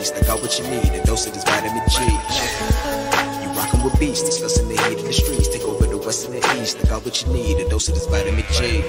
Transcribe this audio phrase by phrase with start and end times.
[0.00, 0.12] peas.
[0.26, 2.00] got what you need, a dose of this vitamin G.
[3.42, 5.48] You rockin' with beasts, discussing the heat in the streets.
[5.48, 6.78] Take over the west and the east.
[6.82, 8.82] I got what you need, a dose of this vitamin G.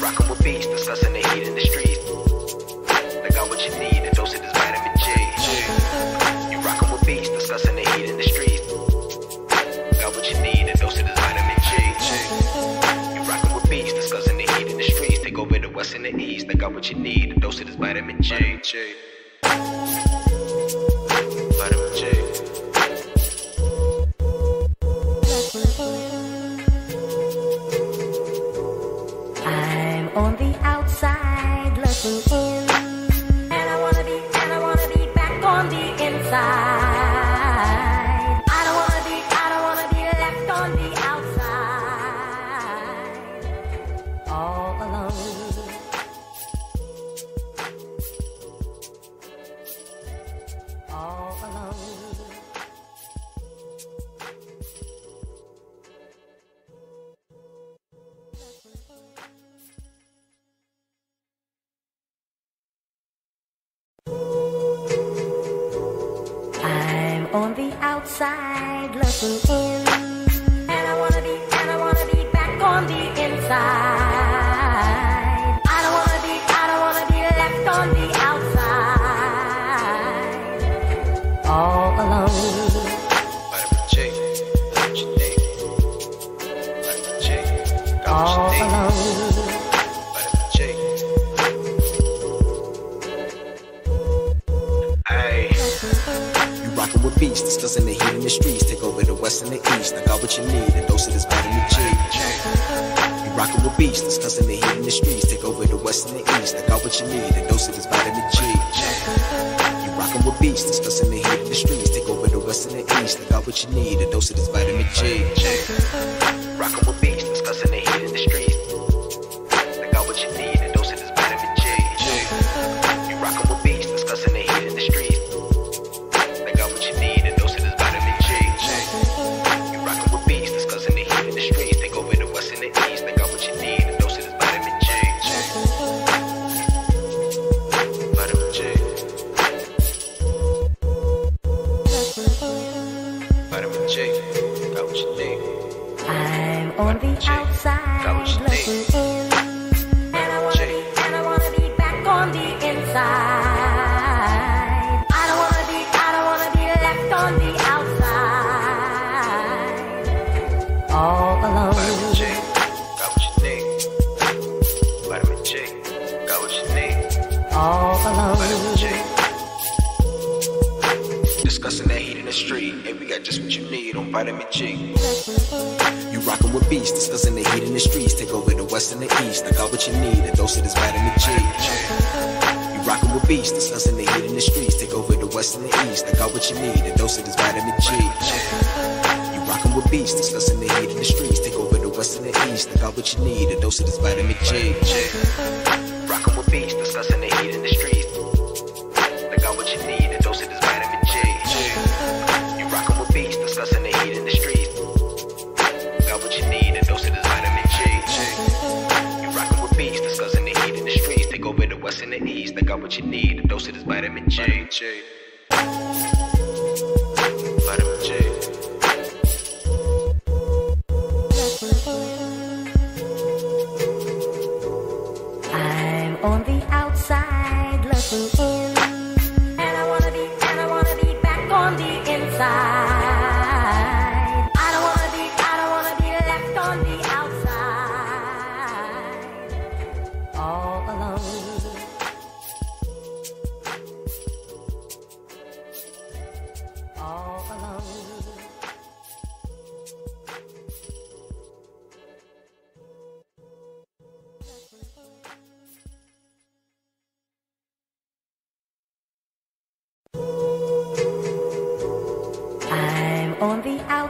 [0.00, 2.04] Rockin' with beasts, discussing the heat in the streets.
[6.50, 6.58] You
[6.92, 7.04] with
[7.38, 8.64] discussing the heat in the streets.
[10.00, 11.70] Got what you need, a dose of this vitamin G.
[13.14, 13.20] You
[13.54, 15.20] with discussing the heat in the streets.
[15.20, 16.46] Take over the west and the east.
[16.46, 18.94] Think got what you need, a dose of this vitamin Vitamin G.
[21.58, 22.23] Let him jig.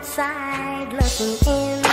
[0.05, 1.84] outside looking in.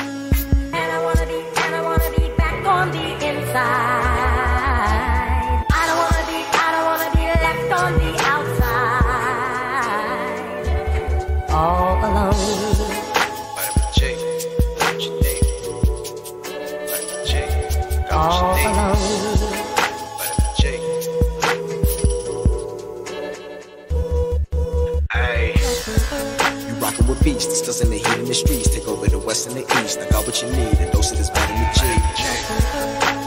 [29.31, 29.97] West and the east.
[29.97, 31.87] I got what you need, a dose of this vitamin G.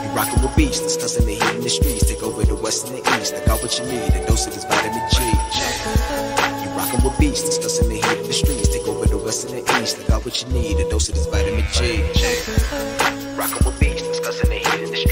[0.05, 2.05] You rockin' with beats, discussing the heat in the streets.
[2.05, 3.33] Take over the west and the east.
[3.33, 5.17] I got what you need, a dose of this vitamin G.
[6.61, 8.69] You rockin' with beats, discussing the heat in the streets.
[8.69, 9.97] Take over the west and the east.
[9.97, 12.05] I got what you need, a dose of this vitamin G.
[13.33, 15.04] Rockin' with beats, discussing the heat in the streets.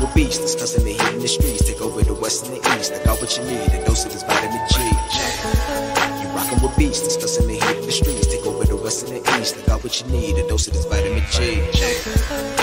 [0.00, 1.64] With beats, discussing the heat in the streets.
[1.64, 2.92] Take over the west and the east.
[2.92, 4.76] I got what you need, a dose of this vitamin G.
[6.20, 8.26] You rockin' with beats, discussing the heat in the streets.
[8.26, 9.56] Take over the west and the east.
[9.56, 12.55] I got what you need, a dose of this vitamin G.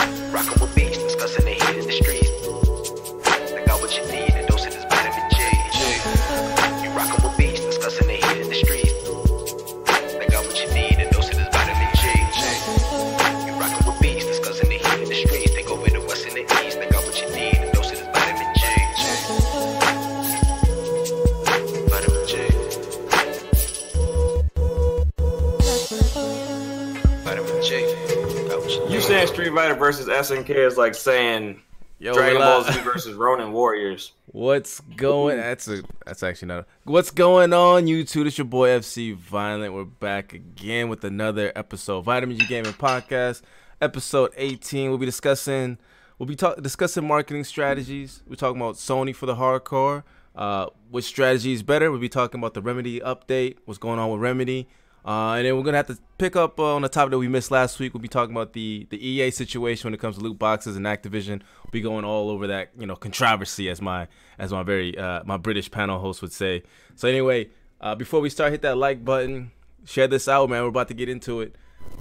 [30.23, 31.61] SNK is like saying
[31.99, 32.63] Yo, Dragon Ball?
[32.63, 34.13] Z versus Ronin Warriors.
[34.27, 35.35] What's going?
[35.35, 35.83] That's a.
[36.05, 36.59] That's actually not.
[36.59, 38.27] A, what's going on, YouTube?
[38.27, 39.73] It's your boy FC Violent.
[39.73, 43.41] We're back again with another episode of Vitamin G Gaming Podcast,
[43.81, 44.89] episode 18.
[44.89, 45.77] We'll be discussing.
[46.17, 48.23] We'll be talk, discussing marketing strategies.
[48.25, 50.03] We're talking about Sony for the hardcore.
[50.33, 51.91] Uh, which strategy is better?
[51.91, 53.57] We'll be talking about the Remedy update.
[53.65, 54.69] What's going on with Remedy?
[55.05, 57.27] Uh, and then we're gonna have to pick up uh, on the topic that we
[57.27, 57.93] missed last week.
[57.93, 60.85] We'll be talking about the the EA situation when it comes to loot boxes and
[60.85, 61.41] Activision.
[61.63, 64.07] We'll be going all over that you know controversy as my
[64.39, 66.63] as my very uh, my British panel host would say.
[66.95, 67.49] So anyway,
[67.81, 69.51] uh, before we start, hit that like button,
[69.85, 70.61] share this out, man.
[70.61, 71.55] We're about to get into it.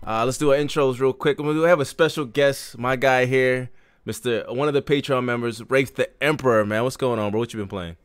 [0.07, 1.41] Uh, let's do our intros real quick.
[1.41, 3.71] We have a special guest, my guy here,
[4.05, 6.65] Mister one of the Patreon members, Rafe the Emperor.
[6.65, 7.41] Man, what's going on, bro?
[7.41, 7.97] What you been playing?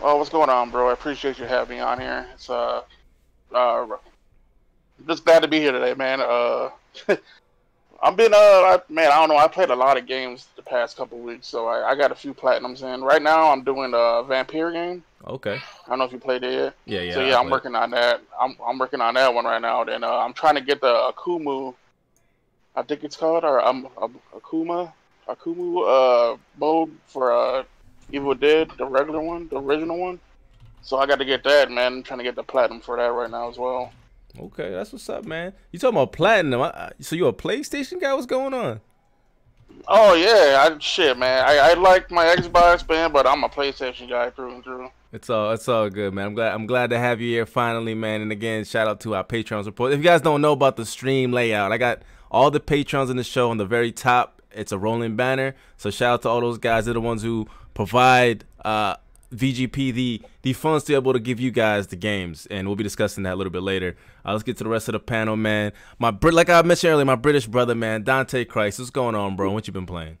[0.00, 0.88] Oh, what's going on, bro?
[0.88, 2.26] I appreciate you having me on here.
[2.32, 2.82] It's uh,
[3.52, 3.86] Uh,
[5.06, 6.20] just glad to be here today, man.
[6.20, 6.70] Uh,
[8.02, 9.36] I've been, uh, I, man, I don't know.
[9.36, 12.14] I played a lot of games the past couple weeks, so I, I got a
[12.14, 13.02] few platinums in.
[13.02, 15.02] Right now, I'm doing a vampire game.
[15.26, 15.60] Okay.
[15.86, 16.74] I don't know if you played it yet.
[16.86, 17.14] Yeah, yeah.
[17.14, 17.52] so I yeah, I'm played.
[17.52, 18.20] working on that.
[18.40, 19.82] I'm I'm working on that one right now.
[19.82, 21.74] Then uh, I'm trying to get the Akumu.
[22.76, 23.88] I think it's called or um
[24.32, 24.92] Akuma
[25.28, 27.64] Akumu uh mode for uh
[28.12, 30.20] Evil Dead, the regular one, the original one.
[30.88, 31.92] So I got to get that, man.
[31.96, 33.92] I'm trying to get the platinum for that right now as well.
[34.40, 35.52] Okay, that's what's up, man.
[35.70, 36.62] You talking about platinum?
[36.62, 38.14] I- So you a PlayStation guy?
[38.14, 38.80] What's going on?
[39.86, 41.44] Oh yeah, I shit, man.
[41.44, 44.88] I, I like my Xbox, man, but I'm a PlayStation guy through and through.
[45.12, 46.28] It's all it's all good, man.
[46.28, 48.22] I'm glad I'm glad to have you here finally, man.
[48.22, 49.92] And again, shout out to our Patreon support.
[49.92, 53.18] If you guys don't know about the stream layout, I got all the patrons in
[53.18, 54.40] the show on the very top.
[54.52, 55.54] It's a rolling banner.
[55.76, 56.86] So shout out to all those guys.
[56.86, 58.96] They're the ones who provide uh
[59.32, 62.76] VGP the the funds to be able to give you guys the games, and we'll
[62.76, 63.96] be discussing that a little bit later.
[64.24, 65.72] Uh, let's get to the rest of the panel, man.
[65.98, 68.78] My Brit, like I mentioned earlier, my British brother, man, Dante Christ.
[68.78, 69.50] What's going on, bro?
[69.50, 70.18] What you been playing?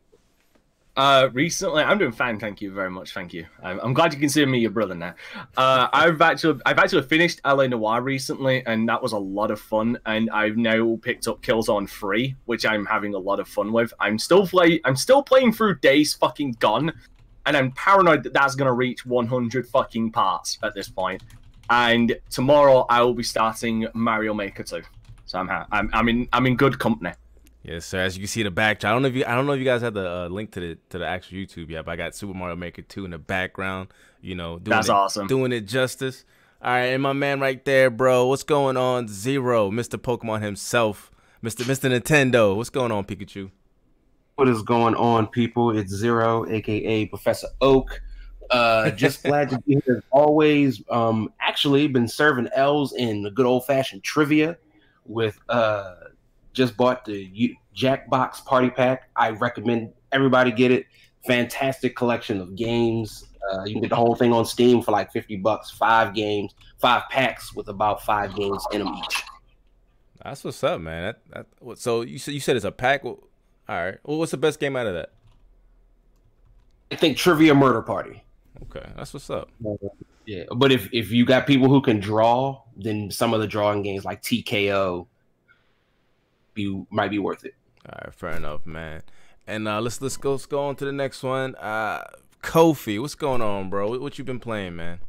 [0.98, 2.40] Uh, recently, I'm doing fine.
[2.40, 3.14] Thank you very much.
[3.14, 3.46] Thank you.
[3.62, 5.14] I'm, I'm glad you consider me your brother now.
[5.56, 9.60] Uh, I've actually, I've actually finished LA Noir recently, and that was a lot of
[9.60, 10.00] fun.
[10.06, 13.70] And I've now picked up Kills on Free, which I'm having a lot of fun
[13.70, 13.94] with.
[14.00, 16.92] I'm still play, I'm still playing through Days Fucking Gone,
[17.48, 21.22] and I'm paranoid that that's gonna reach 100 fucking parts at this point.
[21.70, 24.82] And tomorrow I will be starting Mario Maker 2.
[25.24, 27.12] So I'm, I'm, I'm in, I'm in good company.
[27.62, 28.00] Yes, sir.
[28.00, 28.90] As you can see the backdrop.
[28.90, 30.52] I don't know if you I don't know if you guys have the uh, link
[30.52, 33.10] to the to the actual YouTube yet, but I got Super Mario Maker 2 in
[33.10, 33.88] the background,
[34.20, 35.26] you know, doing That's it, awesome.
[35.26, 36.24] Doing it justice.
[36.62, 38.26] All right, and my man right there, bro.
[38.26, 39.06] What's going on?
[39.08, 39.96] Zero, Mr.
[39.98, 41.10] Pokemon himself.
[41.42, 41.64] Mr.
[41.64, 41.90] Mr.
[41.90, 42.56] Nintendo.
[42.56, 43.50] What's going on, Pikachu?
[44.38, 45.76] What is going on, people?
[45.76, 48.00] It's Zero, aka Professor Oak.
[48.52, 50.80] Uh, just glad to be here always.
[50.90, 54.56] Um, actually, been serving L's in the good old fashioned trivia
[55.06, 55.96] with uh,
[56.52, 59.10] just bought the U- Jackbox Party Pack.
[59.16, 60.86] I recommend everybody get it.
[61.26, 63.24] Fantastic collection of games.
[63.52, 65.68] Uh, you can get the whole thing on Steam for like fifty bucks.
[65.68, 69.20] Five games, five packs with about five games in them each.
[70.22, 71.02] That's what's up, man.
[71.02, 73.02] That, that what- so you said you said it's a pack.
[73.68, 73.98] Well, all right.
[74.04, 75.12] Well, what's the best game out of that?
[76.90, 78.22] I think Trivia Murder Party.
[78.64, 79.50] Okay, that's what's up.
[80.26, 83.82] Yeah, but if if you got people who can draw, then some of the drawing
[83.82, 85.06] games like TKO,
[86.54, 87.54] you might be worth it.
[87.86, 89.02] All right, fair enough, man.
[89.46, 91.54] And uh, let's let's go let's go on to the next one.
[91.56, 92.04] Uh,
[92.42, 93.88] Kofi, what's going on, bro?
[93.90, 95.00] What, what you been playing, man?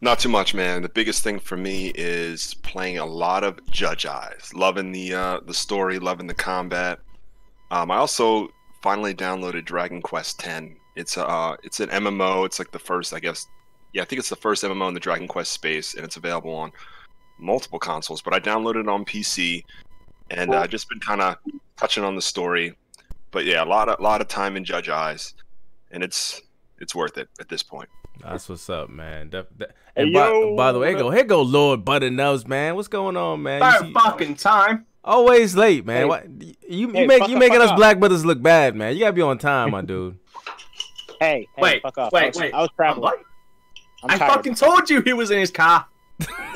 [0.00, 0.82] Not too much, man.
[0.82, 4.52] The biggest thing for me is playing a lot of Judge Eyes.
[4.54, 7.00] Loving the uh, the story, loving the combat.
[7.70, 8.48] Um, I also
[8.82, 10.66] finally downloaded Dragon Quest X.
[10.96, 12.46] It's uh it's an MMO.
[12.46, 13.46] It's like the first, I guess.
[13.92, 16.54] Yeah, I think it's the first MMO in the Dragon Quest space, and it's available
[16.54, 16.72] on
[17.38, 18.22] multiple consoles.
[18.22, 19.64] But I downloaded it on PC,
[20.30, 21.36] and uh, just been kind of
[21.76, 22.76] touching on the story.
[23.30, 25.34] But yeah, a lot of lot of time in Judge Eyes,
[25.90, 26.40] and it's
[26.78, 27.88] it's worth it at this point.
[28.22, 29.30] That's what's up, man.
[29.30, 31.84] Def- de- Hey, and by, yo, by the way, what here go here go Lord
[31.84, 32.74] Butternose, man.
[32.74, 33.60] What's going on, man?
[33.60, 34.86] You About fucking time.
[35.04, 35.96] Always late, man.
[35.98, 36.04] Hey.
[36.04, 37.76] What, you you Hey, make you up, making us up.
[37.76, 38.94] black brothers look bad, man.
[38.94, 40.18] You gotta be on time, my dude.
[41.20, 42.12] Hey, hey, Wait, fuck off.
[42.12, 42.54] wait, I was, wait.
[42.54, 43.02] I was traveling.
[43.02, 43.20] What?
[44.02, 45.86] I'm I fucking told you he was in his car.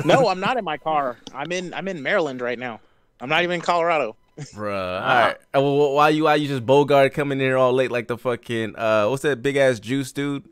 [0.05, 1.17] No, I'm not in my car.
[1.35, 2.81] I'm in I'm in Maryland right now.
[3.21, 4.17] I'm not even in Colorado.
[4.55, 5.01] Bruh.
[5.01, 5.37] All right.
[5.55, 8.17] Uh, well, why you why you just Bogart coming in here all late like the
[8.19, 10.45] fucking uh what's that big ass juice dude?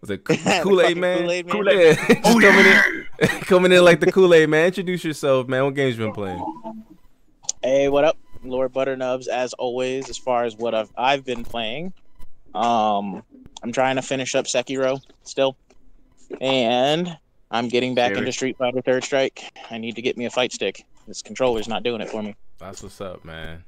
[0.00, 0.36] Was it Kool
[0.82, 1.18] Aid fucking man?
[1.20, 1.64] Kool-Aid man?
[1.64, 2.82] Yeah, just Oh, coming yeah.
[3.20, 4.66] in coming in like the Kool Aid man.
[4.66, 5.64] Introduce yourself, man.
[5.64, 6.44] What games you been playing?
[7.64, 9.26] Hey, what up, Lord Butternubs?
[9.26, 11.94] As always, as far as what I've I've been playing,
[12.54, 13.22] um,
[13.62, 15.56] I'm trying to finish up Sekiro still,
[16.42, 17.16] and
[17.50, 18.18] I'm getting back Scary.
[18.18, 19.50] into Street Fighter Third Strike.
[19.70, 20.84] I need to get me a fight stick.
[21.08, 22.36] This controller's not doing it for me.
[22.58, 23.64] That's what's up, man.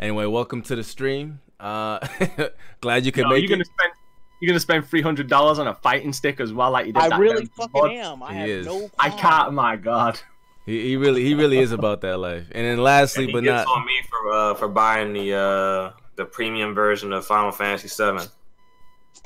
[0.00, 1.40] Anyway, welcome to the stream.
[1.60, 1.98] Uh
[2.80, 3.92] glad you could No, make you're gonna spend
[4.40, 7.02] you're gonna spend three hundred dollars on a fighting stick as well, like you did.
[7.02, 7.90] I that really fucking mod.
[7.90, 8.22] am.
[8.22, 8.66] I He have is.
[8.66, 8.90] no.
[8.98, 9.52] I can't.
[9.52, 10.18] My God.
[10.66, 12.46] He, he really he really is about that life.
[12.52, 15.90] And then lastly he but gets not on me for uh, for buying the uh,
[16.16, 18.26] the premium version of Final Fantasy VII.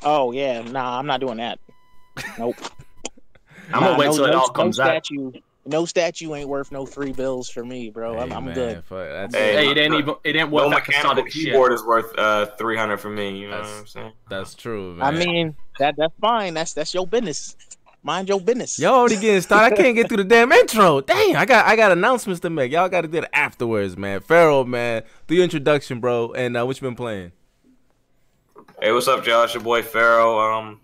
[0.03, 1.59] Oh yeah, nah, I'm not doing that.
[2.39, 2.57] Nope.
[3.73, 4.89] I'm gonna Nah, wait no, till it no, all comes no out.
[5.07, 5.33] statue,
[5.65, 8.19] no statue ain't worth no three bills for me, bro.
[8.19, 8.85] I'm, Hey, I'm man, good.
[8.85, 10.15] fuck, Hey, Hey, it ain't even.
[10.25, 11.45] It ain't worth No that mechanical Cassadic shit.
[11.47, 13.39] keyboard is worth uh, 300 for me.
[13.39, 14.13] You know That's- what I'm saying?
[14.29, 15.15] that's true, man.
[15.15, 16.55] I mean, that that's fine.
[16.55, 17.57] That's that's your business.
[18.03, 18.79] Mind your business.
[18.79, 19.75] Y'all already getting started.
[19.79, 21.01] I can't get through the damn intro.
[21.03, 22.73] Dang, I got I got announcements to make.
[22.73, 24.21] Y'all got to do it afterwards, man.
[24.21, 26.33] Pharaoh, man, do your introduction, bro.
[26.33, 27.33] And uh, what you been playing?
[28.81, 29.47] Hey, what's up, y'all?
[29.49, 30.39] Your boy Pharaoh.
[30.39, 30.81] Um,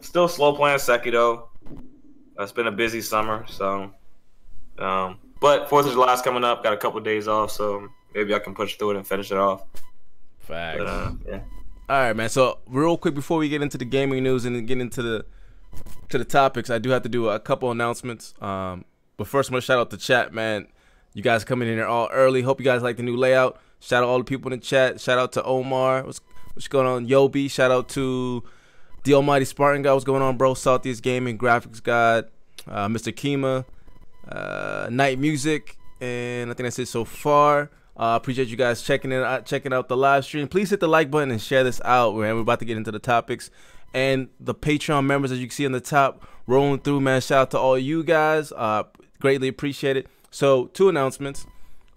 [0.00, 1.48] still slow playing Sekiro.
[2.38, 3.92] Uh, It's been a busy summer, so
[4.78, 6.64] Um, but Fourth of July is coming up.
[6.64, 9.36] Got a couple days off, so maybe I can push through it and finish it
[9.36, 9.64] off.
[10.38, 10.78] Facts.
[10.78, 11.40] But uh, yeah.
[11.90, 12.30] All right, man.
[12.30, 15.26] So real quick before we get into the gaming news and get into the
[16.08, 18.34] to the topics, I do have to do a couple announcements.
[18.40, 18.84] Um,
[19.16, 20.68] but first, I'm gonna shout out the chat, man.
[21.14, 22.42] You guys coming in here all early.
[22.42, 23.60] Hope you guys like the new layout.
[23.80, 25.00] Shout out all the people in the chat.
[25.00, 26.04] Shout out to Omar.
[26.04, 26.20] What's
[26.54, 27.50] what's going on, Yobi?
[27.50, 28.42] Shout out to
[29.04, 29.92] the Almighty Spartan guy.
[29.92, 30.54] What's going on, bro?
[30.54, 32.28] Saltiest Gaming, Graphics God,
[32.66, 33.12] uh, Mr.
[33.12, 33.64] Kima,
[34.28, 37.70] uh, Night Music, and I think that's it so far.
[37.96, 40.46] Uh, appreciate you guys checking it out, checking out the live stream.
[40.46, 42.14] Please hit the like button and share this out.
[42.14, 43.50] Man, we're about to get into the topics
[43.94, 47.00] and the Patreon members, as you can see on the top, rolling through.
[47.00, 48.52] Man, shout out to all you guys.
[48.52, 48.84] Uh,
[49.20, 50.06] greatly appreciate it.
[50.30, 51.46] So, two announcements.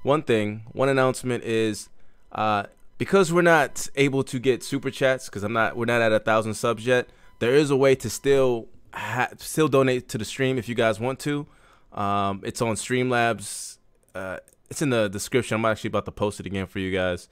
[0.03, 1.89] One thing, one announcement is
[2.31, 2.63] uh,
[2.98, 6.19] because we're not able to get super chats because I'm not, we're not at a
[6.19, 7.10] thousand subs yet.
[7.39, 11.00] There is a way to still ha- still donate to the stream if you guys
[11.00, 11.45] want to.
[11.91, 13.77] Um, it's on Streamlabs.
[14.15, 14.38] Uh,
[14.69, 15.55] it's in the description.
[15.55, 17.27] I'm actually about to post it again for you guys.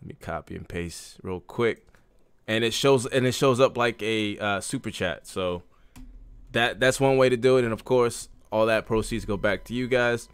[0.00, 1.86] Let me copy and paste real quick,
[2.48, 5.26] and it shows and it shows up like a uh, super chat.
[5.28, 5.62] So
[6.50, 9.64] that that's one way to do it, and of course, all that proceeds go back
[9.64, 10.28] to you guys.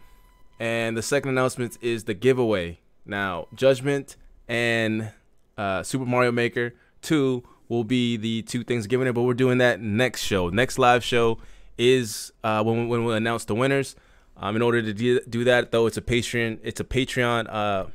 [0.57, 2.79] And the second announcement is the giveaway.
[3.05, 4.15] Now, Judgment
[4.47, 5.11] and
[5.57, 9.57] uh, Super Mario Maker 2 will be the two things given it, but we're doing
[9.57, 10.49] that next show.
[10.49, 11.39] Next live show
[11.77, 13.97] is uh, when, when we announce the winners.
[14.37, 16.59] Um, in order to do, do that, though, it's a Patreon.
[16.63, 17.91] It's a Patreon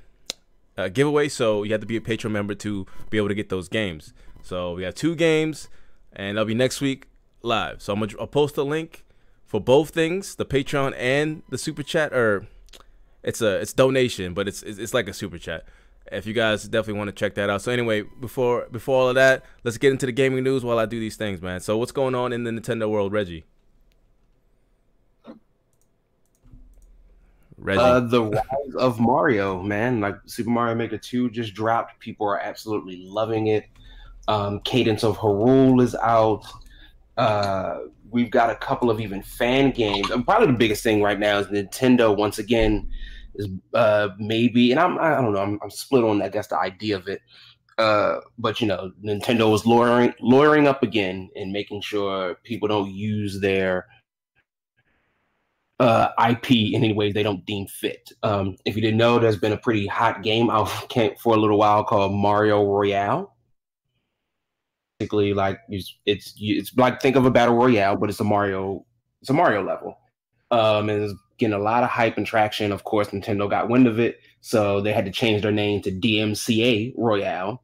[0.77, 3.49] uh, giveaway, so you have to be a Patreon member to be able to get
[3.49, 4.12] those games.
[4.43, 5.69] So we have two games,
[6.12, 7.09] and that'll be next week
[7.43, 7.83] live.
[7.83, 9.05] So I'm gonna I'll post a link
[9.45, 12.47] for both things, the Patreon and the super chat, or
[13.23, 15.67] it's a it's donation, but it's it's, it's like a super chat.
[16.11, 17.62] If you guys definitely want to check that out.
[17.62, 20.87] So anyway, before before all of that, let's get into the gaming news while I
[20.87, 21.61] do these things, man.
[21.61, 23.45] So what's going on in the Nintendo world, Reggie?
[27.61, 27.81] Reggie.
[27.81, 30.01] Uh, the rise of Mario, man.
[30.01, 31.99] Like Super Mario Maker 2 just dropped.
[32.01, 33.67] People are absolutely loving it.
[34.29, 36.45] Um, Cadence of Hyrule is out.
[37.17, 40.11] Uh, we've got a couple of even fan games.
[40.11, 42.89] And probably the biggest thing right now is Nintendo once again
[43.35, 46.59] is uh, maybe, and I'm I don't know, I'm, I'm split on I guess the
[46.59, 47.21] idea of it.
[47.79, 52.91] Uh, but you know, Nintendo is lawyering lawyering up again and making sure people don't
[52.91, 53.87] use their
[55.80, 58.12] uh, IP in any way they don't deem fit.
[58.23, 60.69] Um, if you didn't know, there's been a pretty hot game out
[61.19, 63.34] for a little while called Mario Royale.
[64.99, 68.84] Basically, like it's it's, it's like think of a battle royale, but it's a Mario
[69.23, 69.99] it's a Mario level.
[70.50, 72.73] Um, and it's getting a lot of hype and traction.
[72.73, 75.90] Of course, Nintendo got wind of it, so they had to change their name to
[75.90, 77.62] DMCA Royale.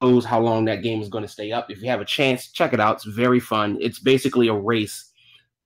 [0.00, 1.70] Knows how long that game is going to stay up.
[1.70, 2.96] If you have a chance, check it out.
[2.96, 3.76] It's very fun.
[3.80, 5.10] It's basically a race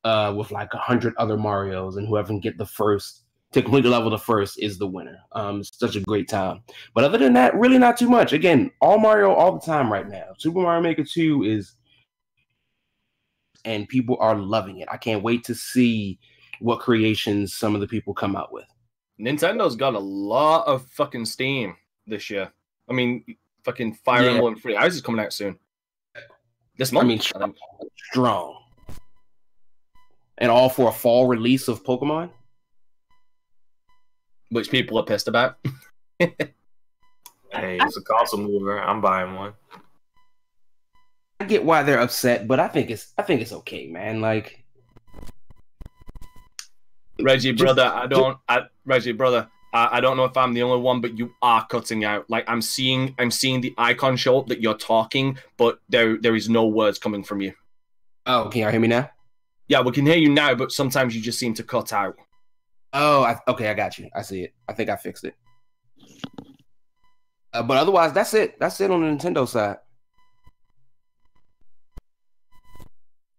[0.05, 3.83] uh, with like a hundred other Mario's, and whoever can get the first to complete
[3.83, 5.19] the level the first is the winner.
[5.33, 6.63] Um, it's such a great time.
[6.95, 8.33] But other than that, really not too much.
[8.33, 10.27] Again, all Mario all the time right now.
[10.39, 11.75] Super Mario Maker 2 is
[13.65, 14.89] and people are loving it.
[14.91, 16.19] I can't wait to see
[16.61, 18.67] what creations some of the people come out with.
[19.21, 22.51] Nintendo's got a lot of fucking steam this year.
[22.89, 23.25] I mean,
[23.65, 24.33] fucking Fire Yeah.
[24.33, 25.59] Emblem Three Houses is coming out soon.
[26.77, 27.05] This month.
[27.05, 27.55] I mean, strong.
[28.11, 28.63] strong.
[30.39, 32.31] And all for a fall release of Pokemon?
[34.51, 35.57] which people are pissed about.
[36.19, 38.79] Hey, it's a console mover.
[38.79, 39.55] I'm buying one.
[41.41, 44.21] I get why they're upset, but I think it's I think it's okay, man.
[44.21, 44.65] Like
[47.21, 48.39] Reggie, Just- brother, I don't.
[48.49, 51.67] I, Reggie, brother, I, I don't know if I'm the only one, but you are
[51.67, 52.29] cutting out.
[52.29, 56.37] Like I'm seeing, I'm seeing the icon show up that you're talking, but there, there
[56.37, 57.55] is no words coming from you.
[58.27, 59.11] Oh, can y'all hear me now?
[59.69, 62.17] Yeah, we can hear you now, but sometimes you just seem to cut out.
[62.95, 64.09] Oh, I, okay, I got you.
[64.15, 64.55] I see it.
[64.67, 65.35] I think I fixed it.
[67.53, 68.59] Uh, but otherwise, that's it.
[68.59, 69.77] That's it on the Nintendo side.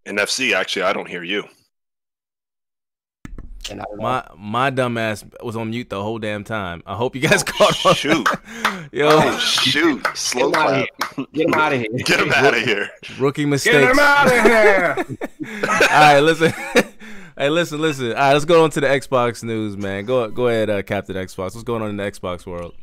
[0.06, 1.44] NFC, actually, I don't hear you.
[3.70, 3.86] And I.
[3.98, 6.82] My my dumb ass was on mute the whole damn time.
[6.86, 7.94] I hope you guys caught on.
[7.94, 8.28] Shoot.
[8.92, 10.06] Yo, Oh, shoot.
[10.16, 11.32] Slow Get him out of clap.
[11.34, 11.90] Get him out of here.
[12.06, 12.90] Get him out of here.
[13.20, 13.76] rookie mistakes.
[13.76, 14.96] Get him out of here!
[15.70, 16.52] All right, listen.
[17.38, 18.08] hey, listen, listen.
[18.08, 20.06] All right, let's go on to the Xbox news, man.
[20.06, 21.54] Go go ahead, uh, Captain Xbox.
[21.54, 22.74] What's going on in the Xbox world?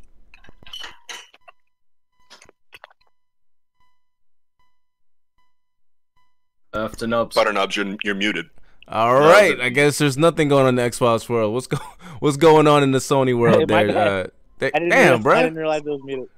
[6.75, 7.37] Earth to nubs.
[7.37, 8.47] Butternubs, you're, you're muted.
[8.89, 11.53] All right, I guess there's nothing going on in the Xbox world.
[11.55, 11.79] What's go
[12.21, 13.69] What's going on in the Sony world?
[13.71, 14.27] Hey, there, bad.
[14.27, 14.27] uh,
[14.61, 15.43] th- I damn, realize, I bro.
[15.43, 16.29] didn't realize it was muted.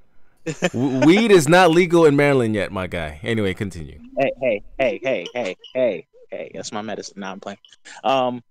[0.74, 3.20] Weed is not legal in Maryland yet, my guy.
[3.22, 3.98] Anyway, continue.
[4.18, 6.06] Hey, hey, hey, hey, hey, hey.
[6.30, 7.20] Hey, that's my medicine.
[7.20, 7.58] Now I'm playing.
[8.04, 8.42] Um,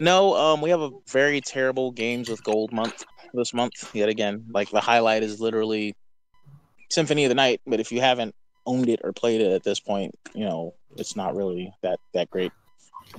[0.00, 4.44] no, um, we have a very terrible games with gold month this month yet again.
[4.50, 5.94] Like the highlight is literally
[6.90, 8.34] Symphony of the Night, but if you haven't
[8.66, 12.28] owned it or played it at this point, you know it's not really that that
[12.28, 12.52] great.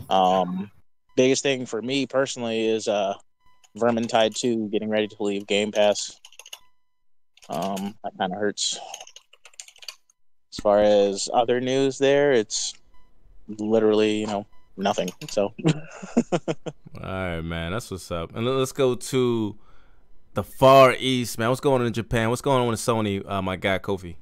[0.10, 0.70] Um,
[1.16, 3.16] biggest thing for me personally is uh,
[3.78, 6.20] Vermintide Two getting ready to leave Game Pass.
[7.50, 8.80] Um, that kind of hurts.
[10.52, 12.74] As far as other news, there it's
[13.48, 14.46] literally you know
[14.78, 15.10] nothing.
[15.30, 17.72] So All right, man.
[17.72, 18.36] That's what's up.
[18.36, 19.58] And let's go to
[20.34, 21.50] the Far East, man.
[21.50, 22.30] What's going on in Japan?
[22.30, 23.28] What's going on with Sony?
[23.30, 24.16] Uh, my guy Kofi.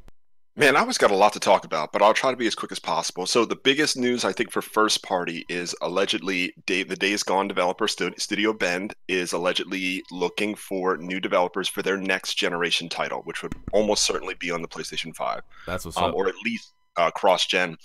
[0.57, 2.55] Man, I always got a lot to talk about, but I'll try to be as
[2.55, 3.25] quick as possible.
[3.25, 7.47] So the biggest news I think for first party is allegedly Day, the Days Gone
[7.47, 13.41] developer Studio Bend is allegedly looking for new developers for their next generation title, which
[13.43, 16.15] would almost certainly be on the PlayStation 5, That's what's um, up.
[16.15, 17.77] or at least uh, cross gen.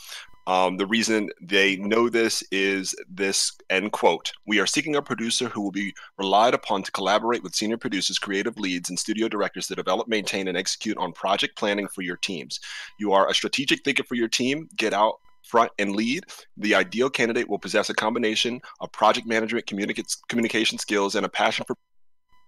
[0.47, 5.49] Um, the reason they know this is this end quote We are seeking a producer
[5.49, 9.67] who will be relied upon to collaborate with senior producers, creative leads, and studio directors
[9.69, 12.61] to develop, maintain, and execute on project planning for your teams.
[12.99, 14.69] You are a strategic thinker for your team.
[14.77, 16.25] Get out front and lead.
[16.57, 21.29] The ideal candidate will possess a combination of project management, communica- communication skills, and a
[21.29, 21.77] passion for.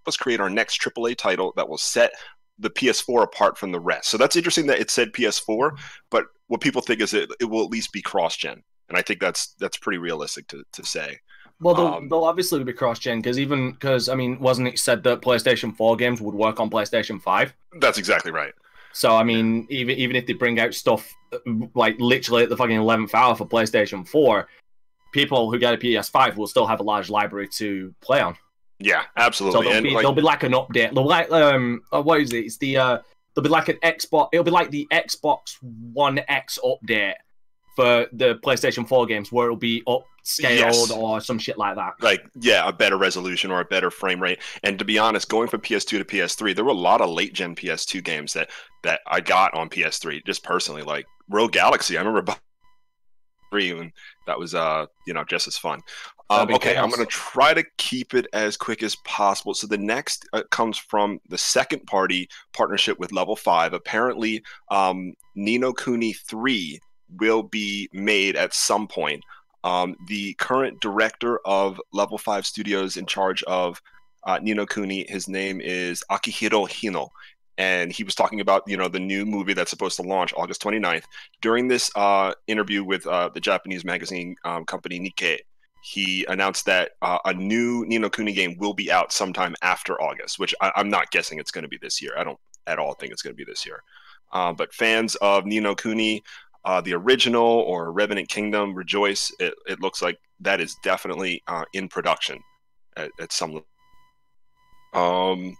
[0.06, 2.12] Let's create our next AAA title that will set
[2.58, 4.08] the PS4 apart from the rest.
[4.08, 5.78] So that's interesting that it said PS4,
[6.10, 9.20] but what people think is it, it will at least be cross-gen, and I think
[9.20, 11.18] that's that's pretty realistic to, to say.
[11.60, 15.02] Well, they'll, Um, they'll obviously be cross-gen because even because I mean, wasn't it said
[15.04, 17.52] that PlayStation 4 games would work on PlayStation 5?
[17.80, 18.52] That's exactly right.
[18.92, 21.12] So I mean, even even if they bring out stuff
[21.74, 24.48] like literally at the fucking eleventh hour for PlayStation 4,
[25.12, 28.36] people who get a PS5 will still have a large library to play on.
[28.80, 29.60] Yeah, So absolutely.
[29.62, 30.94] there'll and be like, there'll be like an update.
[30.94, 32.44] There'll like um, uh, what is it?
[32.46, 32.98] It's the uh,
[33.40, 34.28] there'll be like an Xbox.
[34.32, 35.56] It'll be like the Xbox
[35.92, 37.14] One X update
[37.76, 40.04] for the PlayStation 4 games, where it'll be upscaled
[40.40, 40.90] Yes.
[40.90, 41.92] or some shit like that.
[42.00, 44.40] like yeah, a better resolution or a better frame rate.
[44.64, 47.32] And to be honest, going from PS2 to PS3, there were a lot of late
[47.34, 48.50] gen PS2 games that
[48.82, 51.96] that I got on PS3 just personally, like Rogue Galaxy.
[51.96, 52.38] I remember buying
[53.50, 53.92] three and
[54.26, 55.80] that was uh you know just as fun.
[56.30, 59.54] Um, okay, I'm gonna try to keep it as quick as possible.
[59.54, 63.72] So the next uh, comes from the second party partnership with Level Five.
[63.72, 66.80] Apparently, um, Ni no Kuni three
[67.18, 69.22] will be made at some point.
[69.64, 73.80] Um, the current director of Level 5 Studios in charge of
[74.24, 77.08] uh, Ni no Kuni, his name is Akihiro Hino.
[77.56, 80.62] And he was talking about, you know, the new movie that's supposed to launch August
[80.62, 81.02] 29th.
[81.42, 85.38] During this uh, interview with uh, the Japanese magazine um, company Nikkei,
[85.82, 90.00] he announced that uh, a new Ni no Kuni game will be out sometime after
[90.00, 92.12] August, which I- I'm not guessing it's going to be this year.
[92.16, 93.82] I don't at all think it's going to be this year.
[94.32, 96.22] Uh, but fans of Ni no Kuni,
[96.64, 99.32] uh, the original or Revenant Kingdom, rejoice.
[99.38, 102.38] It, it looks like that is definitely uh, in production
[102.96, 103.66] at, at some level.
[104.94, 105.56] Um,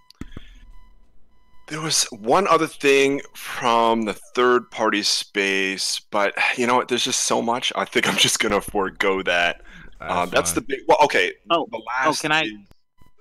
[1.69, 6.89] there was one other thing from the third party space, but you know what?
[6.89, 7.73] There's just so much.
[7.77, 9.63] I think I'm just going to forego that.
[10.01, 10.81] Um, that's the big.
[10.87, 11.33] Well, okay.
[11.51, 12.23] Oh, the oh, last.
[12.23, 12.53] can I, is-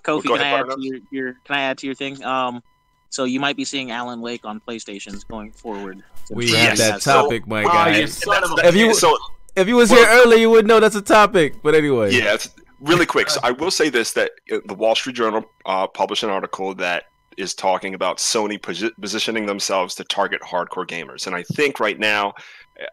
[0.04, 0.24] Kofi?
[0.28, 2.24] go Can I add to your, your Can I add to your thing?
[2.24, 2.62] Um,
[3.10, 6.04] so you might be seeing Alan Wake on PlayStations going forward.
[6.30, 7.98] We Yes, have that so- topic, my Oh, guy.
[8.00, 9.18] you son of a- If you- so
[9.56, 11.56] If you was Well- here earlier, you would know that's a topic.
[11.64, 13.30] But anyway, Yeah, it's really quick.
[13.30, 16.76] So I will say this: that uh, the Wall Street Journal uh, published an article
[16.76, 17.06] that
[17.38, 21.98] is talking about Sony posi- positioning themselves to target hardcore gamers, and I think right
[22.00, 22.34] now,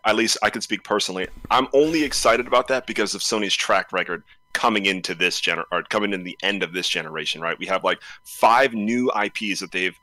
[0.05, 3.93] at least I can speak personally, I'm only excited about that because of Sony's track
[3.93, 7.41] record coming into this gener or coming in the end of this generation.
[7.41, 9.99] Right, we have like five new IPs that they've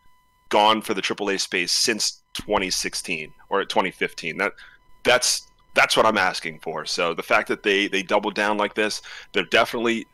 [0.50, 4.38] gone for the AAA space since 2016 or 2015.
[4.38, 4.54] That
[5.04, 6.86] that's that's what I'm asking for.
[6.86, 9.02] So the fact that they they double down like this,
[9.34, 10.06] they're definitely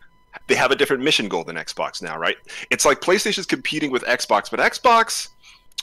[0.48, 2.38] they have a different mission goal than Xbox now, right?
[2.70, 5.30] It's like PlayStation's competing with Xbox, but Xbox,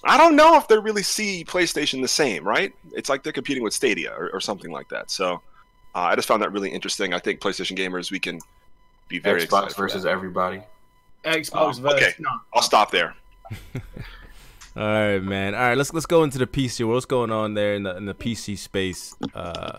[0.06, 2.72] I don't know if they really see PlayStation the same, right?
[2.92, 5.10] It's like they're competing with Stadia or, or something like that.
[5.10, 5.34] So
[5.94, 7.14] uh, I just found that really interesting.
[7.14, 8.38] I think PlayStation gamers we can
[9.08, 10.10] be very excited Xbox for versus that.
[10.10, 10.62] everybody.
[11.24, 12.12] Xbox versus okay.
[12.18, 12.30] no.
[12.52, 13.14] I'll stop there.
[14.76, 15.54] All right, man.
[15.54, 16.80] All right, let's let's go into the PC.
[16.80, 16.94] world.
[16.96, 19.14] What's going on there in the in the PC space?
[19.32, 19.78] Uh,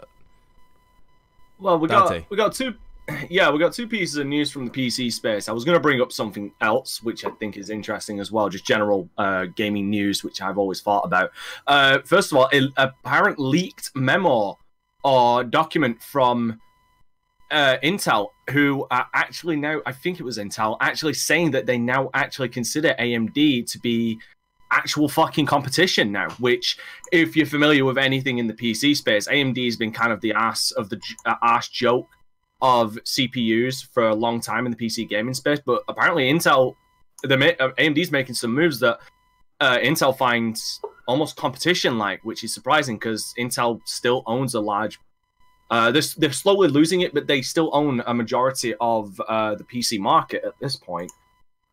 [1.59, 2.21] Well, we Dante.
[2.21, 2.73] got we got two.
[3.29, 5.49] Yeah, we got two pieces of news from the PC space.
[5.49, 8.49] I was going to bring up something else, which I think is interesting as well,
[8.49, 11.31] just general uh, gaming news, which I've always thought about.
[11.67, 14.57] Uh, first of all, a apparent leaked memo
[15.03, 16.59] or document from
[17.51, 21.77] uh, Intel, who are actually now, I think it was Intel, actually saying that they
[21.77, 24.19] now actually consider AMD to be
[24.71, 26.29] actual fucking competition now.
[26.39, 26.77] Which,
[27.11, 30.33] if you're familiar with anything in the PC space, AMD has been kind of the
[30.33, 32.07] ass of the uh, ass joke
[32.61, 35.59] of CPUs for a long time in the PC gaming space.
[35.65, 36.75] But apparently, Intel,
[37.23, 38.99] the uh, AMD's making some moves that
[39.59, 44.99] uh, Intel finds almost competition like, which is surprising because Intel still owns a large.
[45.71, 49.63] Uh, they're, they're slowly losing it, but they still own a majority of uh, the
[49.63, 51.11] PC market at this point.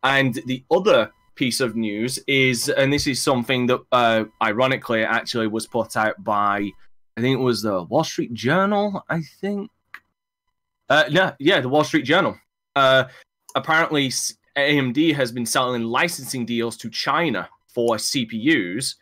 [0.03, 5.47] And the other piece of news is, and this is something that uh, ironically actually
[5.47, 6.69] was put out by,
[7.17, 9.69] I think it was the Wall Street Journal, I think.
[10.93, 12.37] Uh, no, yeah, the Wall Street Journal.
[12.75, 13.05] Uh,
[13.55, 14.09] apparently,
[14.55, 18.93] AMD has been selling licensing deals to China for CPUs,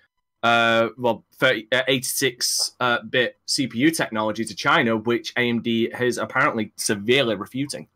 [0.41, 6.71] uh, well, 30, uh, 86 uh, bit CPU technology to China, which AMD has apparently
[6.77, 7.89] severely refuting.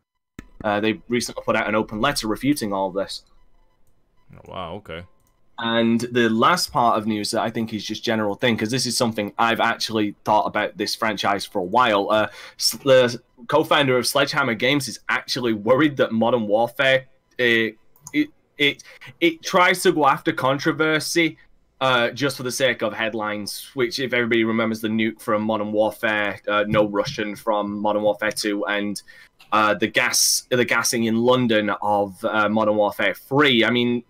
[0.62, 3.22] Uh, they recently put out an open letter refuting all of this.
[4.34, 5.06] Oh, wow, okay.
[5.58, 8.84] And the last part of news that I think is just general thing, because this
[8.84, 12.10] is something I've actually thought about this franchise for a while.
[12.10, 12.28] Uh,
[12.84, 17.06] the co-founder of Sledgehammer Games is actually worried that Modern Warfare
[17.38, 17.76] it, uh,
[18.12, 18.82] it it
[19.20, 21.38] it tries to go after controversy
[21.80, 23.70] uh, just for the sake of headlines.
[23.72, 28.32] Which, if everybody remembers the nuke from Modern Warfare, uh, no Russian from Modern Warfare
[28.32, 29.00] Two, and
[29.52, 33.64] uh, the gas the gassing in London of uh, Modern Warfare Three.
[33.64, 34.02] I mean,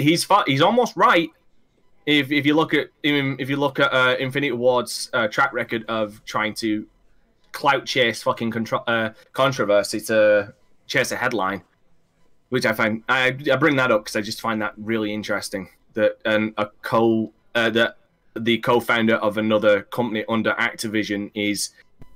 [0.00, 1.30] he's he's almost right.
[2.06, 5.84] If, if you look at if you look at uh, Infinity Ward's uh, track record
[5.88, 6.86] of trying to
[7.52, 10.54] clout chase fucking contro- uh, controversy to
[10.86, 11.62] chase a headline,
[12.48, 15.68] which I find I, I bring that up because I just find that really interesting.
[15.94, 17.96] That and a co uh, that
[18.36, 21.70] the co-founder of another company under Activision is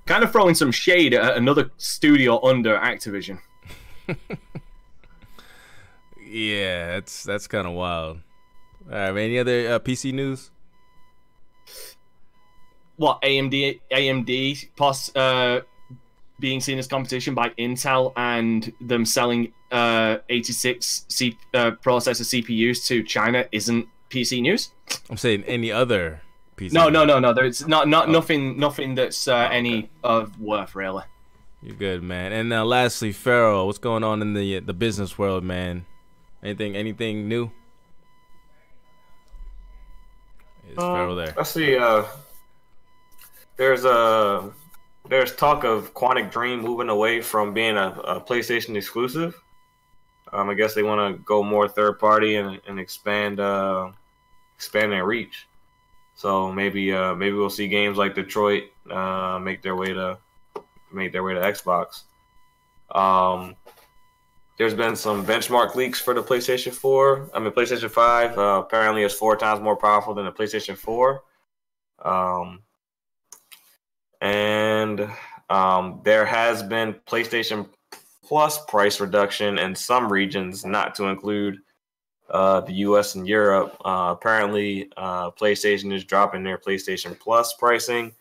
[0.07, 3.39] kind of throwing some shade at another studio under Activision.
[6.35, 8.19] yeah, that's that's kind of wild.
[8.91, 10.51] All right, any other uh, PC news?
[12.97, 15.61] What AMD AMD plus uh,
[16.41, 22.85] being seen as competition by Intel and them selling uh, 86 C- uh, processor CPUs
[22.87, 24.71] to China isn't PC news.
[25.09, 26.21] I'm saying any other
[26.57, 26.73] PC.
[26.73, 27.33] No, no, no, no.
[27.33, 28.13] There's not not oh.
[28.13, 31.05] nothing nothing that's uh, oh, any of worth really.
[31.63, 32.33] You're good, man.
[32.33, 35.87] And now, lastly, Pharaoh, what's going on in the the business world, man?
[36.45, 37.51] Anything anything new?
[40.71, 41.35] Is um, Pharaoh there?
[41.37, 41.77] Let's see.
[41.77, 42.05] Uh,
[43.57, 44.53] there's a
[45.09, 49.35] there's talk of Quantic Dream moving away from being a, a PlayStation exclusive.
[50.33, 53.91] Um, I guess they want to go more third party and, and expand uh,
[54.55, 55.47] expand their reach.
[56.15, 60.19] So maybe uh, maybe we'll see games like Detroit uh, make their way to
[60.93, 62.03] make their way to Xbox.
[62.95, 63.57] Um,
[64.57, 67.31] there's been some benchmark leaks for the PlayStation 4.
[67.35, 71.23] I mean, PlayStation 5 uh, apparently is four times more powerful than the PlayStation 4.
[72.05, 72.63] Um,
[74.21, 75.09] and
[75.51, 77.69] um, there has been PlayStation
[78.27, 81.59] Plus price reduction in some regions, not to include
[82.31, 83.17] uh, the U.S.
[83.17, 83.77] and Europe.
[83.85, 88.15] Uh, apparently, uh, PlayStation is dropping their PlayStation Plus pricing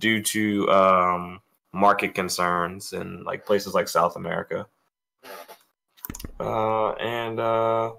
[0.00, 1.40] due to um,
[1.72, 4.66] market concerns in like places like South America.
[6.40, 7.92] Uh, and uh,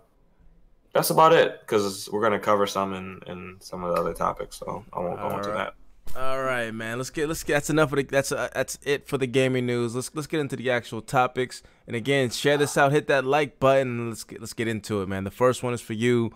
[0.94, 4.58] that's about it because we're gonna cover some in, in some of the other topics,
[4.58, 5.58] so I won't go All into right.
[5.58, 5.74] that.
[6.16, 6.98] All right, man.
[6.98, 9.66] Let's get let's get that's enough of the that's uh, that's it for the gaming
[9.66, 9.94] news.
[9.94, 11.62] Let's let's get into the actual topics.
[11.86, 14.10] And again, share this out, hit that like button.
[14.10, 15.24] Let's get let's get into it, man.
[15.24, 16.32] The first one is for you,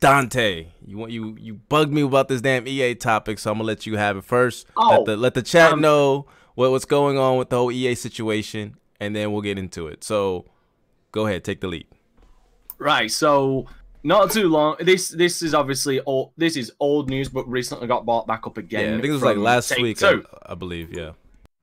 [0.00, 0.68] Dante.
[0.84, 3.86] You want you you bugged me about this damn EA topic, so I'm gonna let
[3.86, 4.66] you have it first.
[4.76, 7.70] Oh, let the let the chat um, know what what's going on with the whole
[7.70, 10.02] EA situation, and then we'll get into it.
[10.02, 10.46] So,
[11.16, 11.86] go ahead, take the lead.
[12.78, 13.10] Right.
[13.10, 13.66] So
[14.04, 14.76] not too long.
[14.80, 16.32] This this is obviously old.
[16.36, 18.90] This is old news, but recently got bought back up again.
[18.90, 20.02] Yeah, I think it was like last week.
[20.02, 20.92] I, I, believe.
[20.92, 21.12] Yeah.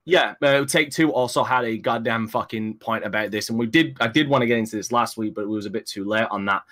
[0.06, 3.96] Yeah, uh, Take Two also had a goddamn fucking point about this, and we did.
[4.00, 6.04] I did want to get into this last week, but it was a bit too
[6.04, 6.62] late on that.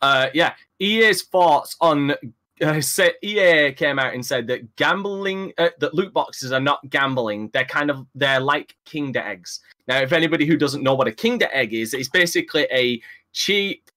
[0.00, 2.14] Uh, yeah, EA's thoughts on
[2.62, 6.88] uh, said EA came out and said that gambling, uh, that loot boxes are not
[6.90, 7.50] gambling.
[7.52, 9.60] They're kind of they're like Kinder eggs.
[9.86, 13.00] Now, if anybody who doesn't know what a Kinder egg is, it's basically a
[13.32, 13.90] cheap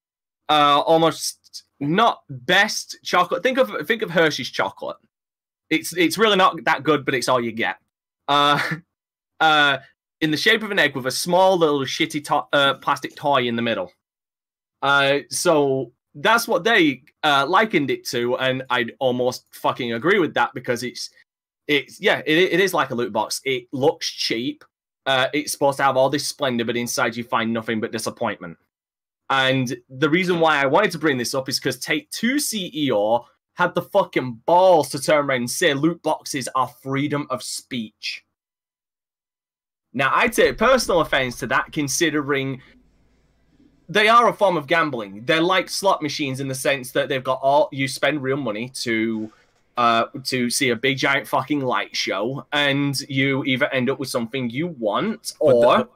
[0.50, 3.44] uh, almost not best chocolate.
[3.44, 4.98] Think of think of Hershey's chocolate.
[5.70, 7.78] It's it's really not that good, but it's all you get.
[8.28, 8.60] Uh,
[9.40, 9.78] uh,
[10.22, 13.48] in the shape of an egg with a small little shitty to- uh, plastic toy
[13.48, 13.92] in the middle.
[14.82, 20.34] Uh, so that's what they uh, likened it to, and I'd almost fucking agree with
[20.34, 21.10] that because it's
[21.68, 23.42] it's yeah, it, it is like a loot box.
[23.46, 24.64] It looks cheap.
[25.06, 28.58] Uh, it's supposed to have all this splendor, but inside you find nothing but disappointment.
[29.30, 33.24] And the reason why I wanted to bring this up is because Take Two CEO
[33.56, 38.24] had the fucking balls to turn around and say loot boxes are freedom of speech.
[39.94, 42.62] Now, I take personal offense to that, considering
[43.92, 45.24] they are a form of gambling.
[45.26, 48.70] They're like slot machines in the sense that they've got all you spend real money
[48.70, 49.32] to
[49.76, 54.08] uh, to see a big giant fucking light show, and you either end up with
[54.08, 55.90] something you want, or the,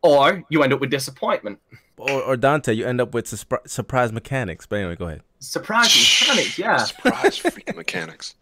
[0.00, 1.58] or you end up with disappointment.
[1.98, 4.66] Or, or Dante, you end up with su- surprise mechanics.
[4.66, 5.22] But anyway, go ahead.
[5.38, 6.76] Surprise mechanics, yeah.
[6.92, 8.36] Surprise freaking mechanics.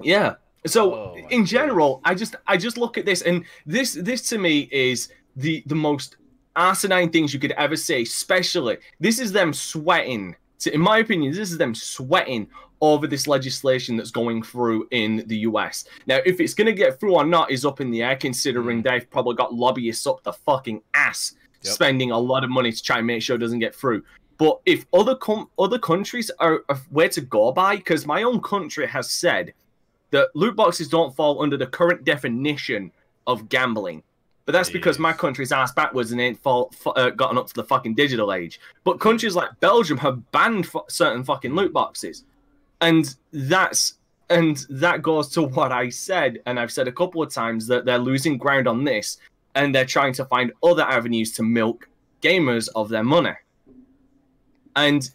[0.00, 0.34] Yeah.
[0.64, 2.12] So oh, in general, God.
[2.12, 5.74] I just I just look at this, and this this to me is the the
[5.74, 6.16] most
[6.56, 8.02] asinine things you could ever say.
[8.02, 10.36] Especially this is them sweating.
[10.60, 12.48] To, in my opinion, this is them sweating
[12.80, 15.84] over this legislation that's going through in the US.
[16.06, 18.82] Now, if it's going to get through or not is up in the air, considering
[18.82, 18.84] mm.
[18.84, 21.74] they've probably got lobbyists up the fucking ass yep.
[21.74, 24.02] spending a lot of money to try and make sure it doesn't get through.
[24.36, 28.40] But if other com- other countries are, are where to go by, because my own
[28.40, 29.52] country has said
[30.10, 32.90] that loot boxes don't fall under the current definition
[33.26, 34.02] of gambling.
[34.44, 37.94] But that's because my country's ass backwards and ain't uh, gotten up to the fucking
[37.94, 38.58] digital age.
[38.82, 42.24] But countries like Belgium have banned certain fucking loot boxes
[42.82, 43.94] and that's
[44.28, 47.84] and that goes to what I said, and I've said a couple of times that
[47.84, 49.18] they're losing ground on this,
[49.54, 51.88] and they're trying to find other avenues to milk
[52.22, 53.34] gamers of their money.
[54.74, 55.08] And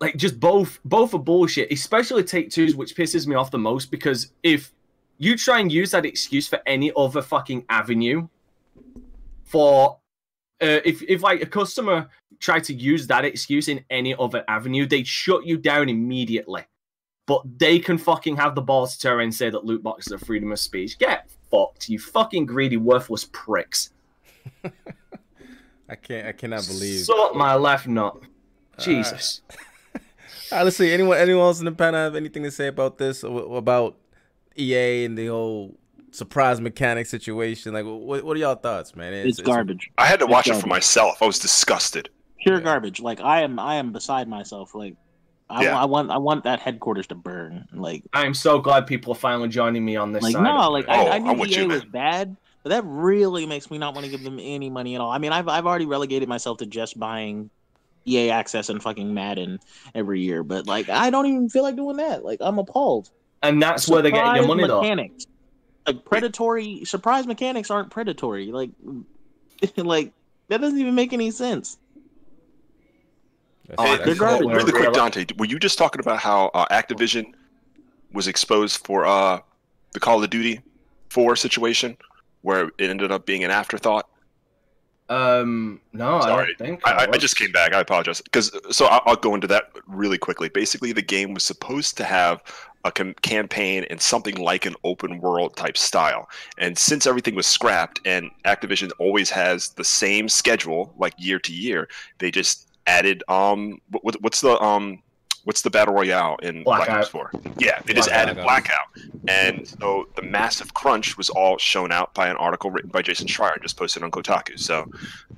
[0.00, 3.90] like just both both are bullshit, especially Take Two's, which pisses me off the most
[3.90, 4.72] because if
[5.18, 8.28] you try and use that excuse for any other fucking avenue
[9.44, 9.98] for
[10.60, 12.08] uh, if if like a customer
[12.40, 16.62] tried to use that excuse in any other avenue, they'd shut you down immediately.
[17.26, 20.18] But they can fucking have the balls to turn and say that loot boxes are
[20.18, 20.98] freedom of speech.
[20.98, 23.90] Get fucked, you fucking greedy, worthless pricks.
[25.88, 26.26] I can't.
[26.26, 27.04] I cannot believe.
[27.04, 28.16] Sort my left nut.
[28.78, 29.42] Jesus.
[30.50, 30.92] All right, let's see.
[30.92, 33.22] Anyone, anyone else in the panel have anything to say about this?
[33.22, 33.96] About
[34.58, 35.76] EA and the whole
[36.10, 37.72] surprise mechanic situation.
[37.72, 39.12] Like, what, what are y'all thoughts, man?
[39.12, 39.90] It's, it's garbage.
[39.98, 41.22] I had to watch it for myself.
[41.22, 42.08] I was disgusted.
[42.40, 42.60] Pure yeah.
[42.62, 43.00] garbage.
[43.00, 44.74] Like, I am, I am beside myself.
[44.74, 44.96] Like,
[45.50, 45.80] I, yeah.
[45.80, 47.66] I, want, I want that headquarters to burn.
[47.72, 50.22] Like, I am so glad people are finally joining me on this.
[50.22, 53.70] Like, side no, like, I, oh, I knew EA was bad, but that really makes
[53.70, 55.10] me not want to give them any money at all.
[55.10, 57.50] I mean, I've, I've already relegated myself to just buying
[58.06, 59.58] EA access and fucking Madden
[59.94, 62.24] every year, but like, I don't even feel like doing that.
[62.24, 63.10] Like, I'm appalled.
[63.48, 65.24] And that's Surprise where they're getting your money, mechanics.
[65.24, 65.30] though
[65.86, 68.46] like predatory surprise mechanics aren't predatory.
[68.46, 68.70] Like,
[69.76, 70.12] like
[70.48, 71.78] that doesn't even make any sense.
[73.78, 77.32] Hey, really quick, Dante, were you just talking about how uh, Activision
[78.12, 79.40] was exposed for uh,
[79.92, 80.60] the Call of Duty
[81.08, 81.96] 4 situation,
[82.42, 84.06] where it ended up being an afterthought?
[85.08, 86.32] Um, no, Sorry.
[86.32, 86.80] I don't think.
[86.86, 87.72] I, I, just came back.
[87.72, 88.20] I apologize.
[88.20, 90.48] Because so I'll, I'll, go into that really quickly.
[90.50, 92.42] Basically, the game was supposed to have
[92.84, 96.28] a com- campaign and something like an open world type style.
[96.58, 101.52] And since everything was scrapped and Activision always has the same schedule, like year to
[101.52, 105.02] year, they just added um, what, what's the um
[105.44, 106.86] what's the battle royale in Blackout.
[106.86, 107.30] Black Ops 4?
[107.58, 108.88] Yeah, they just added Blackout.
[109.28, 113.26] And so the massive crunch was all shown out by an article written by Jason
[113.26, 114.58] Schreier, just posted on Kotaku.
[114.58, 114.90] So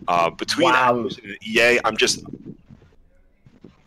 [0.09, 0.97] uh, between wow.
[0.97, 2.25] and EA, I'm just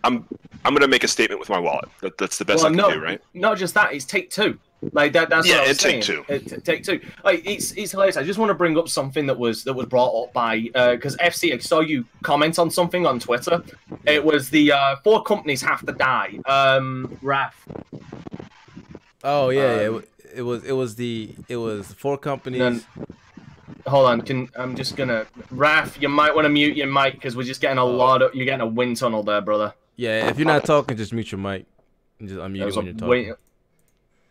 [0.04, 0.26] I'm
[0.66, 1.90] I'm gonna make a statement with my wallet.
[2.02, 3.22] That, that's the best well, I can no, do, right?
[3.34, 4.60] Not just that, it's take two.
[4.94, 5.30] Like that.
[5.30, 6.24] That's yeah, what I was take two.
[6.30, 7.02] It, take two.
[7.26, 8.16] Like it's it's hilarious.
[8.16, 11.16] I just want to bring up something that was that was brought up by because
[11.16, 11.54] uh, FC.
[11.54, 13.62] I saw you comment on something on Twitter.
[14.06, 16.40] It was the uh, four companies have to die.
[16.46, 17.68] Um, Raf.
[19.24, 19.98] Oh yeah, um, yeah.
[19.98, 22.60] It, it, was it was the it was four companies.
[22.60, 22.84] Then,
[23.86, 26.02] hold on, can I'm just gonna Raf.
[26.02, 27.92] You might want to mute your mic because we're just getting a oh.
[27.92, 29.74] lot of you're getting a wind tunnel there, brother.
[30.00, 31.66] Yeah, if you're not talking, just mute your mic.
[32.20, 33.34] And just unmute when you're talking.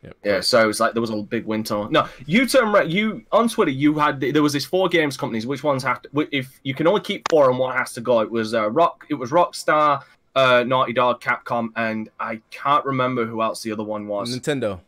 [0.03, 0.17] Yep.
[0.25, 1.89] Yeah, so it was like there was a big win winter.
[1.91, 2.87] No, you turn right.
[2.87, 5.47] You on Twitter, you had there was this four games companies.
[5.47, 6.29] Which ones have to?
[6.31, 8.21] If you can only keep four, and what has to go?
[8.21, 9.05] It was uh, Rock.
[9.11, 10.03] It was Rockstar,
[10.37, 14.35] uh, Naughty Dog, Capcom, and I can't remember who else the other one was.
[14.35, 14.81] Nintendo.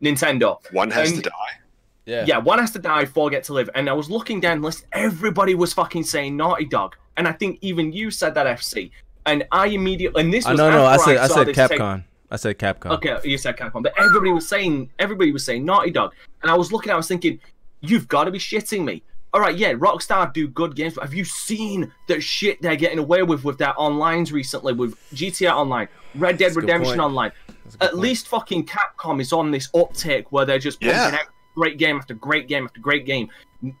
[0.00, 0.58] Nintendo.
[0.72, 1.58] One has and, to die.
[2.06, 2.24] Yeah.
[2.26, 3.70] Yeah, one has to die, four get to live.
[3.74, 6.96] And I was looking down the list, everybody was fucking saying Naughty Dog.
[7.16, 8.90] And I think even you said that FC.
[9.26, 11.96] And I immediately and this was uh, no no I said I, I said Capcom.
[11.96, 12.90] Take, I said Capcom.
[12.92, 16.12] Okay, you said Capcom, but everybody was saying everybody was saying Naughty Dog,
[16.42, 17.40] and I was looking, I was thinking,
[17.80, 19.02] you've got to be shitting me.
[19.32, 22.98] All right, yeah, Rockstar do good games, but have you seen the shit they're getting
[22.98, 27.32] away with with their onlines recently with GTA Online, Red Dead Redemption Online?
[27.80, 27.94] At point.
[27.94, 31.18] least fucking Capcom is on this uptake where they're just pumping yeah.
[31.20, 33.28] out great game after great game after great game.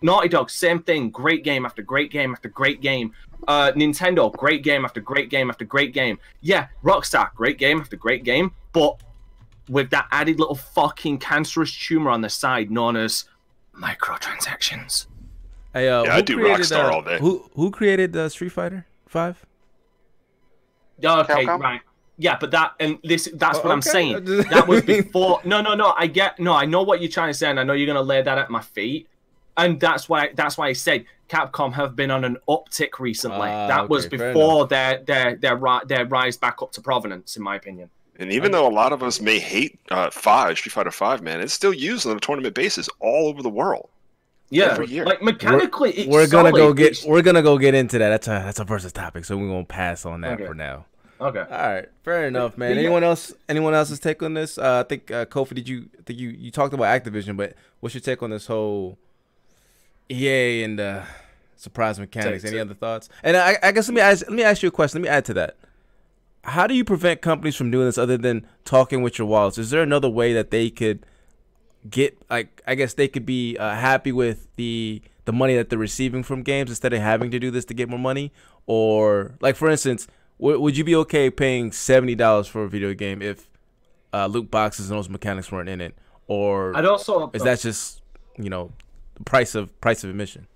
[0.00, 3.12] Naughty Dog, same thing, great game after great game after great game.
[3.48, 6.18] Uh, Nintendo, great game after great game after great game.
[6.40, 9.00] Yeah, Rockstar, great game after great game, but
[9.68, 13.24] with that added little fucking cancerous tumor on the side known as
[13.74, 15.06] microtransactions.
[15.72, 17.18] Hey, uh, Yeah, I do created, Rockstar uh, all day.
[17.18, 19.44] Who who created uh, Street Fighter Five?
[21.04, 21.60] Okay, Capcom?
[21.60, 21.80] right.
[22.16, 24.24] Yeah, but that and this that's Oh, what I'm saying.
[24.50, 25.94] That was before No, no, no.
[25.98, 28.02] I get no, I know what you're trying to say, and I know you're gonna
[28.02, 29.08] lay that at my feet.
[29.56, 33.48] And that's why that's why I said Capcom have been on an uptick recently.
[33.48, 36.80] Ah, that was okay, fair before their their their ri- their rise back up to
[36.80, 37.88] provenance, in my opinion.
[38.18, 41.40] And even though a lot of us may hate uh, Five Street Fighter Five, man,
[41.40, 43.88] it's still used on a tournament basis all over the world.
[44.50, 45.04] Yeah, Every year.
[45.04, 48.08] like mechanically, it's we're gonna go get It's- we're gonna go get into that.
[48.10, 50.46] That's a that's a versus topic, so we're gonna pass on that Okay.
[50.46, 50.84] for now.
[51.20, 51.40] Okay.
[51.40, 52.76] All right, fair enough, man.
[52.76, 53.32] Anyone else?
[53.48, 54.58] Anyone else's take on this?
[54.58, 55.88] Uh, I think uh, Kofi, did you?
[55.98, 58.98] I think you you talked about Activision, but what's your take on this whole
[60.10, 61.02] EA and uh,
[61.56, 62.42] surprise mechanics?
[62.42, 63.08] Take Any other thoughts?
[63.22, 65.02] And I, I guess let me ask let me ask you a question.
[65.02, 65.56] Let me add to that.
[66.44, 69.56] How do you prevent companies from doing this other than talking with your wallets?
[69.56, 71.06] Is there another way that they could
[71.88, 75.78] get like I guess they could be uh, happy with the the money that they're
[75.78, 78.32] receiving from games instead of having to do this to get more money?
[78.66, 80.06] Or like for instance,
[80.38, 83.48] w- would you be okay paying seventy dollars for a video game if
[84.12, 85.94] uh, loot boxes and those mechanics weren't in it?
[86.26, 88.02] Or I'd also is that just
[88.38, 88.72] you know
[89.14, 90.46] the price of price of admission?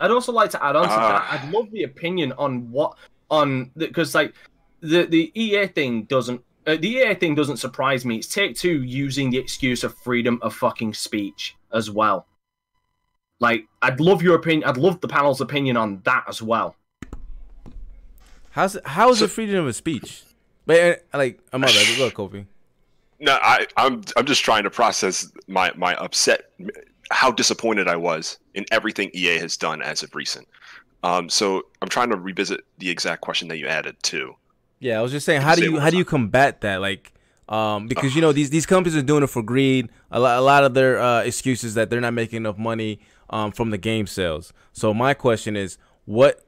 [0.00, 0.96] I'd also like to add on to that.
[0.96, 1.40] Ah.
[1.42, 2.96] I'd love the opinion on what
[3.30, 4.34] on because like
[4.80, 8.16] the the EA thing doesn't uh, the EA thing doesn't surprise me.
[8.16, 12.26] It's Take Two using the excuse of freedom of fucking speech as well.
[13.40, 14.68] Like I'd love your opinion.
[14.68, 16.76] I'd love the panel's opinion on that as well.
[18.50, 20.24] How's it, how is it freedom of speech?
[20.66, 21.98] But uh, like I'm not bad.
[21.98, 22.46] Look, Kofi.
[23.20, 26.52] No, I, I'm I'm just trying to process my my upset,
[27.10, 30.48] how disappointed I was in everything EA has done as of recent.
[31.02, 34.34] Um, so I'm trying to revisit the exact question that you added too.
[34.80, 36.80] Yeah, I was just saying, how do you how do you combat that?
[36.80, 37.12] Like,
[37.48, 39.90] um, because you know these these companies are doing it for greed.
[40.10, 43.00] A lot a lot of their uh, excuses that they're not making enough money
[43.30, 44.52] um, from the game sales.
[44.72, 46.44] So my question is, what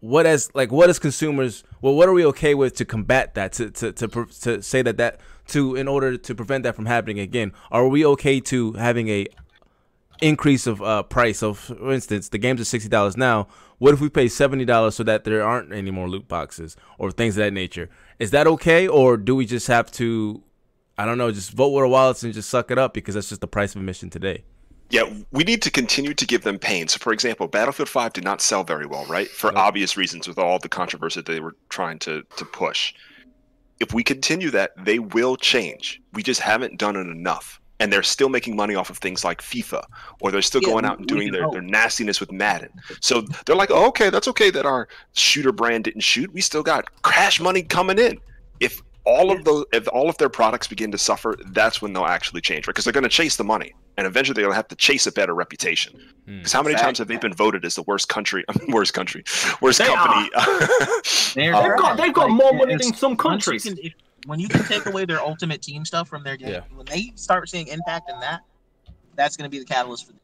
[0.00, 3.52] what as like what as consumers, well, what are we okay with to combat that?
[3.52, 7.18] To to to, to say that that to in order to prevent that from happening
[7.18, 9.26] again, are we okay to having a
[10.20, 11.38] increase of uh, price.
[11.38, 13.48] So, for instance, the games are sixty dollars now.
[13.78, 17.10] What if we pay seventy dollars so that there aren't any more loot boxes or
[17.10, 17.88] things of that nature?
[18.18, 20.42] Is that okay, or do we just have to,
[20.98, 23.28] I don't know, just vote with our wallets and just suck it up because that's
[23.28, 24.44] just the price of admission today?
[24.90, 26.88] Yeah, we need to continue to give them pain.
[26.88, 29.28] So, for example, Battlefield 5 did not sell very well, right?
[29.28, 32.92] For obvious reasons, with all the controversy they were trying to, to push.
[33.78, 36.02] If we continue that, they will change.
[36.12, 37.59] We just haven't done it enough.
[37.80, 39.82] And they're still making money off of things like FIFA,
[40.20, 42.68] or they're still Yeah, going out and doing their, their nastiness with Madden.
[43.00, 46.32] So they're like, oh, okay, that's okay that our shooter brand didn't shoot.
[46.32, 48.18] We still got cash money coming in.
[48.60, 52.04] If all of those, if all of their products begin to suffer, that's when they'll
[52.04, 52.72] actually change, right?
[52.74, 55.34] Because they're going to chase the money, and eventually they'll have to chase a better
[55.34, 55.98] reputation.
[56.26, 56.36] Hmm.
[56.38, 56.84] Because how many Fact.
[56.84, 59.24] times have they been voted as the worst country, worst country,
[59.62, 60.28] worst They company?
[61.34, 63.66] They're, They've got they've got more money it's- than some once countries.
[64.20, 66.60] Can- if- when you can take away their ultimate team stuff from their game, Yeah.
[66.74, 68.40] when they start seeing impact in that,
[69.16, 70.20] that's going to be the catalyst for them.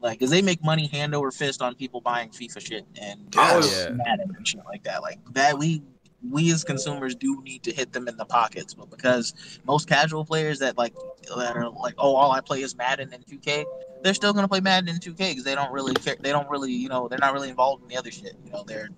[0.00, 3.86] Like, because they make money hand over fist on people buying FIFA shit and Yes.
[3.88, 3.94] Yeah.
[3.94, 5.02] Madden and shit like that.
[5.02, 5.82] Like that, we
[6.30, 9.32] we as consumers do need to hit them in the pockets, but because
[9.64, 10.92] most casual players that like
[11.36, 13.64] that are like, oh, all I play is Madden and 2K,
[14.02, 16.16] they're still gonna play Madden and 2K because they don't really care.
[16.18, 18.34] They don't really, you know, they're not really involved in the other shit.
[18.44, 18.88] You know, they're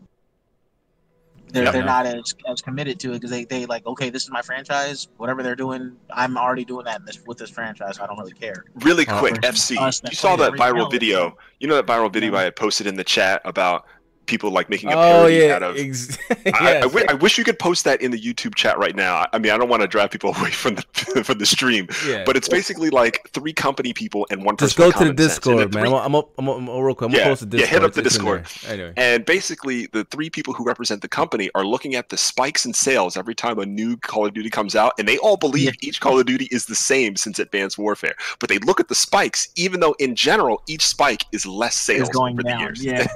[1.51, 1.71] they're, Yeah.
[1.71, 4.43] they're not as, as committed to it because they, they like okay this is my
[4.43, 8.07] franchise whatever they're doing I'm already doing that in this, with this franchise so I
[8.07, 9.71] don't really care really quick, for FC.
[10.09, 11.37] You saw that viral video.
[11.61, 12.39] You know that viral video Yeah.
[12.41, 13.87] I had posted in the chat about
[14.29, 15.77] people like making a Oh parody yeah, out of.
[15.77, 16.41] ex- I, I,
[16.73, 16.83] yes.
[16.85, 19.27] wi- I wish you could post that in the YouTube chat right now.
[19.33, 20.83] I mean, I don't want to drive people away from the
[21.25, 22.23] from the stream, Yeah.
[22.25, 24.93] but it's basically like three company people and one Just person.
[24.93, 25.35] go to the common sense.
[25.39, 25.83] Discord, man.
[25.85, 27.09] three- I'm, I'm, up, I'm, up, I'm up real quick.
[27.09, 27.61] I'm gonna Yeah, post the Discord.
[27.69, 28.45] yeah, hit up the It's in there.
[28.69, 32.67] Anyway, And basically, the three people who represent the company are looking at the spikes
[32.67, 35.75] in sales every time a new Call of Duty comes out, and they all believe
[35.81, 38.15] each Call of Duty is the same since Advanced Warfare.
[38.39, 42.09] But they look at the spikes, even though in general each spike is less sales
[42.11, 42.85] going over down, the years.
[42.85, 43.07] yeah.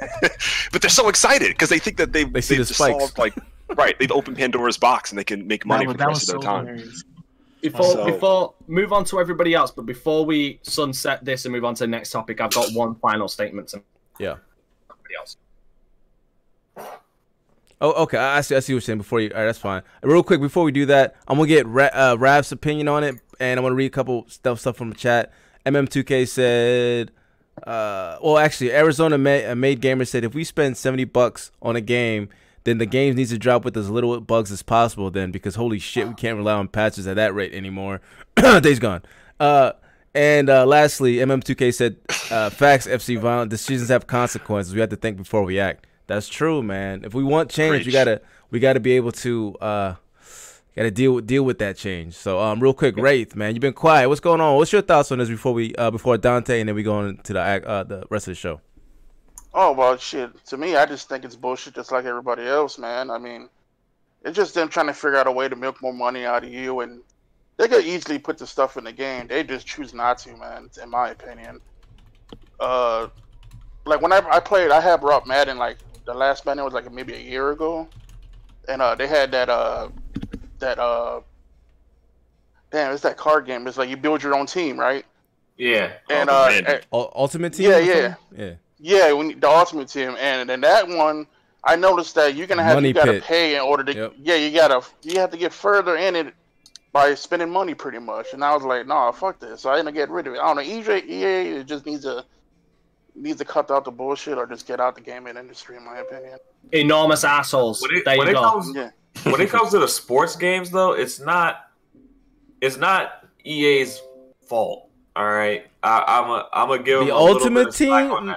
[0.72, 3.34] but they're so excited because they think that they They see they've the solved like
[3.76, 3.98] right.
[3.98, 6.40] They've opened Pandora's box and they can make money for That was- the rest of
[6.40, 6.66] their so time.
[6.66, 7.04] hilarious.
[7.60, 11.64] Before So- before move on to everybody else, but before we sunset this and move
[11.64, 13.82] on to the next topic, I've got one final statement to
[14.18, 14.36] yeah.
[14.90, 15.36] everybody else.
[17.80, 18.16] Oh, okay.
[18.18, 18.54] I I see.
[18.54, 18.98] I see what you're saying.
[18.98, 19.82] Before you, all right, that's fine.
[20.02, 23.16] Real quick, before we do that, I'm gonna get Ra- uh, Rav's opinion on it,
[23.40, 25.32] and I'm gonna read a couple stuff stuff from the chat.
[25.66, 27.10] MM2K said,
[27.66, 31.80] uh, well, actually, Arizona made, made gamer said if we spend seventy bucks on a
[31.80, 32.28] game,
[32.64, 35.10] then the game needs to drop with as little bugs as possible.
[35.10, 38.00] Then because holy shit, we can't rely on patches at that rate anymore.
[38.36, 39.02] Days gone.
[39.38, 39.72] Uh,
[40.14, 41.96] and uh, lastly, MM2K said,
[42.30, 44.74] uh, "Facts, FC Violent decisions have consequences.
[44.74, 47.04] We have to think before we act." That's true, man.
[47.04, 47.86] If we want change, Preach.
[47.86, 49.94] we gotta we gotta be able to uh,
[50.76, 52.14] gotta deal with deal with that change.
[52.14, 54.08] So, um, real quick, Wraith, man, you've been quiet.
[54.08, 54.56] What's going on?
[54.56, 57.18] What's your thoughts on this before we uh before Dante and then we go on
[57.18, 58.60] to the uh the rest of the show?
[59.54, 60.44] Oh well, shit.
[60.46, 63.10] To me, I just think it's bullshit, just like everybody else, man.
[63.10, 63.48] I mean,
[64.24, 66.50] it's just them trying to figure out a way to milk more money out of
[66.50, 67.02] you, and
[67.58, 69.26] they could easily put the stuff in the game.
[69.26, 70.70] They just choose not to, man.
[70.82, 71.60] In my opinion.
[72.58, 73.08] Uh,
[73.84, 77.14] like whenever I played, I had brought Madden like the last Madden was like maybe
[77.14, 77.88] a year ago,
[78.68, 79.88] and uh, they had that uh
[80.62, 81.20] that uh
[82.72, 83.66] damn, it's that card game.
[83.66, 85.04] It's like you build your own team, right?
[85.56, 85.92] Yeah.
[86.10, 87.70] And uh, and, Ultimate Team.
[87.70, 88.54] Yeah, yeah, yeah.
[88.78, 91.26] Yeah, when the Ultimate Team, and then that one,
[91.62, 93.22] I noticed that you're gonna have money you gotta pit.
[93.22, 93.94] pay in order to.
[93.94, 94.14] Yep.
[94.18, 96.34] Yeah, you gotta you have to get further in it
[96.90, 98.32] by spending money pretty much.
[98.32, 99.60] And I was like, nah, fuck this.
[99.60, 100.40] So I ended up getting rid of it.
[100.40, 100.62] I don't know.
[100.62, 102.24] EJ, EA it just needs to
[103.14, 105.98] needs to cut out the bullshit or just get out the gaming industry, in my
[105.98, 106.38] opinion.
[106.72, 107.82] Enormous assholes.
[107.82, 108.50] When it, there when you it go.
[108.50, 108.90] Comes, yeah.
[109.24, 111.70] When it comes to the sports games, though, it's not
[112.60, 114.00] it's not EA's
[114.46, 114.88] fault.
[115.14, 118.34] All right, I, I'm a I'm gonna give the ultimate team.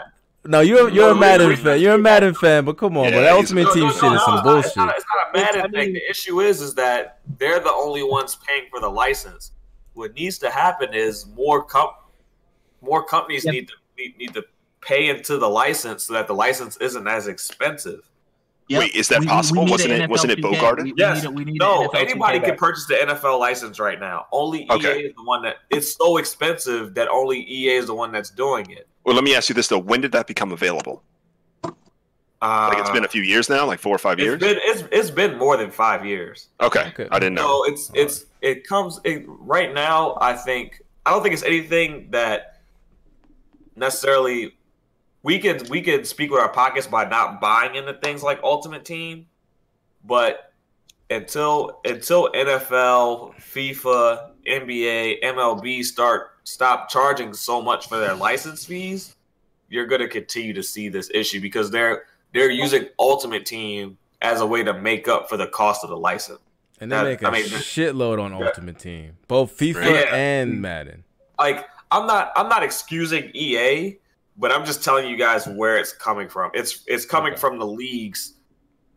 [0.47, 1.79] No, you're you're no, a Madden fan.
[1.79, 4.23] You're a Madden fan, but come on, yeah, but that Ultimate Team no, shit is
[4.23, 4.67] some bullshit.
[4.67, 5.93] It's not, it's not a Madden thing.
[5.93, 9.53] The issue is, is that they're the only ones paying for the license.
[9.93, 11.95] What needs to happen is more com-
[12.81, 13.53] more companies yep.
[13.53, 14.43] need to need, need to
[14.81, 18.07] pay into the license so that the license isn't as expensive.
[18.67, 18.79] Yep.
[18.79, 19.65] Wait, is that we, possible?
[19.65, 20.93] We wasn't it wasn't it Bogarted?
[20.97, 21.27] yes.
[21.27, 24.25] We need, no, anybody can purchase the NFL license right now.
[24.31, 25.01] Only okay.
[25.01, 28.31] EA is the one that it's so expensive that only EA is the one that's
[28.31, 28.87] doing it.
[29.03, 31.03] Well, let me ask you this though: When did that become available?
[32.41, 34.39] Uh, like it's been a few years now, like four or five it's years.
[34.39, 36.49] Been, it's it's been more than five years.
[36.59, 37.07] Okay, okay.
[37.11, 37.63] I didn't know.
[37.63, 40.17] No, it's it's it comes it, right now.
[40.19, 42.61] I think I don't think it's anything that
[43.75, 44.57] necessarily
[45.25, 48.85] we could we could speak with our pockets by not buying into things like Ultimate
[48.85, 49.25] Team,
[50.03, 50.53] but
[51.09, 59.15] until until NFL, FIFA, NBA, MLB start stop charging so much for their license fees,
[59.67, 64.41] you're going to continue to see this issue because they're they're using Ultimate Team as
[64.41, 66.39] a way to make up for the cost of the license.
[66.79, 68.45] And they that, make a I mean, shitload on yeah.
[68.45, 70.15] Ultimate Team, both FIFA yeah.
[70.15, 71.03] and Madden.
[71.39, 73.97] Like I'm not I'm not excusing EA,
[74.37, 76.51] but I'm just telling you guys where it's coming from.
[76.53, 77.39] It's it's coming okay.
[77.39, 78.33] from the leagues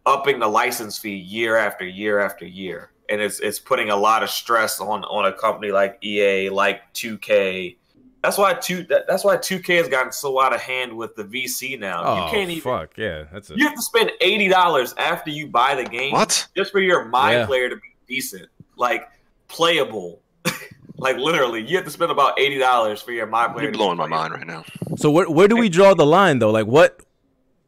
[0.06, 4.22] upping the license fee year after year after year and it's it's putting a lot
[4.22, 7.76] of stress on on a company like EA, like 2K.
[8.22, 8.84] That's why two.
[8.84, 12.02] That, that's why 2K has gotten so out of hand with the VC now.
[12.04, 12.62] Oh, you can't even.
[12.62, 13.50] Fuck yeah, that's.
[13.50, 13.56] A...
[13.56, 16.12] You have to spend eighty dollars after you buy the game.
[16.12, 16.48] What?
[16.56, 17.46] Just for your my yeah.
[17.46, 19.08] player to be decent, like
[19.46, 20.20] playable.
[20.98, 23.64] like literally, you have to spend about eighty dollars for your my player.
[23.64, 24.64] You're blowing my mind right now.
[24.96, 26.50] So where where do we draw the line though?
[26.50, 27.00] Like what?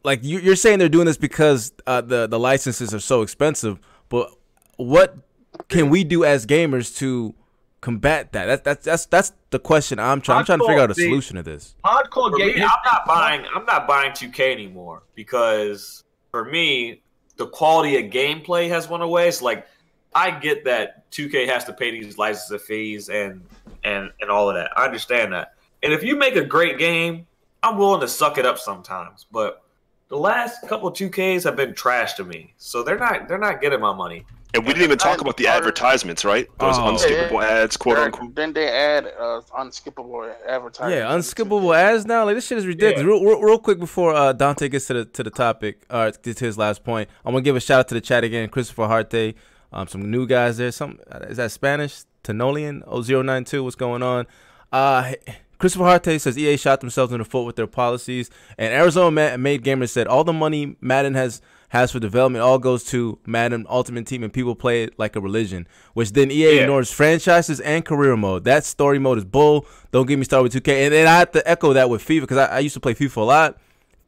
[0.02, 3.78] Like you, you're saying they're doing this because uh, the the licenses are so expensive,
[4.08, 4.32] but
[4.76, 5.16] what
[5.68, 7.34] can we do as gamers to
[7.80, 8.46] combat that?
[8.46, 10.38] That's that's that's that's the question I'm trying.
[10.38, 11.74] I'm trying to figure out a solution to this.
[11.84, 12.56] Hardcore game.
[12.56, 13.44] I'm not buying.
[13.54, 17.02] I'm not buying 2K anymore because for me,
[17.36, 19.30] the quality of gameplay has went away.
[19.30, 19.66] So like,
[20.14, 23.42] I get that 2K has to pay these license fees and
[23.84, 24.70] and and all of that.
[24.76, 25.54] I understand that.
[25.82, 27.26] And if you make a great game,
[27.62, 29.26] I'm willing to suck it up sometimes.
[29.30, 29.62] But
[30.08, 33.80] the last couple 2Ks have been trash to me, so they're not they're not getting
[33.80, 34.24] my money.
[34.52, 36.48] And we didn't even talk about the advertisements, right?
[36.58, 36.82] Those oh.
[36.82, 38.34] unskippable ads, quote unquote.
[38.34, 40.96] Then they add uh, unskippable advertisements.
[40.96, 42.24] Yeah, unskippable ads now.
[42.24, 43.02] Like this shit is ridiculous.
[43.02, 43.06] Yeah.
[43.06, 46.34] Real, real, real, quick before uh, Dante gets to the to the topic, uh, to
[46.34, 48.48] his last point, I'm gonna give a shout out to the chat again.
[48.48, 49.36] Christopher Harte,
[49.72, 50.72] um, some new guys there.
[50.72, 52.02] Some is that Spanish?
[52.24, 53.64] Tenolian 092.
[53.64, 54.26] What's going on?
[54.72, 55.12] Uh,
[55.58, 59.62] Christopher Harte says EA shot themselves in the foot with their policies, and Arizona made
[59.62, 64.06] gamers said all the money Madden has has for development all goes to Madden Ultimate
[64.06, 65.68] Team, and people play it like a religion.
[65.94, 66.60] Which then EA yeah.
[66.62, 68.44] ignores franchises and career mode.
[68.44, 69.66] That story mode is bull.
[69.92, 70.86] Don't get me started with 2K.
[70.86, 72.94] And then I have to echo that with FIFA because I, I, used to play
[72.94, 73.58] FIFA a lot.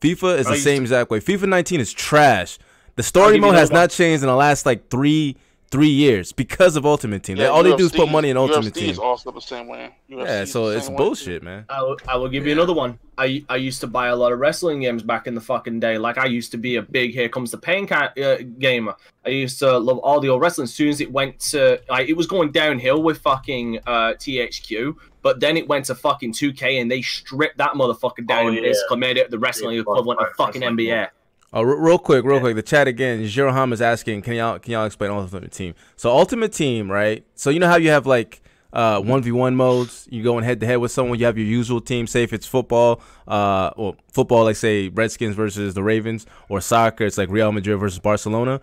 [0.01, 1.21] FIFA is I the same to- exact way.
[1.21, 2.59] FIFA 19 is trash.
[2.97, 5.37] The story mode has not changed in the last like three
[5.73, 7.39] three years because of Ultimate Team.
[7.39, 9.01] Yeah, all they do is put money in Ultimate Team.
[9.01, 9.97] also the same way.
[10.07, 11.65] yeah, so it's bullshit, man.
[11.69, 12.99] I will, I will give you another one.
[13.19, 15.99] I I used to buy a lot of wrestling games back in the fucking day.
[15.99, 18.95] Like I used to be a big Here Comes the Pain ca- uh, gamer.
[19.25, 20.65] I used to love all the old wrestling.
[20.65, 24.97] As soon as it went to, like, it was going downhill with fucking uh, THQ.
[25.23, 28.61] But then it went to fucking 2K and they stripped that motherfucker down oh, and
[28.61, 31.11] basically made it the wrestling yeah, equivalent of fucking NBA.
[31.55, 32.57] Oh, real quick, real quick.
[32.57, 33.27] The chat again.
[33.27, 35.75] Zero Ham is asking, can y'all can y'all explain Ultimate Team?
[35.97, 37.27] So Ultimate Team, right?
[37.35, 38.43] So you know how you have like
[38.73, 40.09] uh, one v one modes.
[40.11, 41.19] You going head to head with someone.
[41.19, 42.07] You have your usual team.
[42.07, 47.05] Say if it's football, uh, or football, like say Redskins versus the Ravens, or soccer,
[47.05, 48.61] it's like Real Madrid versus Barcelona.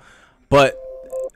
[0.50, 0.76] But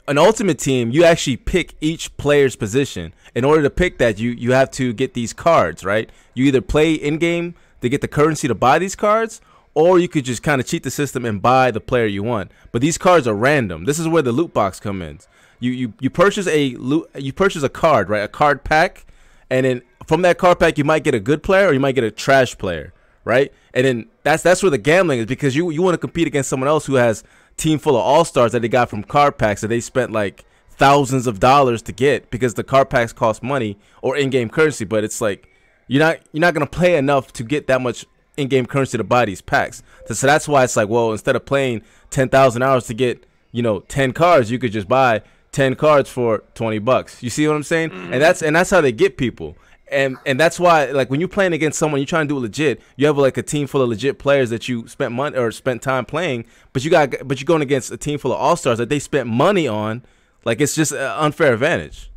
[0.08, 3.14] an ultimate team, you actually pick each player's position.
[3.36, 6.10] In order to pick that, you you have to get these cards, right?
[6.34, 9.40] You either play in game to get the currency to buy these cards,
[9.76, 12.52] or you could just kind of cheat the system and buy the player you want.
[12.72, 13.86] But these cards are random.
[13.86, 15.20] This is where the loot box come in
[15.64, 18.24] you you you purchase a loot you purchase a card, right?
[18.24, 19.06] A card pack,
[19.50, 21.96] and then from that card pack you might get a good player or you might
[21.96, 22.94] get a trash player,
[23.24, 23.52] right?
[23.74, 26.50] And then that's that's where the gambling is because you you want to compete against
[26.50, 27.24] someone else who has
[27.56, 30.44] team full of all stars that they got from card packs that they spent like
[30.70, 35.04] thousands of dollars to get because the card packs cost money or in-game currency, but
[35.04, 35.48] it's like
[35.88, 38.06] you're not you're not gonna play enough to get that much
[38.38, 39.84] in-game currency to buy these packs.
[40.08, 43.62] So, that's why it's like, well, instead of playing ten thousand hours to get you
[43.62, 45.22] know ten cards, you could just buy
[45.54, 47.24] 10 cards for 20 bucks.
[47.24, 47.92] You see what I'm saying?
[47.92, 48.14] Mm-hmm.
[48.14, 49.56] And that's and that's how they get people.
[49.90, 52.82] And and that's why like when you're playing against someone you're trying to do legit,
[52.98, 55.82] you have like a team full of legit players that you spent money or spent
[55.82, 58.90] time playing, but you got but you're going against a team full of all-stars that
[58.90, 60.04] they spent money on.
[60.44, 62.10] Like it's just an unfair advantage.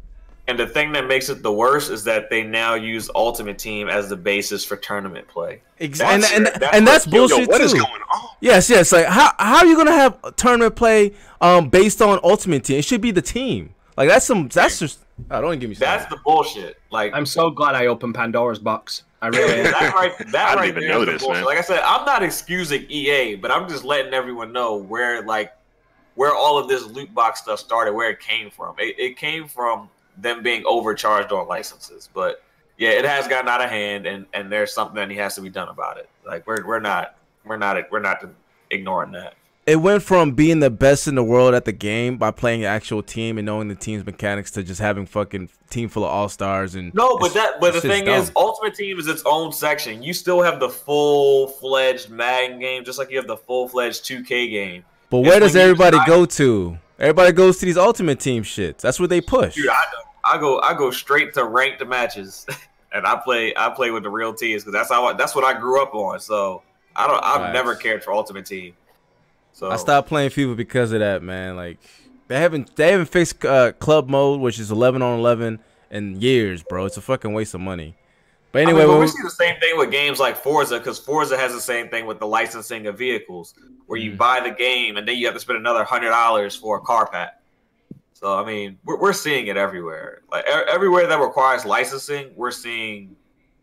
[0.48, 3.88] And the thing that makes it the worst is that they now use Ultimate Team
[3.88, 5.60] as the basis for tournament play.
[5.78, 7.50] Exactly, and and, that's, and that's bullshit yo, what too.
[7.52, 8.28] What is going on?
[8.40, 8.92] Yes, yes.
[8.92, 12.78] Like how how are you gonna have tournament play um based on Ultimate Team?
[12.78, 13.74] It should be the team.
[13.96, 15.00] Like that's some that's just.
[15.30, 15.76] Oh, don't even give me.
[15.76, 16.78] That's the bullshit.
[16.90, 19.02] Like I'm so glad I opened Pandora's box.
[19.22, 22.86] I really that right that right there is the Like I said, I'm not excusing
[22.88, 25.52] EA, but I'm just letting everyone know where like
[26.14, 28.74] where all of this loot box stuff started, where it came from.
[28.78, 29.88] It, it came from
[30.18, 32.08] them being overcharged on licenses.
[32.12, 32.42] But
[32.78, 35.40] yeah, it has gotten out of hand, and and there's something that he has to
[35.40, 36.08] be done about it.
[36.24, 38.24] Like we're we're not we're not we're not
[38.70, 39.34] ignoring that.
[39.66, 42.68] It went from being the best in the world at the game by playing an
[42.68, 46.28] actual team and knowing the team's mechanics to just having fucking team full of all
[46.28, 47.18] stars and no.
[47.18, 48.20] But that but the thing dumb.
[48.20, 50.04] is, Ultimate Team is its own section.
[50.04, 54.04] You still have the full fledged Madden game, just like you have the full fledged
[54.04, 54.84] 2K game.
[55.10, 56.78] But where does everybody go to?
[57.00, 58.78] Everybody goes to these Ultimate Team shits.
[58.78, 59.56] That's where they push.
[59.56, 59.82] Dude, I,
[60.32, 62.46] I go I go straight to ranked matches,
[62.92, 65.44] and I play I play with the real teams because that's how I, that's what
[65.44, 66.20] I grew up on.
[66.20, 66.62] So
[66.94, 67.54] I don't I've nice.
[67.54, 68.74] never cared for Ultimate Team.
[69.52, 71.56] So I stopped playing FIFA because of that, man.
[71.56, 71.78] Like
[72.28, 75.60] they haven't they haven't fixed uh, club mode, which is eleven on eleven,
[75.90, 76.84] in years, bro.
[76.86, 77.94] It's a fucking waste of money.
[78.52, 80.98] But anyway, I mean, but we see the same thing with games like Forza because
[80.98, 83.54] Forza has the same thing with the licensing of vehicles,
[83.86, 84.16] where you mm.
[84.16, 87.06] buy the game and then you have to spend another hundred dollars for a car
[87.06, 87.40] pack.
[88.18, 90.22] So I mean, we're, we're seeing it everywhere.
[90.32, 93.14] Like everywhere that requires licensing, we're seeing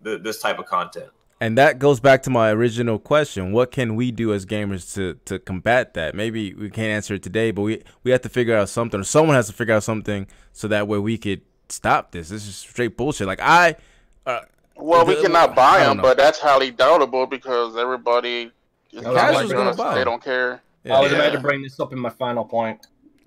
[0.04, 1.10] the, this type of content.
[1.42, 5.16] And that goes back to my original question: What can we do as gamers to
[5.26, 6.14] to combat that?
[6.14, 9.04] Maybe we can't answer it today, but we we have to figure out something, or
[9.04, 12.30] someone has to figure out something, so that way we could stop this.
[12.30, 13.26] This is straight bullshit.
[13.26, 13.76] Like I.
[14.24, 14.42] Uh,
[14.76, 18.52] well, we cannot buy them, but that's highly doubtable because everybody
[18.92, 19.96] is like gonna buy.
[19.96, 20.62] They don't care.
[20.84, 20.98] Yeah.
[20.98, 21.18] I was yeah.
[21.18, 22.86] about to bring this up in my final point.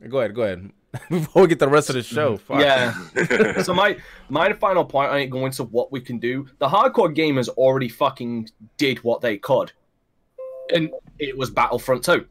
[0.08, 0.32] Go ahead.
[0.32, 0.70] Go ahead.
[1.10, 2.36] before we get the rest of the show.
[2.36, 2.60] Fuck.
[2.60, 3.62] Yeah.
[3.62, 3.96] so my
[4.28, 6.46] my final point I ain't going to what we can do.
[6.58, 9.72] The hardcore gamers already fucking did what they could,
[10.74, 12.26] and it was Battlefront 2.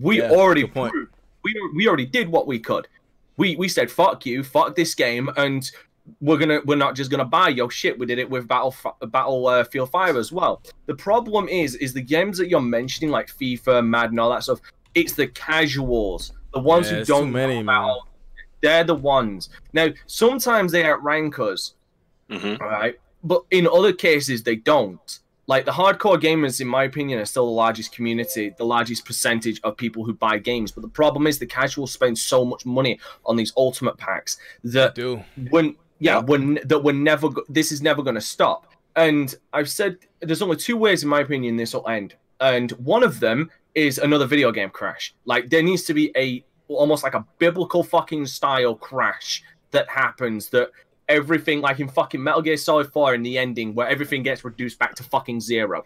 [0.00, 0.94] We yeah, already proved,
[1.44, 2.88] we we already did what we could.
[3.36, 5.70] We we said fuck you, fuck this game, and
[6.20, 7.98] we're gonna we're not just gonna buy your shit.
[7.98, 8.74] We did it with Battle
[9.08, 10.62] Battlefield uh, Five as well.
[10.86, 14.60] The problem is is the games that you're mentioning like FIFA, Madden, all that stuff.
[14.94, 18.00] It's the casuals the ones yeah, who don't many, about,
[18.62, 19.50] they're the ones.
[19.72, 21.74] Now, sometimes they outrank us,
[22.30, 22.62] mm-hmm.
[22.62, 22.98] right?
[23.24, 25.18] But in other cases, they don't.
[25.48, 29.60] Like the hardcore gamers, in my opinion, are still the largest community, the largest percentage
[29.64, 30.70] of people who buy games.
[30.70, 34.94] But the problem is the casuals spend so much money on these ultimate packs that
[34.94, 35.22] do.
[35.50, 36.26] when yeah, yep.
[36.26, 38.66] when that we're never this is never going to stop.
[38.94, 42.14] And I've said there's only two ways, in my opinion, this will end.
[42.40, 45.14] And one of them is another video game crash.
[45.24, 49.42] Like there needs to be a almost like a biblical fucking style crash
[49.72, 50.70] that happens that
[51.08, 54.78] everything like in fucking Metal Gear Solid 4 in the ending where everything gets reduced
[54.78, 55.84] back to fucking zero.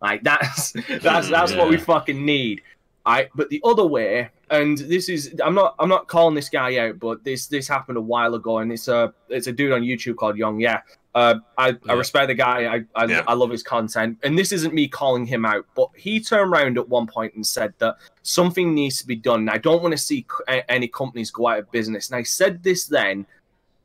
[0.00, 1.58] Like that's that's that's yeah.
[1.58, 2.62] what we fucking need.
[3.04, 6.78] I but the other way, and this is I'm not I'm not calling this guy
[6.78, 9.82] out, but this this happened a while ago, and it's a it's a dude on
[9.82, 10.82] YouTube called YongYea.
[11.14, 11.74] Uh, I, yeah.
[11.90, 12.74] I respect the guy.
[12.74, 13.22] I I, yeah.
[13.26, 16.78] I love his content, and this isn't me calling him out, but he turned around
[16.78, 19.48] at one point and said that something needs to be done.
[19.48, 20.26] I don't want to see
[20.68, 22.10] any companies go out of business.
[22.10, 23.26] And I said this then,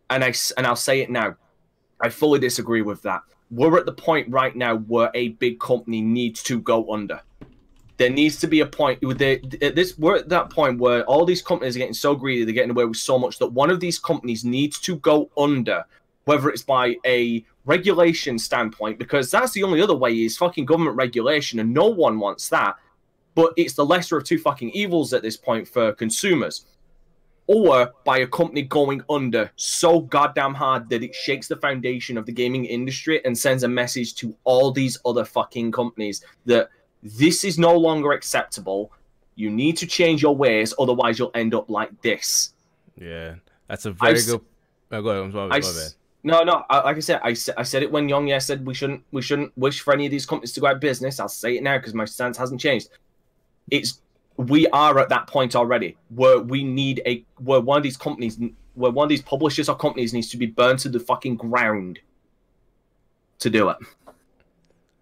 [0.10, 1.36] and I and I'll say it now.
[2.00, 3.22] I fully disagree with that.
[3.50, 7.22] We're at the point right now where a big company needs to go under.
[7.98, 9.98] There needs to be a point with this.
[9.98, 12.86] We're at that point where all these companies are getting so greedy, they're getting away
[12.86, 15.84] with so much that one of these companies needs to go under,
[16.28, 20.96] whether it's by a regulation standpoint, because that's the only other way is fucking government
[20.96, 22.76] regulation, and no one wants that.
[23.34, 26.66] But it's the lesser of two fucking evils at this point for consumers
[27.48, 32.26] or by a company going under so goddamn hard that it shakes the foundation of
[32.26, 36.70] the gaming industry and sends a message to all these other fucking companies that
[37.04, 38.92] this is no longer acceptable.
[39.36, 42.54] You need to change your ways, otherwise you'll end up like this.
[43.00, 43.36] Yeah,
[43.68, 44.42] that's a very I've, good.
[44.92, 45.24] Oh, go ahead.
[45.24, 45.94] I'm sorry, I, bad.
[46.28, 46.66] No, no.
[46.70, 49.58] I, like I said, I, I said it when YongYea said we shouldn't we shouldn't
[49.58, 51.22] wish for any of these companies to go out of business.
[51.22, 52.90] I'll say it now because my stance hasn't changed.
[53.72, 54.02] It's
[54.36, 58.38] we are at that point already where we need a where one of these companies
[58.74, 62.00] where one of these publishers or companies needs to be burned to the fucking ground
[63.40, 63.78] to do it.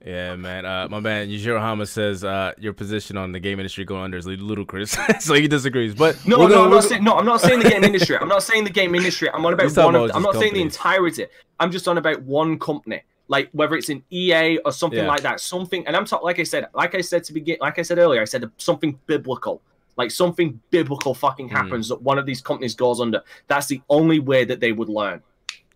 [0.06, 0.66] Yeah, man.
[0.66, 4.18] Uh, my man Yujiro Hama says uh, your position on the game industry going under
[4.18, 5.96] is ludicrous, so he disagrees.
[5.96, 7.18] But no, no, gonna, I'm not saying no.
[7.18, 8.16] I'm not saying the game industry.
[8.18, 9.32] I'm not saying the game industry.
[9.32, 9.96] I'm on about one.
[9.96, 11.26] Of, I'm not saying the entirety.
[11.60, 15.08] I'm just on about one company like whether it's an EA or something yeah.
[15.08, 15.86] like that, something.
[15.88, 18.22] And I'm talking, like I said, like I said to begin, like I said earlier,
[18.22, 19.62] I said something biblical,
[19.98, 21.56] like something biblical fucking hmm.
[21.56, 21.90] happens mm.
[21.90, 23.22] that one of these companies goes under.
[23.48, 25.22] That's the only way that they would learn.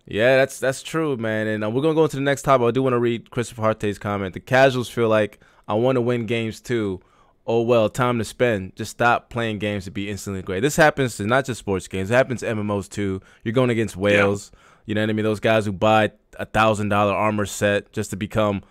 [0.09, 1.47] Yeah, that's that's true, man.
[1.47, 2.67] And uh, we're gonna go into the next topic.
[2.67, 4.33] I do want to read Christopher Harte's comment.
[4.33, 6.99] The casuals feel like I want to win games too.
[7.45, 8.75] Oh well, time to spend.
[8.75, 10.61] Just stop playing games to be instantly great.
[10.61, 12.09] This happens to not just sports games.
[12.11, 13.21] It happens to MMOs too.
[13.43, 14.51] You're going against whales.
[14.51, 14.59] Yeah.
[14.87, 15.23] You know what I mean?
[15.23, 18.63] Those guys who buy a thousand dollar armor set just to become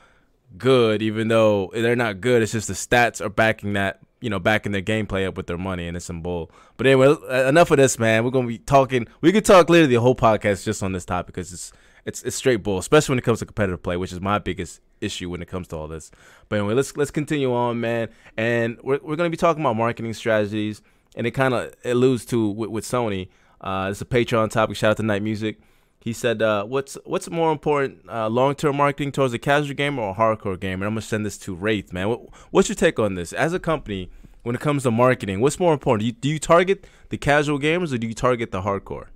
[0.57, 2.43] good, even though they're not good.
[2.43, 5.59] It's just the stats are backing that, you know, backing their gameplay up with their
[5.59, 6.51] money, and it's some bull.
[6.77, 7.14] But anyway,
[7.49, 8.25] enough of this, man.
[8.25, 9.07] We're gonna be talking.
[9.21, 11.73] We could talk literally the whole podcast just on this topic because it's
[12.05, 14.81] it's it's straight bull, especially when it comes to competitive play, which is my biggest
[15.01, 16.11] issue when it comes to all this.
[16.49, 18.09] But anyway, let's let's continue on, man.
[18.37, 20.83] And we're we're gonna be talking about marketing strategies,
[21.16, 23.29] and it kind of alludes to with, with Sony.
[23.61, 24.77] Uh, it's a Patreon topic.
[24.77, 25.59] Shout out to Night Music.
[26.01, 30.03] He said, uh, "What's what's more important, uh, long term marketing towards a casual gamer
[30.03, 32.09] or a hardcore gamer?" I'm gonna send this to Wraith, man.
[32.09, 32.20] What,
[32.51, 33.32] what's your take on this?
[33.32, 34.11] As a company,
[34.42, 36.01] when it comes to marketing, what's more important?
[36.01, 39.09] Do you, do you target the casual gamers or do you target the hardcore?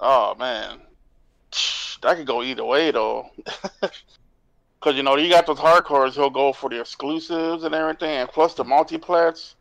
[0.00, 0.78] Oh man,
[2.02, 3.28] that could go either way though.
[4.80, 8.28] Cause you know you got those hardcores who'll go for the exclusives and everything, and
[8.30, 9.54] plus the multiplats.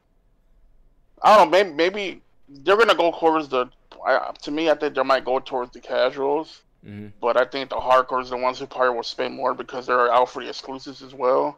[1.21, 3.69] I don't know, maybe maybe they're gonna go towards the
[4.05, 7.07] I, to me, I think they might go towards the casuals, mm-hmm.
[7.21, 10.11] but I think the hardcores are the ones who probably will spend more because they're
[10.11, 11.57] out for the exclusives as well.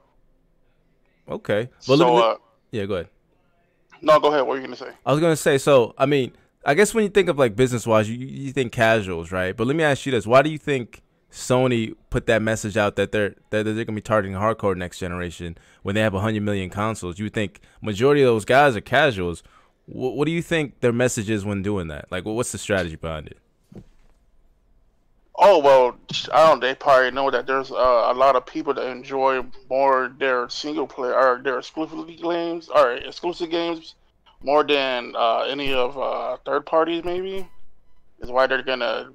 [1.30, 1.70] Okay.
[1.88, 2.38] Well, so, uh,
[2.72, 3.10] yeah, go ahead.
[4.02, 4.42] No, go ahead.
[4.42, 4.92] What were you gonna say?
[5.06, 5.58] I was gonna say.
[5.58, 6.34] So, I mean,
[6.66, 9.56] I guess when you think of like business wise, you you think casuals, right?
[9.56, 12.96] But let me ask you this: Why do you think Sony put that message out
[12.96, 16.70] that they're that they're gonna be targeting hardcore next generation when they have hundred million
[16.70, 17.20] consoles?
[17.20, 19.44] You would think majority of those guys are casuals.
[19.92, 22.12] What, what do you think their message is when doing that?
[22.12, 23.38] Like, what's the strategy behind it?
[25.44, 25.98] Oh well,
[26.32, 26.60] I don't.
[26.60, 30.86] They probably know that there's uh, a lot of people that enjoy more their single
[30.86, 33.96] player or their exclusive games or exclusive games
[34.44, 37.04] more than uh, any of uh, third parties.
[37.04, 37.48] Maybe
[38.20, 39.12] is why they're gonna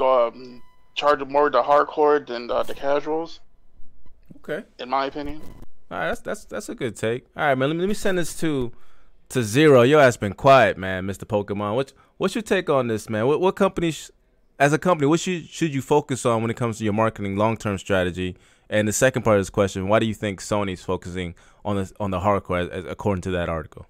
[0.00, 0.62] um,
[0.94, 3.40] charge more the hardcore than uh, the casuals.
[4.38, 4.64] Okay.
[4.78, 5.42] In my opinion.
[5.90, 7.26] All right, that's that's that's a good take.
[7.36, 7.68] All right, man.
[7.68, 8.72] Let me, let me send this to
[9.32, 9.82] to zero.
[9.82, 11.24] Your ass been quiet, man, Mr.
[11.24, 11.74] Pokemon.
[11.74, 13.26] What's what's your take on this, man?
[13.26, 14.10] What what companies,
[14.58, 17.36] as a company, what should should you focus on when it comes to your marketing
[17.36, 18.36] long term strategy?
[18.70, 21.92] And the second part of this question, why do you think Sony's focusing on the
[22.00, 23.86] on the hardcore, as, as, according to that article?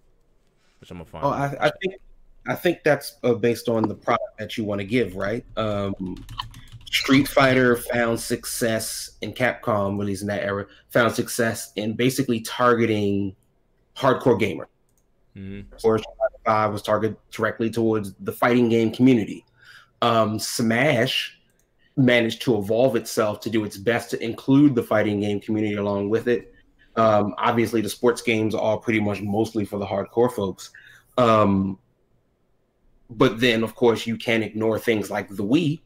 [0.80, 1.24] Which I'm gonna find.
[1.24, 1.94] Oh, I, I think
[2.46, 5.44] I think that's uh, based on the product that you want to give, right?
[5.56, 6.24] Um,
[6.90, 13.34] Street Fighter found success in Capcom, released in that era, found success in basically targeting
[13.96, 14.66] hardcore gamers.
[15.36, 16.00] Mm-hmm.
[16.44, 19.44] Five was targeted directly towards the fighting game community.
[20.02, 21.38] Um, Smash
[21.96, 26.10] managed to evolve itself to do its best to include the fighting game community along
[26.10, 26.52] with it.
[26.96, 30.70] Um, obviously, the sports games are pretty much mostly for the hardcore folks.
[31.16, 31.78] Um,
[33.08, 35.80] but then, of course, you can't ignore things like the Wii.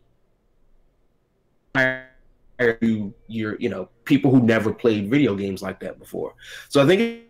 [2.81, 6.35] You, you're, you know, people who never played video games like that before.
[6.69, 7.25] So I think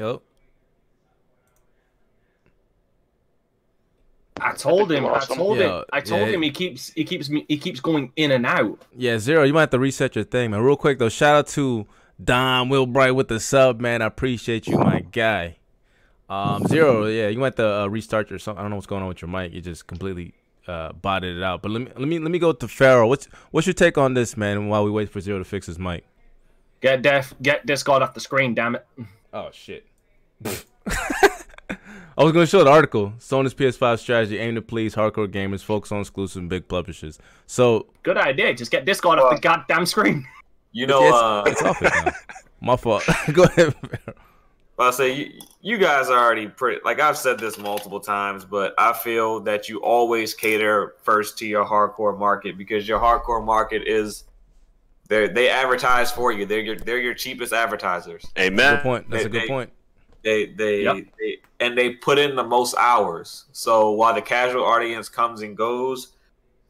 [0.00, 0.22] Oh.
[4.40, 5.06] I told him.
[5.06, 5.84] I told him.
[5.92, 6.34] I told yeah.
[6.34, 8.80] him he keeps he keeps me he keeps going in and out.
[8.96, 9.42] Yeah, zero.
[9.44, 10.60] You might have to reset your thing, man.
[10.60, 11.86] Real quick though, shout out to
[12.22, 14.02] Don Wilbright with the sub, man.
[14.02, 15.56] I appreciate you, my guy.
[16.28, 17.06] Um, zero.
[17.06, 18.38] Yeah, you might have to uh, restart your.
[18.46, 19.52] I don't know what's going on with your mic.
[19.52, 20.34] You just completely
[20.66, 21.62] uh, botted it out.
[21.62, 23.08] But let me let me let me go to Pharaoh.
[23.08, 24.68] What's what's your take on this, man?
[24.68, 26.04] While we wait for Zero to fix his mic.
[26.80, 27.34] Get def.
[27.42, 28.54] Get Discord off the screen.
[28.54, 28.86] Damn it.
[29.32, 29.86] Oh shit.
[30.44, 33.12] I was going to show the article.
[33.18, 37.18] Sony's PS5 strategy aimed to please hardcore gamers, focus on exclusive and big publishers.
[37.46, 38.54] So good idea.
[38.54, 40.26] Just get Discord off the goddamn screen.
[40.72, 42.12] You know, it's, uh, it's off it now.
[42.60, 43.04] My fault.
[43.32, 43.74] Go ahead.
[44.76, 46.80] Well, I say you, you guys are already pretty.
[46.84, 51.46] Like I've said this multiple times, but I feel that you always cater first to
[51.46, 54.24] your hardcore market because your hardcore market is
[55.08, 56.46] they they advertise for you.
[56.46, 58.26] They're your they're your cheapest advertisers.
[58.38, 58.76] Amen.
[58.76, 59.10] Good point.
[59.10, 59.70] That's they, a good they, point.
[60.22, 60.96] They they, yep.
[61.18, 63.46] they and they put in the most hours.
[63.52, 66.12] So while the casual audience comes and goes,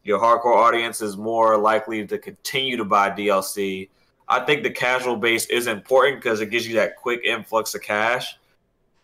[0.03, 3.89] your hardcore audience is more likely to continue to buy DLC.
[4.29, 7.81] I think the casual base is important because it gives you that quick influx of
[7.81, 8.37] cash.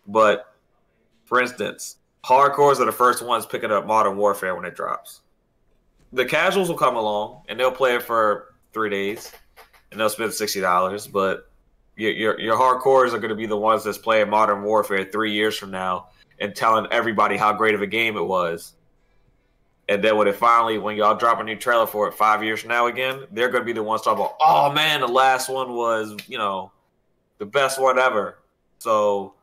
[0.06, 0.54] But
[1.24, 5.20] for instance, hardcores are the first ones picking up Modern Warfare when it drops.
[6.12, 9.32] The casuals will come along and they'll play it for three days
[9.90, 11.06] and they'll spend sixty dollars.
[11.06, 11.50] But
[11.96, 15.32] your, your your hardcores are going to be the ones that's playing Modern Warfare three
[15.32, 16.08] years from now
[16.38, 18.74] and telling everybody how great of a game it was.
[19.88, 22.60] And then when it finally, when y'all drop a new trailer for it five years
[22.60, 25.48] from now again, they're going to be the ones talking about, oh man, the last
[25.48, 26.72] one was, you know,
[27.38, 28.38] the best one ever.
[28.78, 29.34] So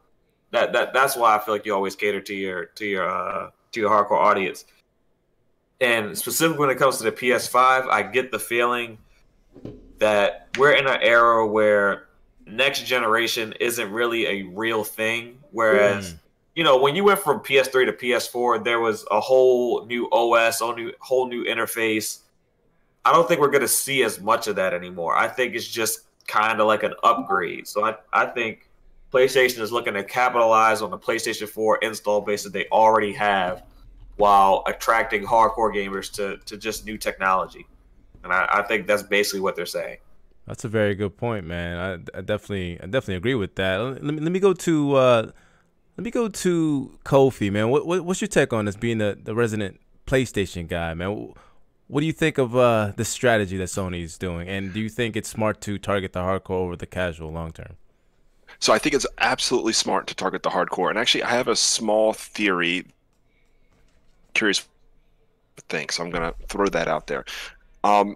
[0.52, 3.50] that that that's why I feel like you always cater to your to your uh,
[3.72, 4.66] to your hardcore audience.
[5.82, 9.00] And specifically when it comes to the PS5, I get the feeling
[10.00, 12.08] that we're in an era where
[12.46, 15.40] next generation isn't really a real thing.
[15.52, 16.18] Whereas, mm.
[16.56, 20.60] you know, when you went from PS3 to PS4, there was a whole new OS,
[20.60, 22.20] whole new whole new interface.
[23.06, 25.16] I don't think we're going to see as much of that anymore.
[25.16, 27.68] I think it's just kind of like an upgrade.
[27.68, 28.70] So I, I think
[29.12, 33.64] PlayStation is looking to capitalize on the PlayStation 4 install base that they already have
[34.16, 37.66] while attracting hardcore gamers to, to just new technology.
[38.24, 39.98] And I, I think that's basically what they're saying.
[40.48, 41.78] That's a very good point, man.
[41.78, 43.78] I, I definitely I definitely agree with that.
[43.78, 45.32] Let me let me go to uh,
[45.98, 47.70] let me go to Kofi, man.
[47.70, 48.76] What, what what's your take on this?
[48.76, 51.34] Being the, the resident PlayStation guy, man.
[51.88, 55.16] What do you think of uh, the strategy that Sony's doing, and do you think
[55.16, 57.78] it's smart to target the hardcore over the casual long term?
[58.60, 60.90] So I think it's absolutely smart to target the hardcore.
[60.90, 62.86] And actually, I have a small theory.
[64.34, 64.68] Curious
[65.70, 67.26] thing, so I'm gonna throw that out there.
[67.84, 68.16] Um,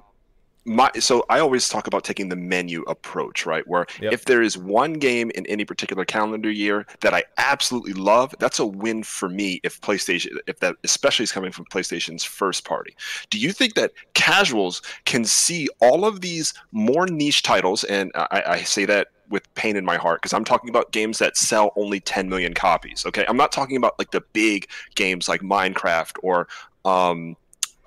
[0.68, 3.66] my so I always talk about taking the menu approach, right?
[3.68, 4.12] Where yep.
[4.12, 8.60] if there is one game in any particular calendar year that I absolutely love, that's
[8.60, 12.96] a win for me if PlayStation if that especially is coming from PlayStation's first party.
[13.30, 18.44] Do you think that casuals can see all of these more niche titles and I,
[18.46, 21.72] I say that with pain in my heart because I'm talking about games that sell
[21.76, 23.06] only 10 million copies.
[23.06, 26.48] Okay, I'm not talking about like the big games like Minecraft or
[26.86, 27.36] um,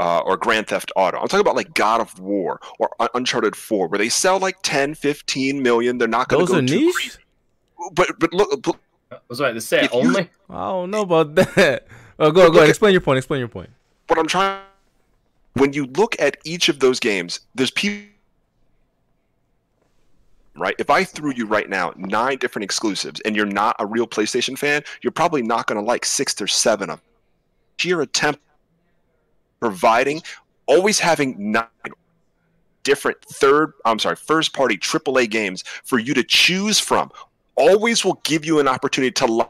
[0.01, 1.19] uh, or Grand Theft Auto.
[1.19, 4.95] I'm talking about like God of War or Uncharted 4, where they sell like 10,
[4.95, 5.99] 15 million.
[5.99, 6.95] They're not going to go are niche.
[6.95, 7.19] Crazy.
[7.93, 8.81] But but look, look
[9.13, 10.23] I was right to say only.
[10.23, 11.87] You, I don't know about that.
[12.19, 12.71] Oh, go go ahead.
[12.71, 13.19] Explain your point.
[13.19, 13.71] Explain your point.
[14.09, 14.63] What I'm trying.
[15.55, 18.07] When you look at each of those games, there's people.
[20.57, 20.75] Right.
[20.79, 24.59] If I threw you right now nine different exclusives, and you're not a real PlayStation
[24.59, 26.99] fan, you're probably not going to like six or seven of.
[26.99, 27.05] Them.
[27.79, 28.41] Sheer attempt
[29.61, 30.23] providing,
[30.67, 31.67] always having nine
[32.83, 37.11] different third, I'm sorry, first party AAA games for you to choose from.
[37.57, 39.49] Always will give you an opportunity to.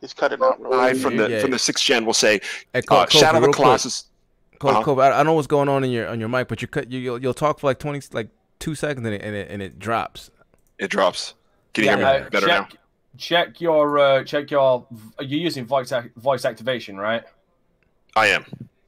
[0.00, 0.60] He's cutting out.
[0.60, 0.98] Really.
[0.98, 1.40] From the yeah.
[1.40, 2.40] from the sixth gen, will say
[2.72, 4.04] hey, Cole, uh, Cole, Shadow of the Colossus.
[4.58, 4.82] Cole, uh-huh.
[4.82, 6.90] Cole, I, I know what's going on in your on your mic, but you cut
[6.90, 9.62] you you'll, you'll talk for like twenty like two seconds and it and it, and
[9.62, 10.30] it drops.
[10.78, 11.34] It drops.
[11.74, 12.78] Can you yeah, hear me uh, better check, now?
[13.16, 14.86] Check your uh, check your.
[15.20, 17.24] You're using voice voice activation, right?
[18.16, 18.44] I am.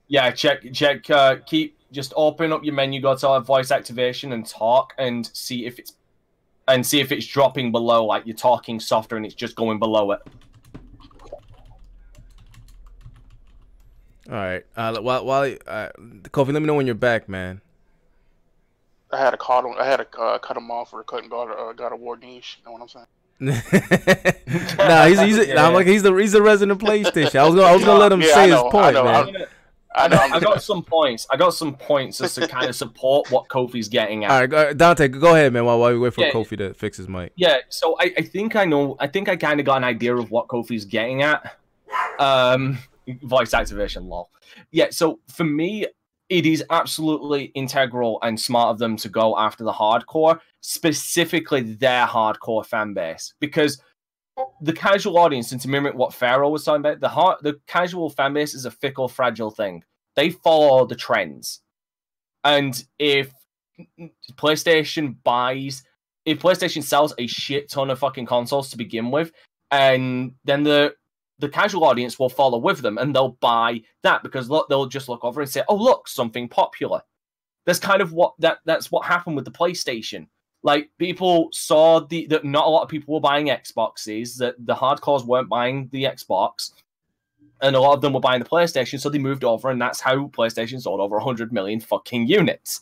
[0.08, 1.08] Yeah, check check.
[1.08, 5.66] Uh, keep just open up your menu, go to voice activation, and talk, and see
[5.66, 5.94] if it's
[6.68, 8.04] and see if it's dropping below.
[8.04, 10.20] Like you're talking softer, and it's just going below it.
[14.28, 14.64] All right.
[14.76, 15.88] Uh, while while uh,
[16.30, 17.60] Kofi, let me know when you're back, man.
[19.10, 19.74] I had to cut him.
[19.78, 22.58] I had to uh, cut him off for cutting God, uh, God of War niche.
[22.58, 23.06] You know what I'm saying?
[23.40, 25.66] Nah, he's he's yeah.
[25.66, 27.36] I'm like he's the he's the resident PlayStation.
[27.38, 29.46] I was gonna I was gonna let him yeah, say his point, man.
[29.96, 30.18] I know.
[30.18, 31.26] I got some points.
[31.30, 34.30] I got some points as to kind of support what Kofi's getting at.
[34.30, 35.64] All right, Dante, go ahead, man.
[35.64, 37.32] While, while we wait for yeah, Kofi to fix his mic.
[37.36, 37.58] Yeah.
[37.68, 38.96] So I, I think I know.
[38.98, 41.56] I think I kind of got an idea of what Kofi's getting at.
[42.18, 42.78] Um,
[43.22, 44.30] voice activation, lol.
[44.72, 44.88] Yeah.
[44.90, 45.86] So for me,
[46.28, 52.06] it is absolutely integral and smart of them to go after the hardcore, specifically their
[52.06, 53.82] hardcore fan base, because
[54.62, 58.32] the casual audience, and to mimic what Pharaoh was talking about, the the casual fan
[58.32, 59.84] base is a fickle, fragile thing.
[60.16, 61.60] They follow the trends,
[62.44, 63.30] and if
[64.32, 65.82] PlayStation buys,
[66.24, 69.32] if PlayStation sells a shit ton of fucking consoles to begin with,
[69.70, 70.94] and then the
[71.40, 75.10] the casual audience will follow with them and they'll buy that because look, they'll just
[75.10, 77.02] look over and say, "Oh, look, something popular."
[77.66, 80.28] That's kind of what that that's what happened with the PlayStation.
[80.64, 84.74] Like people saw the that not a lot of people were buying Xboxes, that the
[84.74, 86.72] hardcores weren't buying the Xbox,
[87.60, 90.00] and a lot of them were buying the PlayStation, so they moved over, and that's
[90.00, 92.80] how PlayStation sold over 100 million fucking units,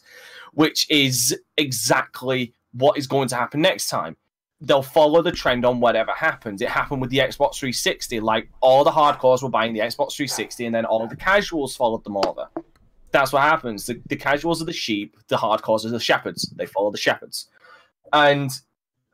[0.54, 4.16] which is exactly what is going to happen next time
[4.62, 6.62] they'll follow the trend on whatever happens.
[6.62, 8.20] It happened with the Xbox 360.
[8.20, 12.04] Like all the hardcores were buying the Xbox 360, and then all the casuals followed
[12.04, 12.48] them over.
[13.10, 13.86] That's what happens.
[13.86, 16.48] The, the casuals are the sheep, the hardcores are the shepherds.
[16.56, 17.48] They follow the shepherds,
[18.12, 18.50] and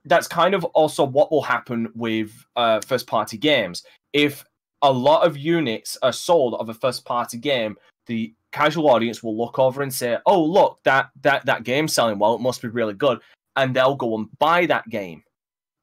[0.04, 3.84] that's kind of also what will happen with uh, first party games.
[4.12, 4.44] If
[4.82, 7.76] a lot of units are sold of a first party game,
[8.06, 12.18] the casual audience will look over and say, "Oh, look that that that game's selling
[12.18, 12.34] well.
[12.34, 13.20] It must be really good,"
[13.56, 15.22] and they'll go and buy that game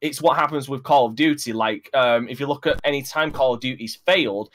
[0.06, 1.52] it's what happens with Call of Duty.
[1.52, 4.52] Like, um, if you look at any time Call of Duty's failed,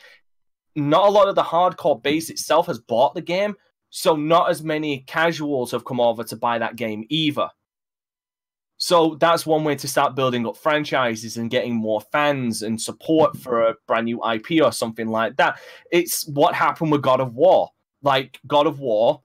[0.77, 3.57] not a lot of the hardcore base itself has bought the game,
[3.91, 7.49] so not as many casuals have come over to buy that game either.
[8.83, 13.37] So that's one way to start building up franchises and getting more fans and support
[13.37, 15.61] for a brand new IP or something like that.
[15.93, 17.69] It's what happened with God of War.
[18.03, 19.23] Like God of War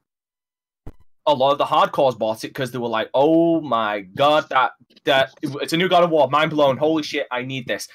[1.28, 4.74] a lot of the hardcores bought it because they were like, "Oh my god, that
[5.06, 7.88] that it's a new God of War, mind blown, holy shit, I need this."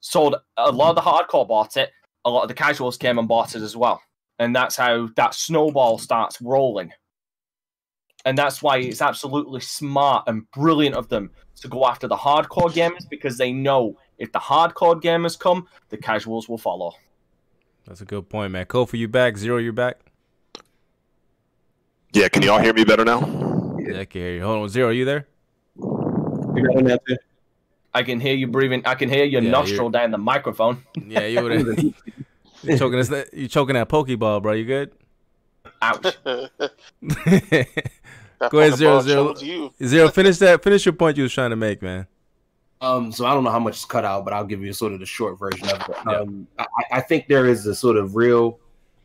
[0.00, 1.90] Sold a lot of the hardcore bought it,
[2.24, 4.02] a lot of the casuals came and bought it as well,
[4.38, 6.92] and that's how that snowball starts rolling.
[8.24, 12.70] And that's why it's absolutely smart and brilliant of them to go after the hardcore
[12.70, 16.94] gamers because they know if the hardcore gamers come, the casuals will follow.
[17.86, 18.66] That's a good point, man.
[18.66, 19.36] Kofi, you back?
[19.36, 19.98] Zero, you back?
[22.12, 23.20] Yeah, can you all hear me better now?
[23.78, 24.42] Yeah, I can hear you.
[24.44, 25.26] Hold on, Zero, are you there?
[27.94, 28.82] I can hear you breathing.
[28.84, 29.90] I can hear your yeah, nostril you're...
[29.90, 30.84] down the microphone.
[31.06, 31.82] Yeah, you would.
[32.62, 33.10] you choking this.
[33.32, 34.52] You choking that pokeball, bro.
[34.52, 34.92] You good?
[35.80, 36.16] Ouch.
[38.50, 40.08] Go ahead, zero zero zero.
[40.08, 40.62] Finish that.
[40.62, 42.06] Finish your point you was trying to make, man.
[42.80, 44.92] Um, so I don't know how much is cut out, but I'll give you sort
[44.92, 46.06] of the short version of it.
[46.06, 48.58] Um, I, I think there is a sort of real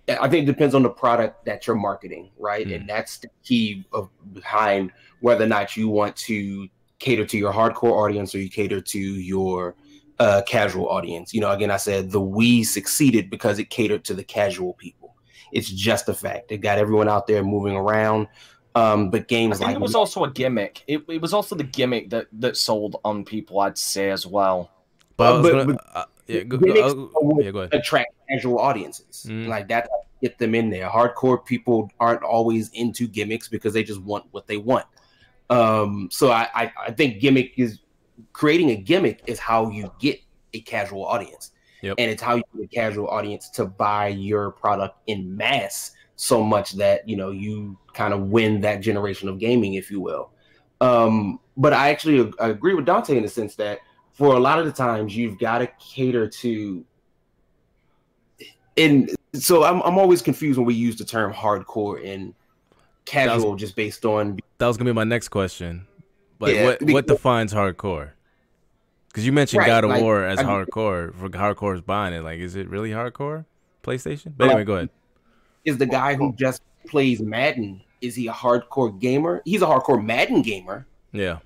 [0.10, 2.66] I think it depends on the product that you're marketing, right?
[2.66, 2.76] Mm.
[2.76, 7.51] And that's the key of behind whether or not you want to cater to your
[7.51, 9.76] hardcore audience or you cater to your
[10.20, 11.34] uh, casual audience.
[11.34, 15.07] You know, again, I said the Wii succeeded because it catered to the casual people.
[15.52, 16.52] It's just a fact.
[16.52, 18.28] It got everyone out there moving around.
[18.76, 20.84] Um, but games like it was also a gimmick.
[20.88, 24.70] It, it was also the gimmick that that sold on people, I'd say as well.
[25.16, 27.74] But, but, gonna, uh, yeah, go, go, yeah, go ahead.
[27.74, 29.26] attract casual audiences.
[29.28, 29.48] Mm.
[29.48, 29.89] Like that
[30.22, 30.89] get them in there.
[30.89, 34.86] Hardcore people aren't always into gimmicks because they just want what they want.
[35.50, 37.80] Um, so I, I, I think gimmick is
[38.34, 40.20] creating a gimmick is how you get
[40.54, 41.52] a casual audience.
[41.82, 41.95] Yep.
[41.99, 46.43] And it's how you get a casual audience to buy your product in mass so
[46.43, 50.32] much that you know you kind of win that generation of gaming, if you will.
[50.82, 53.80] Um, but I actually I agree with Dante in the sense that
[54.13, 56.84] for a lot of the times you've got to cater to
[58.78, 62.34] and so I'm I'm always confused when we use the term hardcore and
[63.05, 65.88] casual was, just based on that was gonna be my next question.
[66.39, 68.11] Like yeah, what what defines hardcore?
[69.18, 72.22] Because you mentioned right, God of like, War as I hardcore for hardcore's buying it.
[72.22, 73.45] Like, is it really hardcore?
[73.82, 74.32] PlayStation?
[74.38, 74.89] But anyway, go ahead.
[75.65, 77.82] Is the guy who just plays Madden?
[77.99, 79.41] Is he a hardcore gamer?
[79.43, 80.86] He's a hardcore Madden gamer.
[81.13, 81.39] Yeah.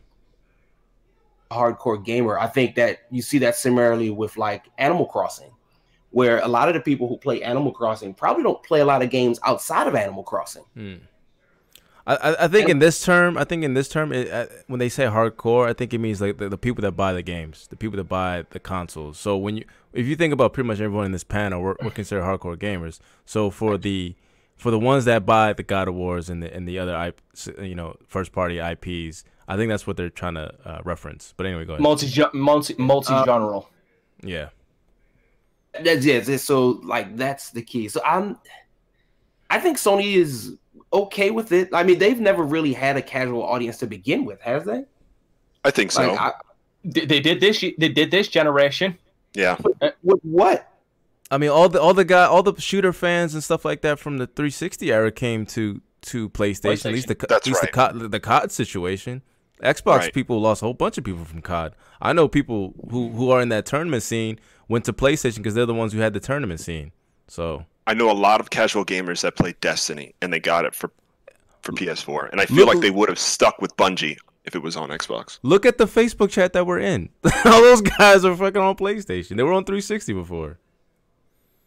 [1.49, 2.37] A hardcore gamer.
[2.37, 5.51] I think that you see that similarly with like Animal Crossing
[6.09, 9.01] where a lot of the people who play Animal Crossing probably don't play a lot
[9.01, 10.65] of games outside of Animal Crossing.
[10.73, 10.95] Hmm.
[12.15, 14.89] I, I think in this term, I think in this term, it, uh, when they
[14.89, 17.75] say hardcore, I think it means like the, the, people that buy the games, the
[17.75, 19.17] people that buy the consoles.
[19.17, 21.91] So when you, if you think about pretty much everyone in this panel, we're, we're
[21.91, 22.99] considered hardcore gamers.
[23.25, 24.15] So for the,
[24.61, 27.13] for the ones that buy the God of Wars and the and the other,
[27.59, 31.33] you know, first party IPs, I think that's what they're trying to uh, reference.
[31.35, 31.81] But anyway, go ahead.
[31.81, 33.57] Multi multi multi genre.
[33.57, 33.63] Uh,
[34.21, 34.49] yeah.
[35.83, 36.37] That's yeah.
[36.37, 37.89] So like that's the key.
[37.89, 38.37] So I'm,
[39.49, 40.57] I think Sony is
[40.93, 41.69] okay with it.
[41.73, 44.85] I mean, they've never really had a casual audience to begin with, has they?
[45.63, 46.07] I think so.
[46.07, 46.31] Like, I,
[46.83, 47.61] they did this.
[47.61, 48.97] They did this generation.
[49.33, 49.57] Yeah.
[50.03, 50.67] With what?
[51.29, 53.99] I mean, all the all the guy, all the shooter fans and stuff like that
[53.99, 56.61] from the 360 era came to to PlayStation.
[56.61, 56.85] PlayStation.
[56.85, 57.71] At least the That's at least right.
[57.71, 59.21] the COD, the COD situation.
[59.61, 60.13] Xbox right.
[60.13, 61.75] people lost a whole bunch of people from COD.
[62.01, 65.65] I know people who who are in that tournament scene went to PlayStation because they're
[65.65, 66.91] the ones who had the tournament scene.
[67.27, 70.75] So I know a lot of casual gamers that play Destiny and they got it
[70.75, 70.91] for
[71.61, 74.63] for PS4, and I feel Look, like they would have stuck with Bungie if it
[74.63, 75.39] was on Xbox.
[75.43, 77.09] Look at the Facebook chat that we're in.
[77.45, 79.37] All those guys are fucking on PlayStation.
[79.37, 80.57] They were on 360 before.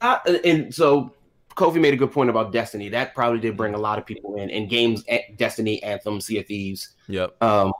[0.00, 1.14] Uh, and so
[1.56, 2.88] Kofi made a good point about Destiny.
[2.88, 4.50] That probably did bring a lot of people in.
[4.50, 5.04] And games,
[5.36, 6.90] Destiny, Anthem, Sea of Thieves.
[7.08, 7.42] Yep.
[7.42, 7.72] Um,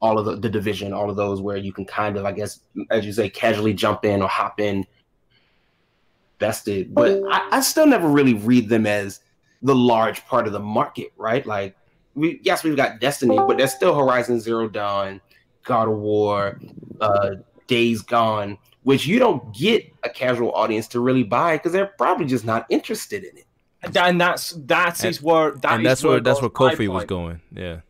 [0.00, 2.60] all of the, the division, all of those where you can kind of, I guess,
[2.90, 4.86] as you say, casually jump in or hop in
[6.40, 6.94] vested.
[6.94, 9.20] But I, I still never really read them as
[9.62, 11.46] the large part of the market, right?
[11.46, 11.76] Like
[12.14, 15.20] we yes, we've got Destiny, but there's still Horizon Zero Dawn,
[15.64, 16.60] God of War,
[17.00, 17.36] uh,
[17.66, 22.26] Days Gone, which you don't get a casual audience to really buy because they're probably
[22.26, 23.46] just not interested in it.
[23.82, 27.04] And that's that's and, is where that and that's where, where that's where Kofi was
[27.04, 27.40] going.
[27.52, 27.80] Yeah.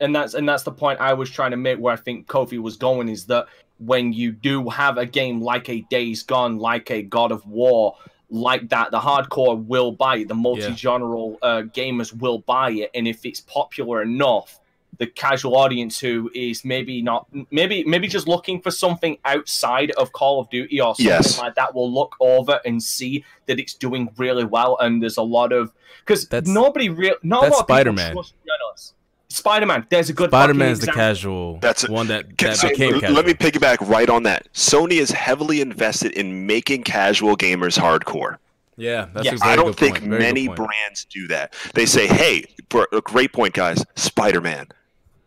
[0.00, 2.60] And that's and that's the point I was trying to make where I think Kofi
[2.60, 3.46] was going is that
[3.78, 7.96] when you do have a game like a Days Gone, like a God of War,
[8.30, 10.28] like that, the hardcore will buy it.
[10.28, 11.36] The multi-genre yeah.
[11.42, 14.60] uh, gamers will buy it, and if it's popular enough,
[14.98, 20.12] the casual audience who is maybe not, maybe maybe just looking for something outside of
[20.12, 21.38] Call of Duty or something yes.
[21.38, 24.76] like that, will look over and see that it's doing really well.
[24.80, 25.72] And there's a lot of
[26.04, 28.10] because nobody real, not a lot Spider-Man.
[28.10, 28.94] people trust
[29.30, 29.86] Spider Man.
[29.90, 30.30] There's a good.
[30.30, 31.58] Spider Man's the casual.
[31.58, 33.14] That's a, one that, that so, became casual.
[33.14, 34.50] Let me piggyback right on that.
[34.52, 38.38] Sony is heavily invested in making casual gamers hardcore.
[38.76, 39.40] Yeah, that's yes.
[39.42, 41.54] I don't think many brands do that.
[41.74, 44.68] They say, "Hey, for a great point, guys, Spider Man."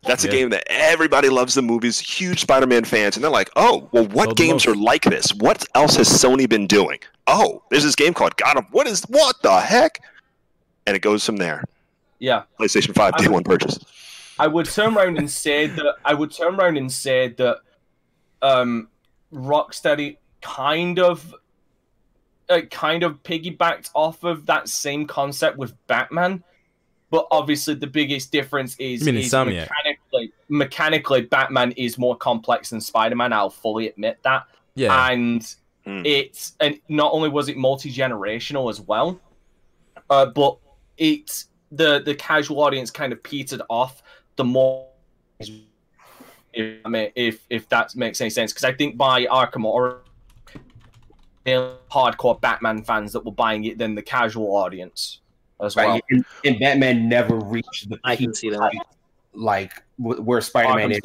[0.04, 0.32] That's yeah.
[0.32, 3.88] a game that everybody loves the movies, huge Spider Man fans, and they're like, "Oh,
[3.92, 5.32] well, what games are like this?
[5.36, 7.00] What else has Sony been doing?
[7.28, 10.02] Oh, there's this game called God of what is what the heck?"
[10.88, 11.64] And it goes from there.
[12.22, 12.44] Yeah.
[12.60, 13.80] PlayStation 5 day one purchase.
[14.40, 17.58] I would turn around and say that I would turn around and say that
[18.42, 18.90] um,
[19.34, 21.34] Rocksteady kind of
[22.48, 26.44] uh, kind of piggybacked off of that same concept with Batman.
[27.10, 33.16] But obviously, the biggest difference is, is mechanically, mechanically, Batman is more complex than Spider
[33.16, 33.34] Man.
[33.34, 34.46] I'll fully admit that.
[34.76, 35.10] Yeah.
[35.10, 35.42] And
[35.86, 36.06] mm.
[36.06, 39.20] it's and not only was it multi generational as well,
[40.10, 40.58] uh, but
[40.98, 44.04] it's the the casual audience kind of petered off
[44.36, 44.88] the more
[46.54, 46.80] if
[47.16, 50.02] if if that makes any sense because I think by Arkham or
[51.46, 55.22] hardcore Batman fans that were buying it than the casual audience
[55.62, 55.90] as well.
[55.90, 56.04] Right.
[56.12, 58.72] And, and, Batman never reached the I can see that
[59.34, 61.00] like where Spider Man is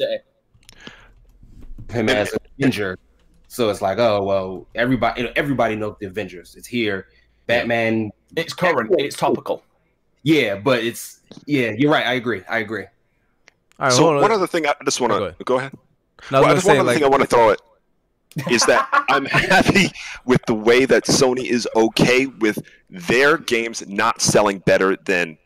[1.89, 2.97] him as an Avenger.
[3.47, 6.55] So it's like, oh well, everybody you know, everybody knows the Avengers.
[6.55, 7.07] It's here.
[7.45, 8.11] Batman.
[8.35, 8.93] It's current.
[8.97, 9.63] It's topical.
[10.27, 11.71] Yeah, but it's yeah.
[11.77, 12.05] You're right.
[12.05, 12.43] I agree.
[12.49, 12.83] I agree.
[13.79, 15.71] Right, so one other thing I just want to go, go, ahead.
[16.29, 17.61] No, well, just one other like, thing I want to throw it
[18.51, 19.89] is that I'm happy
[20.25, 22.59] with the way that Sony is okay with
[22.89, 25.37] their games not selling better than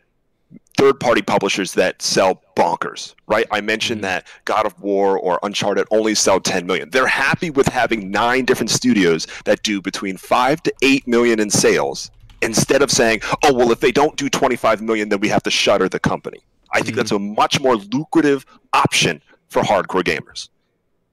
[0.78, 3.46] third-party publishers that sell bonkers, right?
[3.52, 4.24] I mentioned mm-hmm.
[4.24, 6.90] that God of War or Uncharted only sell 10 million.
[6.90, 11.52] They're happy with having nine different studios that do between 5 to 8 million in
[11.52, 12.10] sales
[12.42, 15.52] instead of saying, "Oh, well, if they don't do 25 million, then we have to
[15.52, 16.40] shutter the company."
[16.72, 16.98] I think mm-hmm.
[16.98, 20.50] that's a much more lucrative option for hardcore gamers.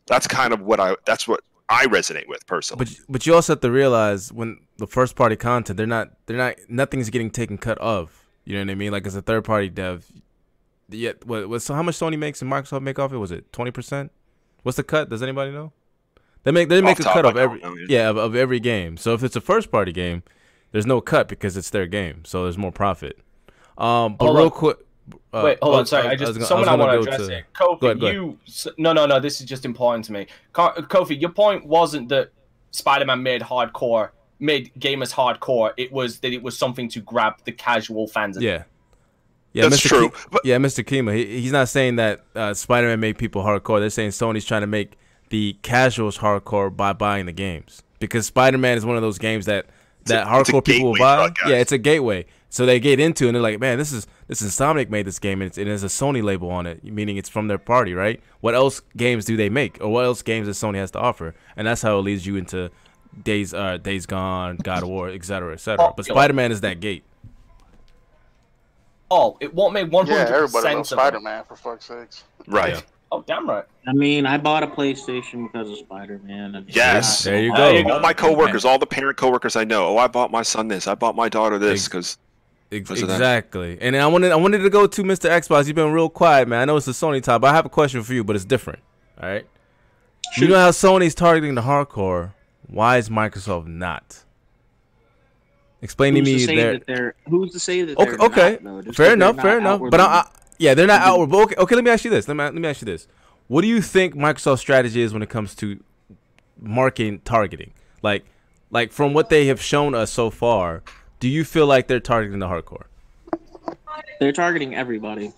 [0.06, 2.84] That's kind of what I that's what I resonate with personally.
[2.84, 6.36] But but you also have to realize when the first party content, they're not they're
[6.36, 8.26] not nothing's getting taken cut of.
[8.44, 8.92] You know what I mean?
[8.92, 10.10] Like as a third party dev,
[10.88, 13.18] yet what, what so how much Sony makes and Microsoft make off it?
[13.18, 14.10] Was it twenty percent?
[14.62, 15.10] What's the cut?
[15.10, 15.72] Does anybody know?
[16.44, 18.96] They make they make off a cut of every yeah of, of every game.
[18.96, 20.22] So if it's a first party game,
[20.73, 23.19] there's no cut because it's their game, so there's more profit.
[23.77, 24.78] Um, but hold real quick.
[25.32, 25.86] Uh, Wait, hold oh, on.
[25.86, 27.39] Sorry, I, I just I gonna, someone I, I want to address to...
[27.39, 27.45] it.
[27.55, 28.15] Kofi, go ahead, go ahead.
[28.16, 28.39] you
[28.77, 29.20] no, no, no.
[29.20, 30.27] This is just important to me.
[30.55, 32.31] Kofi, your point wasn't that
[32.73, 35.73] Spider-Man made hardcore, made gamers hardcore.
[35.77, 38.39] It was that it was something to grab the casual fans.
[38.40, 38.65] Yeah.
[39.55, 39.89] Yeah, That's Mr.
[39.89, 40.11] true.
[40.11, 40.85] Ke- yeah, Mr.
[40.85, 43.81] Kima, he, he's not saying that uh, Spider-Man made people hardcore.
[43.81, 44.99] They're saying Sony's trying to make
[45.31, 49.66] the casuals hardcore by buying the games because Spider-Man is one of those games that
[50.09, 51.30] that a, hardcore people will buy.
[51.47, 52.26] yeah, it's a gateway.
[52.51, 55.18] So they get into it and they're like, man, this is this Insomniac made this
[55.18, 57.93] game and it's, it has a Sony label on it, meaning it's from their party,
[57.93, 58.22] right?
[58.40, 61.35] What else games do they make, or what else games does Sony has to offer?
[61.56, 62.70] And that's how it leads you into
[63.22, 65.93] Days uh, Days Gone, God of War, etc., etc.
[65.97, 67.05] But Spider Man is that gate.
[69.10, 70.30] Oh, it won't make one hundred percent.
[70.30, 72.24] Yeah, everybody loves Spider Man for fuck's sakes.
[72.47, 72.74] Right.
[72.74, 72.80] Yeah.
[73.10, 73.64] Oh, damn right.
[73.86, 76.64] I mean, I bought a PlayStation because of Spider Man.
[76.68, 77.94] Yes, there you go.
[77.94, 79.86] All my coworkers, all the parent coworkers I know.
[79.89, 80.86] Oh, I bought my son this.
[80.86, 82.18] I bought my daughter this because
[82.70, 83.78] exactly.
[83.80, 85.30] And I wanted I wanted to go to Mr.
[85.30, 85.66] Xbox.
[85.66, 86.60] You've been real quiet, man.
[86.60, 88.44] I know it's a Sony top, but I have a question for you, but it's
[88.44, 88.80] different.
[89.22, 89.47] All right.
[90.32, 90.44] Shoot.
[90.44, 92.35] You know how Sony's targeting the hardcore.
[92.66, 94.22] Why is Microsoft not?
[95.80, 98.59] Explain who's to me to that they're who's to say that okay, okay.
[98.60, 99.80] Not, fair enough, fair enough.
[99.90, 100.26] But I, I,
[100.59, 101.30] yeah, they're not outward.
[101.30, 101.74] But okay, okay.
[101.74, 102.28] Let me ask you this.
[102.28, 103.06] Let me let me ask you this.
[103.47, 105.82] What do you think Microsoft's strategy is when it comes to
[106.60, 107.72] marketing targeting?
[108.02, 108.26] Like,
[108.70, 110.82] like from what they have shown us so far,
[111.20, 112.85] do you feel like they're targeting the hardcore?
[114.20, 115.32] They're targeting everybody,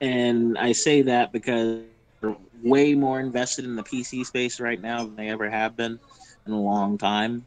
[0.00, 1.82] and I say that because
[2.20, 6.00] they're way more invested in the PC space right now than they ever have been
[6.46, 7.46] in a long time.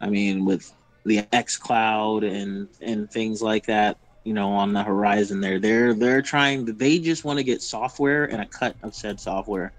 [0.00, 0.72] I mean, with
[1.04, 5.58] the X Cloud and and things like that, you know, on the horizon there.
[5.58, 9.72] They're they're trying they just want to get software and a cut of said software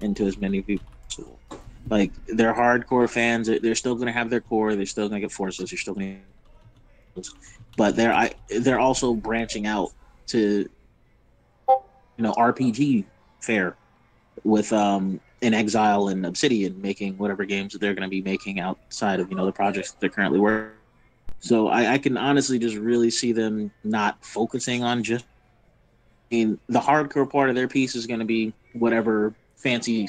[0.00, 0.86] into as many people.
[1.88, 5.70] Like they're hardcore fans, they're still gonna have their core, they're still gonna get forces,
[5.70, 6.18] they're still gonna
[7.76, 9.90] but they're I, they're also branching out
[10.28, 10.68] to
[11.68, 13.06] you know RPG
[13.40, 13.76] fare
[14.44, 19.20] with um inXile and Obsidian making whatever games that they're going to be making outside
[19.20, 20.81] of you know the projects that they're currently working.
[21.42, 25.26] So I, I can honestly just really see them not focusing on just.
[26.30, 30.08] I mean, the hardcore part of their piece is going to be whatever fancy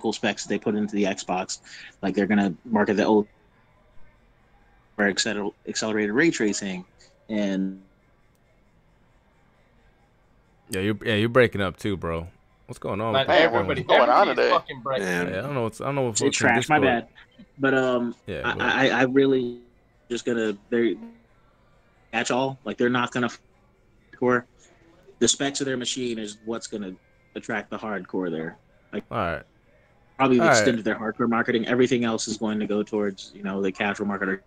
[0.00, 1.60] cool specs they put into the Xbox.
[2.02, 3.28] Like they're going to market the old
[4.98, 6.84] accelerated ray tracing
[7.30, 7.80] and
[10.68, 12.26] yeah, you're yeah you're breaking up too, bro.
[12.66, 13.12] What's going on?
[13.12, 14.50] Man, everybody going on today?
[14.50, 15.62] Yeah, I don't know.
[15.64, 16.68] What's, I don't know what's it's trash.
[16.68, 17.08] My bad.
[17.58, 19.60] But um, yeah, I, I, I really
[20.10, 20.96] just gonna they
[22.12, 22.58] catch all.
[22.64, 23.30] Like they're not gonna
[24.18, 24.46] core.
[25.18, 26.94] The specs of their machine is what's gonna
[27.34, 28.58] attract the hardcore there.
[28.92, 29.42] Like all right.
[30.18, 30.84] Probably the extent right.
[30.84, 31.66] their hardcore marketing.
[31.66, 34.40] Everything else is going to go towards you know the casual marketer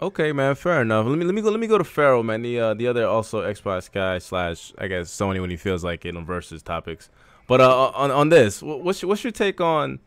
[0.00, 1.06] Okay, man, fair enough.
[1.06, 2.42] Let me let me go let me go to Pharaoh, man.
[2.42, 6.04] The uh, the other also Xbox guy slash I guess Sony when he feels like
[6.04, 7.08] it on versus topics.
[7.46, 10.00] But uh, on on this, what's your, what's your take on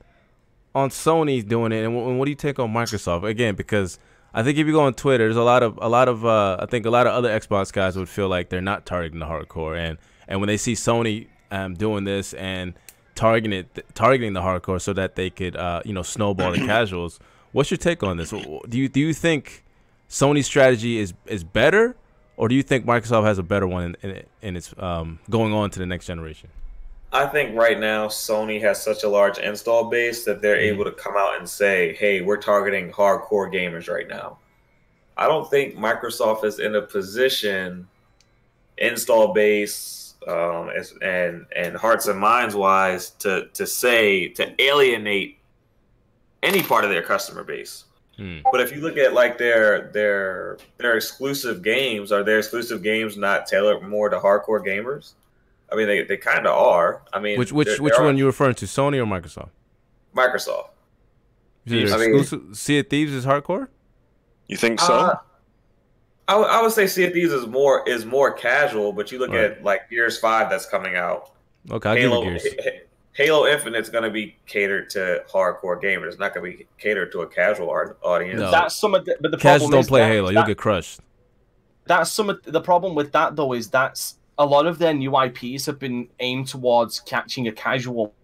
[0.80, 3.56] on Sony doing it, and what, and what do you take on Microsoft again?
[3.56, 4.00] Because
[4.34, 6.58] I think if you go on Twitter, there's a lot of a lot of uh,
[6.60, 9.26] I think a lot of other Xbox guys would feel like they're not targeting the
[9.26, 9.98] hardcore, and
[10.28, 12.74] and when they see Sony um, doing this and
[13.16, 17.20] targeting it, targeting the hardcore so that they could uh, you know snowball the casuals.
[17.52, 18.30] What's your take on this?
[18.30, 19.64] Do you do you think
[20.10, 21.96] Sony's strategy is is better,
[22.38, 25.54] or do you think Microsoft has a better one in, in, in its um, going
[25.54, 26.50] on to the next generation?
[27.12, 30.76] I think right now Sony has such a large install base that they're mm-hmm.
[30.76, 34.38] able to come out and say, "Hey, we're targeting hardcore gamers right now."
[35.18, 37.88] I don't think Microsoft is in a position,
[38.78, 40.70] install base um,
[41.02, 45.40] and and hearts and minds wise, to to say to alienate
[46.44, 47.86] any part of their customer base.
[48.18, 48.40] Hmm.
[48.52, 53.18] But if you look at like their their their exclusive games, are their exclusive games
[53.18, 55.14] not tailored more to hardcore gamers?
[55.72, 57.04] I mean, they, they kind of are.
[57.14, 59.50] I mean, which which which one are, you referring to, Sony or Microsoft?
[60.16, 60.70] Microsoft.
[61.66, 63.68] Is I exclusive mean, Sea of Thieves is hardcore.
[64.48, 64.94] You think so?
[64.94, 65.16] Uh,
[66.28, 69.20] I, w- I would say Sea of Thieves is more is more casual, but you
[69.20, 69.52] look right.
[69.52, 71.32] at like Gears Five that's coming out.
[71.70, 72.56] Okay, I'll Halo, give Gears.
[73.14, 76.08] Halo Infinite's going to be catered to hardcore gamers.
[76.08, 77.70] It's not going to be catered to a casual
[78.02, 78.40] audience.
[78.40, 78.50] No.
[78.50, 80.28] That's some of the, but the casuals don't play that, Halo.
[80.28, 81.02] That, You'll get crushed.
[81.86, 85.16] That's some of the problem with that though is that's a lot of their new
[85.22, 88.16] IPs have been aimed towards catching a casual.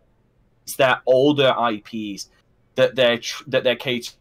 [0.63, 2.29] It's their older IPs
[2.75, 4.17] that they're that they're catering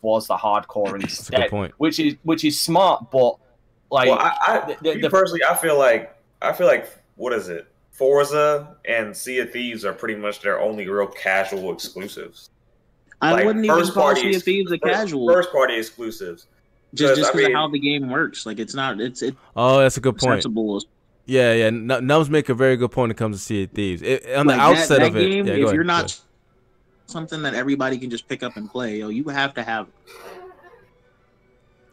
[0.00, 1.50] towards the hardcore instead.
[1.76, 3.36] Which is which is smart, but
[3.90, 7.48] like well, I, I the, the, personally, I feel like I feel like what is
[7.50, 7.68] it?
[7.92, 12.50] Forza and Sea of Thieves are pretty much their only real casual exclusives.
[13.20, 15.32] I like, wouldn't even call Sea of Thieves a first, casual.
[15.32, 16.46] First party exclusives.
[16.94, 18.46] Just just because of how the game works.
[18.46, 20.44] Like it's not it's it Oh, that's a good point.
[21.26, 21.70] Yeah, yeah.
[21.70, 24.02] Nubs make a very good point when it comes to Sea of Thieves.
[24.02, 26.20] It, on like the outset that, that of it, game, yeah, if you're not
[27.06, 29.88] something that everybody can just pick up and play, yo, you have to have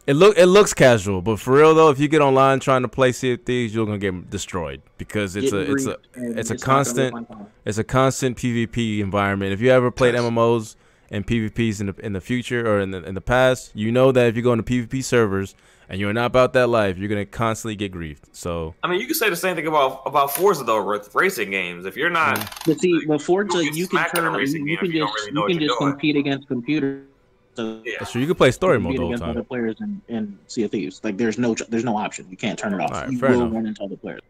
[0.04, 2.88] it look it looks casual, but for real though, if you get online trying to
[2.88, 6.50] play Sea of Thieves, you're gonna get destroyed because it's Getting a it's a it's
[6.50, 7.28] a constant
[7.64, 9.52] it's a constant PvP environment.
[9.52, 10.14] If you ever played.
[10.14, 10.76] MMOs
[11.12, 14.10] and PvPs in the in the future or in the in the past, you know
[14.10, 15.54] that if you go into PvP servers
[15.92, 18.24] and you're not about that life, you're gonna constantly get griefed.
[18.32, 21.50] So I mean, you can say the same thing about about Forza though with racing
[21.50, 21.86] games.
[21.86, 22.70] If you're not, mm-hmm.
[22.70, 25.78] but see, well, Forza, you can turn, you, you can just really you can just
[25.78, 27.06] compete against computers
[27.54, 27.96] so yeah.
[27.98, 28.20] That's true.
[28.20, 29.30] You can play story mode the whole time.
[29.30, 32.26] Other players in, in Sea of Thieves, like there's no there's no option.
[32.30, 32.90] You can't turn it off.
[32.90, 33.52] Right, you will enough.
[33.52, 34.20] run into other players.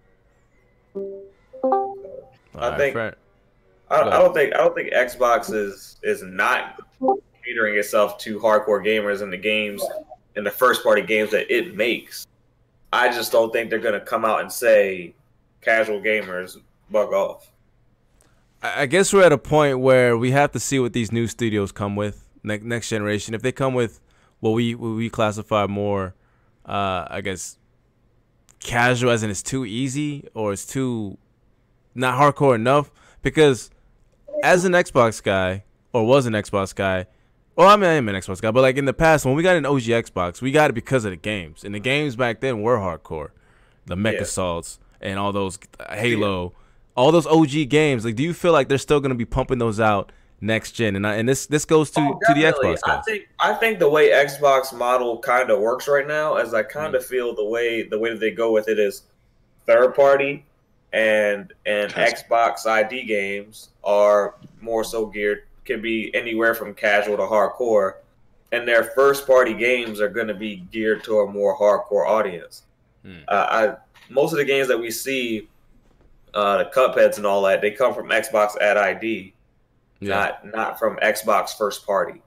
[2.55, 2.97] I think.
[2.97, 3.12] I,
[3.90, 6.80] I, don't think I don't think Xbox is is not
[7.44, 9.84] catering itself to hardcore gamers in the games
[10.36, 12.26] and the first party games that it makes.
[12.92, 15.14] I just don't think they're gonna come out and say
[15.60, 16.59] casual gamers
[16.90, 17.50] bug off.
[18.62, 21.72] I guess we're at a point where we have to see what these new studios
[21.72, 23.34] come with next next generation.
[23.34, 24.00] If they come with
[24.40, 26.14] what we what we classify more,
[26.66, 27.59] uh, I guess
[28.60, 31.18] casual as in it's too easy or it's too
[31.94, 32.90] not hardcore enough.
[33.22, 33.70] Because
[34.42, 37.06] as an Xbox guy or was an Xbox guy,
[37.56, 39.42] well, I mean I am an Xbox guy, but like in the past when we
[39.42, 42.40] got an OG Xbox, we got it because of the games, and the games back
[42.40, 43.30] then were hardcore,
[43.86, 44.22] the Mech yeah.
[44.22, 45.58] Assaults and all those
[45.90, 46.54] Halo
[46.96, 49.58] all those OG games, like, do you feel like they're still going to be pumping
[49.58, 50.96] those out next gen?
[50.96, 52.80] And I, and this this goes to, oh, to the Xbox.
[52.82, 52.98] Guys.
[52.98, 56.62] I think I think the way Xbox model kind of works right now, as I
[56.62, 59.02] kind of mm feel the way the way that they go with it is
[59.66, 60.46] third party
[60.92, 67.23] and and Xbox ID games are more so geared can be anywhere from casual to
[67.23, 67.94] hardcore,
[68.53, 72.62] and their first party games are going to be geared to a more hardcore audience.
[73.05, 73.19] Hmm.
[73.28, 73.77] Uh, I
[74.09, 75.49] most of the games that we see
[76.35, 79.32] uh, the Cupheads and all that, they come from Xbox at ID,
[80.01, 80.09] yeah.
[80.09, 82.23] not not from Xbox first party.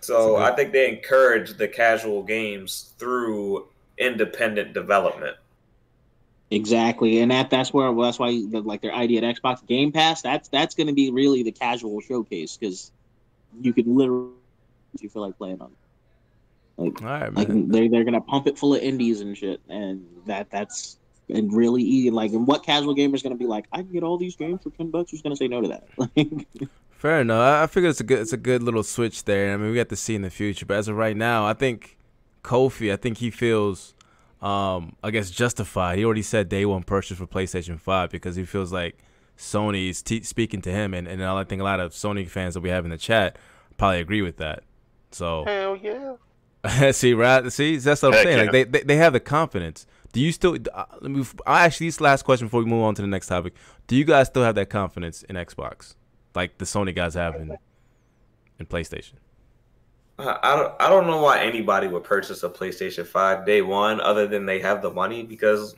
[0.00, 3.68] So I think they encourage the casual games through
[3.98, 5.36] independent development.
[6.52, 10.20] Exactly, and that that's where that's why the, like their ID at Xbox Game Pass.
[10.20, 12.92] That's that's going to be really the casual showcase because
[13.60, 14.32] you can literally
[15.00, 15.72] you feel like playing on.
[16.76, 20.98] Like, like they they're gonna pump it full of indies and shit, and that that's
[21.30, 22.10] and really easy.
[22.10, 23.66] Like, and what casual gamer is going to be like?
[23.72, 25.10] I can get all these games for ten bucks.
[25.10, 26.68] Who's going to say no to that?
[26.90, 27.62] Fair enough.
[27.62, 29.54] I figure it's a good it's a good little switch there.
[29.54, 31.54] I mean, we got to see in the future, but as of right now, I
[31.54, 31.96] think
[32.42, 32.92] Kofi.
[32.92, 33.94] I think he feels,
[34.42, 35.98] um, I guess justified.
[35.98, 38.98] He already said day one purchase for PlayStation Five because he feels like
[39.38, 42.60] Sony's t- speaking to him, and, and I think a lot of Sony fans that
[42.60, 43.38] we have in the chat
[43.78, 44.64] probably agree with that.
[45.12, 46.90] So hell yeah.
[46.92, 47.52] see, right?
[47.52, 48.36] See, that's what I'm Heck saying.
[48.36, 48.42] Yeah.
[48.42, 49.86] Like they, they they have the confidence.
[50.12, 50.56] Do you still?
[50.74, 51.24] Uh, let me.
[51.46, 53.54] I actually this last question before we move on to the next topic.
[53.86, 55.94] Do you guys still have that confidence in Xbox,
[56.34, 57.56] like the Sony guys have in,
[58.58, 59.14] in PlayStation?
[60.18, 60.74] I don't.
[60.80, 64.60] I don't know why anybody would purchase a PlayStation Five day one, other than they
[64.60, 65.22] have the money.
[65.22, 65.74] Because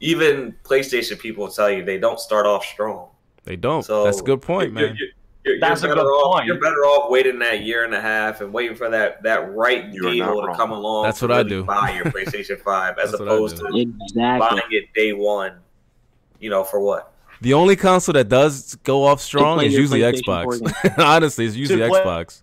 [0.00, 3.08] even PlayStation people tell you they don't start off strong.
[3.44, 3.82] They don't.
[3.82, 4.96] So that's a good point, man.
[4.96, 5.08] You're,
[5.44, 6.46] you're, That's you're a good off, point.
[6.46, 9.84] You're better off waiting that year and a half and waiting for that that right
[9.86, 11.04] you deal to come along.
[11.04, 11.64] That's what I do.
[11.64, 14.38] Buy your PlayStation Five as opposed to exactly.
[14.38, 15.58] buying it day one.
[16.40, 17.12] You know for what?
[17.40, 20.98] The only console that does go off strong is usually Xbox.
[20.98, 22.42] Honestly, it's usually to play, Xbox.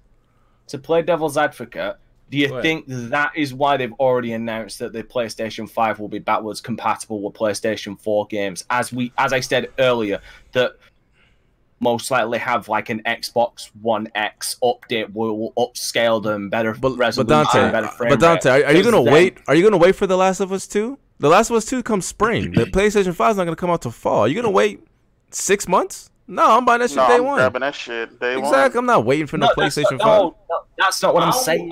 [0.68, 1.98] To play devil's advocate,
[2.30, 6.20] do you think that is why they've already announced that the PlayStation 5 will be
[6.20, 8.66] backwards compatible with PlayStation 4 games?
[8.72, 10.20] As we as I said earlier,
[10.54, 10.78] that
[11.80, 16.96] most likely have like an Xbox One X update will, will upscale them better but,
[16.98, 19.38] resolution, but Dante, better frame But Dante, are, are you gonna then, wait?
[19.48, 20.98] Are you gonna wait for The Last of Us Two?
[21.20, 22.52] The Last of Us Two comes spring.
[22.52, 24.22] the PlayStation Five is not gonna come out till fall.
[24.22, 24.84] Are you gonna wait
[25.30, 26.10] six months?
[26.28, 27.38] No, I'm buying that shit no, day I'm one.
[27.38, 28.78] Grabbing that shit day exactly.
[28.80, 28.84] One.
[28.84, 30.00] I'm not waiting for no, no PlayStation Five.
[30.00, 31.72] No, no, that's not what I'm saying.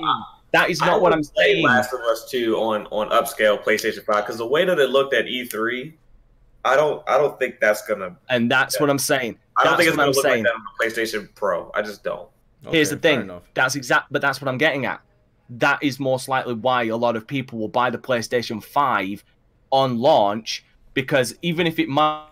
[0.52, 1.64] That is not what I'm saying.
[1.64, 5.14] Last of Us Two on on upscale PlayStation Five because the way that it looked
[5.14, 5.94] at E3,
[6.64, 8.16] I don't I don't think that's gonna.
[8.28, 9.38] And that's what I'm saying.
[9.56, 10.44] I don't think it's gonna look saying.
[10.44, 11.70] like that on the PlayStation Pro.
[11.74, 12.28] I just don't.
[12.66, 13.30] Okay, Here's the thing.
[13.54, 15.00] That's exact, but that's what I'm getting at.
[15.50, 19.24] That is most likely why a lot of people will buy the PlayStation 5
[19.70, 20.64] on launch
[20.94, 22.26] because even if it might,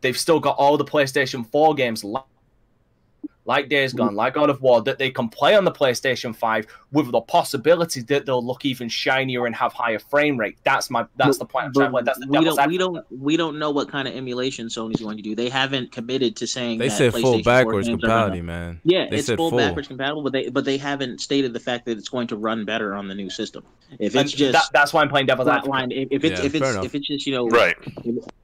[0.00, 2.04] they've still got all the PlayStation 4 games
[3.46, 3.98] like Days mm.
[3.98, 7.20] Gone, like God of War, that they can play on the PlayStation 5 with the
[7.20, 10.58] possibility that they'll look even shinier and have higher frame rate.
[10.64, 11.76] That's my that's but, the point.
[11.76, 15.00] Like, that's the we don't we don't we don't know what kind of emulation Sony's
[15.00, 15.34] going to do.
[15.34, 18.80] They haven't committed to saying they said full backwards compatibility, man.
[18.84, 21.86] Yeah, they it's full, full, backwards compatible, but they but they haven't stated the fact
[21.86, 23.64] that it's going to run better on the new system.
[23.98, 25.92] If it's and just that, that's why I'm playing devil's advocate.
[25.92, 27.76] If, if it's yeah, if it's if it's just you know right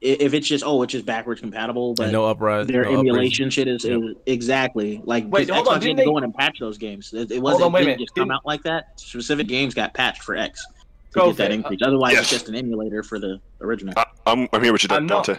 [0.00, 3.00] if, if, it's just oh it's just backwards compatible, but and no uprise, their no
[3.00, 4.00] emulation shit is, yep.
[4.00, 7.12] is exactly like Wait, hold on, didn't they go in and patch those games?
[7.12, 9.00] It, it wasn't on, didn't just come out like that.
[9.00, 10.64] Specific games got patched for X
[11.12, 11.80] to get that increase.
[11.82, 12.22] Otherwise, yes.
[12.22, 13.94] it's just an emulator for the original.
[13.96, 15.36] I, am I'm here with you, Dante.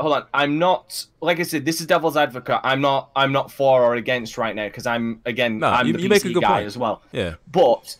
[0.00, 1.64] hold on, I'm not like I said.
[1.64, 2.60] This is devil's advocate.
[2.62, 3.10] I'm not.
[3.16, 5.58] I'm not for or against right now because I'm again.
[5.58, 6.66] No, I'm you, the you PC guy point.
[6.66, 7.02] as well.
[7.12, 7.34] Yeah.
[7.50, 7.96] But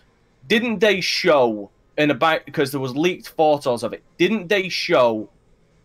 [0.49, 4.03] didn't they show in about because there was leaked photos of it?
[4.19, 5.29] Didn't they show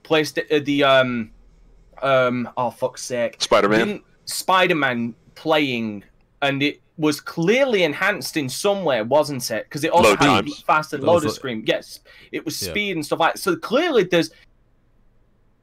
[0.04, 1.32] placed uh, the um
[2.02, 6.04] um oh fuck's sake Spider Man Spider Man playing,
[6.42, 9.66] and it was clearly enhanced in some way, wasn't it?
[9.66, 10.62] Because it also Load had times.
[10.62, 11.64] faster loader screen.
[11.66, 12.00] Yes,
[12.32, 12.94] it was speed yeah.
[12.96, 13.40] and stuff like that.
[13.40, 14.32] So clearly, there's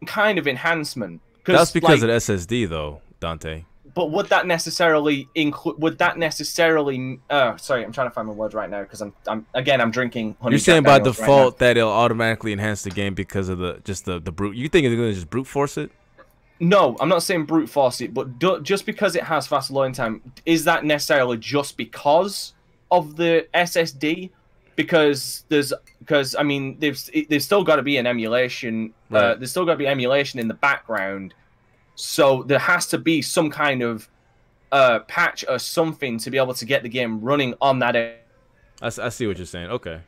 [0.06, 1.20] kind of enhancement.
[1.44, 3.64] That's because like, of SSD, though, Dante.
[3.94, 5.78] but would that necessarily include?
[5.80, 7.20] Would that necessarily?
[7.28, 9.90] Uh, sorry, I'm trying to find my words right now because I'm, I'm again, I'm
[9.90, 10.36] drinking.
[10.48, 14.04] You're saying by default right that it'll automatically enhance the game because of the just
[14.04, 14.56] the the brute.
[14.56, 15.90] You think it's gonna just brute force it?
[16.60, 19.92] No, I'm not saying brute force it, but do, just because it has fast loading
[19.92, 22.54] time, is that necessarily just because
[22.90, 24.30] of the SSD?
[24.76, 28.94] Because there's because I mean, there's there's still got to be an emulation.
[29.10, 29.24] Uh, right.
[29.24, 31.34] Uh, there's still got to be emulation in the background
[31.94, 34.08] so there has to be some kind of
[34.72, 37.96] uh, patch or something to be able to get the game running on that.
[37.96, 38.16] I,
[38.82, 39.70] I see what you're saying.
[39.70, 40.00] Okay.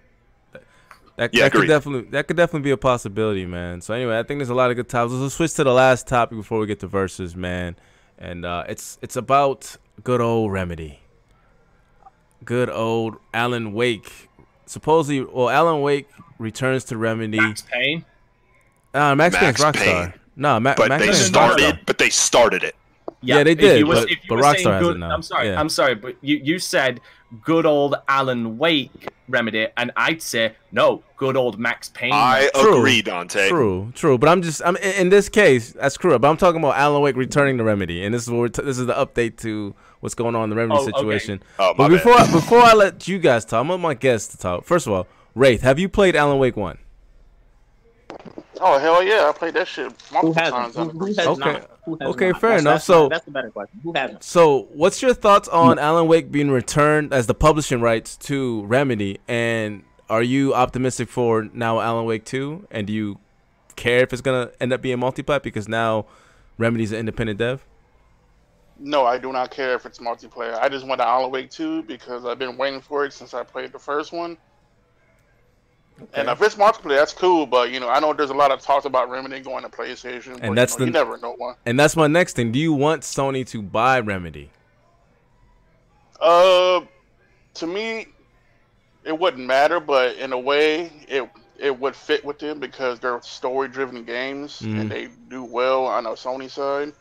[1.17, 3.81] That, yeah, that could definitely that could definitely be a possibility, man.
[3.81, 5.15] So anyway, I think there's a lot of good topics.
[5.15, 7.77] Let's switch to the last topic before we get to verses, man.
[8.19, 11.01] And uh, it's it's about good old Remedy.
[12.45, 14.29] Good old Alan Wake.
[14.67, 17.39] Supposedly, well, Alan Wake returns to Remedy.
[17.39, 18.05] Max Payne.
[18.93, 20.13] Uh, Max, Max Payne's Rockstar.
[20.13, 20.21] Payne.
[20.37, 21.81] No, Ma- but they started.
[21.87, 22.77] But they started it.
[23.27, 23.87] Yeah, yeah they did.
[23.87, 25.11] Was, but, but Rockstar good, now.
[25.11, 25.49] I'm sorry.
[25.49, 25.61] Yeah.
[25.61, 27.01] I'm sorry, but you you said
[27.43, 32.13] good old Alan Wake remedy, and I'd say no, good old Max Payne.
[32.13, 33.49] I true, agree, Dante.
[33.49, 34.19] True, true.
[34.19, 36.19] But I'm just I'm in this case that's true.
[36.19, 38.79] But I'm talking about Alan Wake returning to Remedy, and this is what t- this
[38.79, 41.35] is the update to what's going on in the Remedy oh, situation.
[41.35, 41.45] Okay.
[41.59, 44.39] Oh, but before I, before I let you guys talk, I want my guests to
[44.39, 44.65] talk.
[44.65, 46.79] First of all, Wraith, have you played Alan Wake one?
[48.61, 49.29] Oh hell yeah!
[49.29, 50.77] I played that shit multiple times.
[50.77, 51.53] Who, who has okay.
[51.53, 51.71] Not?
[51.87, 52.41] Who has okay, not?
[52.41, 52.75] fair that's, enough.
[52.75, 53.81] That's so that's the better question.
[53.83, 54.23] Who hasn't?
[54.23, 55.83] So, what's your thoughts on hmm.
[55.83, 59.21] Alan Wake being returned as the publishing rights to Remedy?
[59.29, 62.67] And are you optimistic for now Alan Wake two?
[62.71, 63.19] And do you
[63.77, 66.07] care if it's gonna end up being multiplayer because now
[66.59, 67.65] Remedy's an independent dev?
[68.79, 70.59] No, I do not care if it's multiplayer.
[70.59, 73.43] I just want the Alan Wake 2 because I've been waiting for it since I
[73.43, 74.37] played the first one.
[76.01, 76.21] Okay.
[76.21, 77.47] And if it's multiplayer, that's cool.
[77.47, 80.33] But you know, I know there's a lot of talks about Remedy going to PlayStation.
[80.33, 81.55] And but, that's you know, the you never know one.
[81.65, 82.53] And that's my next thing.
[82.53, 84.51] Do you want Sony to buy Remedy?
[86.21, 86.83] Uh,
[87.55, 88.09] to me,
[89.05, 89.81] it wouldn't matter.
[89.81, 91.29] But in a way, it
[91.59, 94.79] it would fit with them because they're story-driven games mm.
[94.79, 96.93] and they do well on the Sony side.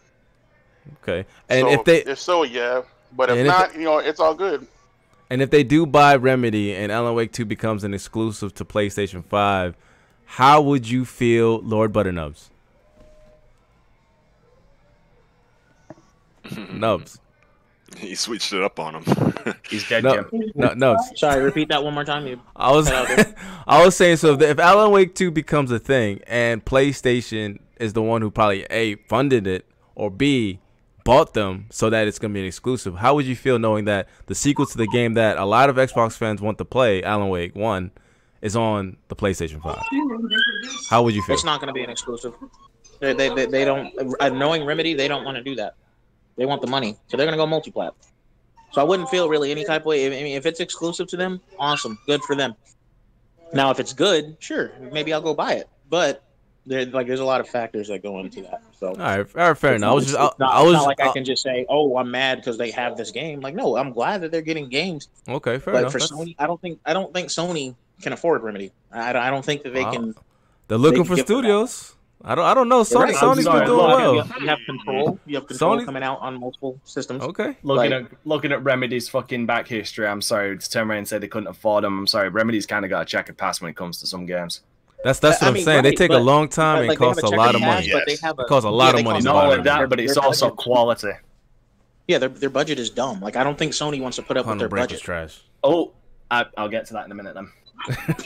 [1.02, 2.82] Okay, and so, if they if so, yeah.
[3.12, 4.68] But if not, if, you know, it's all good.
[5.30, 9.24] And if they do buy Remedy and Alan Wake 2 becomes an exclusive to PlayStation
[9.26, 9.76] 5,
[10.26, 12.50] how would you feel, Lord Butternubs?
[16.72, 17.20] Nubs.
[17.98, 19.34] He switched it up on him.
[19.70, 20.52] He's dead, no, Jim.
[20.56, 20.98] No, no.
[21.16, 22.28] Sorry, repeat that one more time.
[22.28, 22.90] You I was,
[23.68, 24.34] I was saying so.
[24.34, 28.64] If, if Alan Wake Two becomes a thing, and PlayStation is the one who probably
[28.70, 30.60] a funded it, or b
[31.06, 32.96] bought them so that it's going to be an exclusive.
[32.96, 35.78] How would you feel knowing that the sequel to the game that a lot of
[35.78, 37.92] Xbox fans want to play, Alan Wake 1,
[38.42, 39.78] is on the PlayStation 5?
[40.90, 41.36] How would you feel?
[41.36, 42.34] It's not going to be an exclusive.
[43.00, 45.76] They, they, they, they don't, uh, knowing Remedy, they don't want to do that.
[46.36, 46.98] They want the money.
[47.08, 47.94] So they're going to go multi plat.
[48.72, 50.08] So I wouldn't feel really any type of way.
[50.08, 51.98] I mean, if it's exclusive to them, awesome.
[52.08, 52.56] Good for them.
[53.54, 55.70] Now, if it's good, sure, maybe I'll go buy it.
[55.90, 56.25] But
[56.66, 58.62] there, like there's a lot of factors that go into that.
[58.80, 59.92] So all right, all right fair enough.
[59.92, 61.98] I was just, I, not, I was not like I uh, can just say, oh,
[61.98, 63.42] I'm mad because they have this game.
[63.42, 65.10] Like, no, I'm glad that they're getting games.
[65.28, 65.92] Okay, fair but enough.
[65.92, 66.12] for That's...
[66.12, 68.72] Sony, I don't think I don't think Sony can afford Remedy.
[68.92, 69.92] I, I don't think that they wow.
[69.92, 70.16] can.
[70.68, 71.96] They're looking they for studios.
[72.24, 72.46] I don't.
[72.46, 72.82] I don't know.
[72.82, 73.16] Sony, right.
[73.16, 74.16] Sony's been doing well.
[74.16, 75.20] You have, you have, control.
[75.28, 75.86] You have control Sony...
[75.86, 77.22] coming out on multiple systems.
[77.22, 77.56] Okay.
[77.62, 80.08] Looking like, at looking at Remedy's fucking back history.
[80.08, 82.00] I'm sorry to turn around and say they couldn't afford them.
[82.00, 82.30] I'm sorry.
[82.30, 84.62] Remedy's kind of got a checkered past when it comes to some games.
[85.06, 85.78] That's that's what I am saying.
[85.78, 87.86] Right, they take a long time and like, cost a lot of money.
[87.86, 88.04] Yes.
[88.08, 89.22] They have a, it costs a lot yeah, of money.
[89.22, 91.12] Not only that, but it's also quality.
[92.08, 93.22] Yeah, their their budget is dumb.
[93.22, 95.02] Like I don't think Sony wants to put up with their budget.
[95.02, 95.44] Trash.
[95.64, 95.92] Oh,
[96.32, 97.52] I, will get to that in a minute then.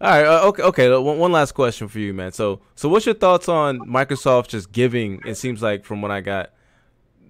[0.00, 0.26] All right.
[0.26, 0.62] Uh, okay.
[0.64, 0.90] Okay.
[0.90, 2.32] One, one last question for you, man.
[2.32, 5.22] So so what's your thoughts on Microsoft just giving?
[5.24, 6.50] It seems like from what I got,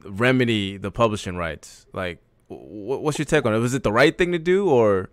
[0.03, 1.85] Remedy the publishing rights.
[1.93, 3.59] Like, what's your take on it?
[3.59, 5.11] Was it the right thing to do, or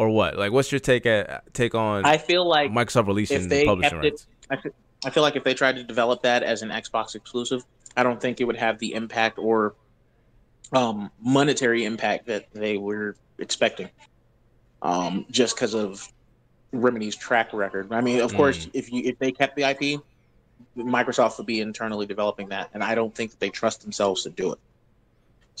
[0.00, 0.38] or what?
[0.38, 2.06] Like, what's your take at take on?
[2.06, 4.26] I feel like Microsoft releasing the publishing rights.
[4.50, 4.72] It, I, feel,
[5.04, 7.62] I feel like if they tried to develop that as an Xbox exclusive,
[7.98, 9.74] I don't think it would have the impact or
[10.72, 13.90] um, monetary impact that they were expecting.
[14.80, 16.10] Um, just because of
[16.72, 17.92] Remedy's track record.
[17.92, 18.36] I mean, of mm.
[18.36, 20.00] course, if you if they kept the IP,
[20.78, 24.30] Microsoft would be internally developing that, and I don't think that they trust themselves to
[24.30, 24.58] do it.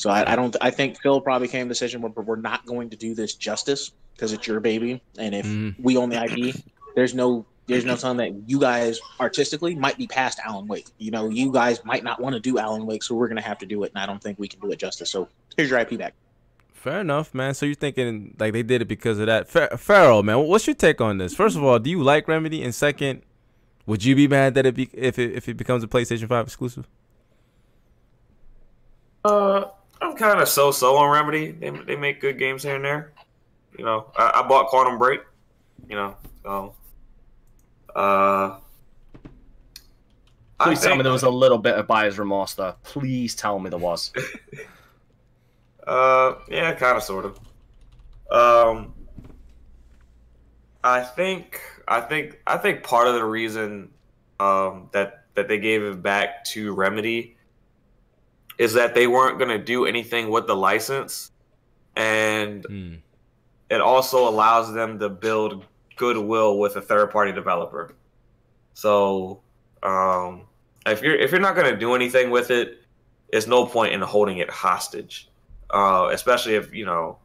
[0.00, 0.56] So I, I don't.
[0.62, 3.34] I think Phil probably came to the decision where we're not going to do this
[3.34, 5.74] justice because it's your baby, and if mm.
[5.78, 6.56] we own the IP,
[6.94, 10.88] there's no there's no telling that you guys artistically might be past Alan Wake.
[10.96, 13.58] You know, you guys might not want to do Alan Wake, so we're gonna have
[13.58, 15.10] to do it, and I don't think we can do it justice.
[15.10, 16.14] So here's your IP back.
[16.72, 17.52] Fair enough, man.
[17.52, 19.50] So you're thinking like they did it because of that.
[19.50, 21.34] Pharaoh, man, what's your take on this?
[21.34, 22.62] First of all, do you like Remedy?
[22.62, 23.20] And second,
[23.84, 26.46] would you be mad that it be if it if it becomes a PlayStation Five
[26.46, 26.88] exclusive?
[29.22, 29.64] Uh,
[30.00, 31.50] I'm kind of so-so on Remedy.
[31.52, 33.12] They they make good games here and there.
[33.78, 35.20] You know, I, I bought Quantum Break.
[35.88, 36.74] You know, so
[37.94, 38.58] uh.
[40.60, 42.74] Please tell me there was a little bit of buyer's remorse there.
[42.82, 44.12] Please tell me there was.
[45.86, 47.40] uh, yeah, kind of, sort of.
[48.30, 48.92] Um,
[50.84, 53.90] I think, I think, I think part of the reason
[54.38, 57.36] um, that that they gave it back to Remedy
[58.60, 61.30] is that they weren't going to do anything with the license,
[61.96, 62.98] and mm.
[63.70, 65.64] it also allows them to build
[65.96, 67.94] goodwill with a third party developer.
[68.74, 69.40] So,
[69.82, 70.42] um,
[70.84, 72.82] if you're if you're not going to do anything with it,
[73.32, 75.30] it's no point in holding it hostage,
[75.70, 77.16] uh, especially if you know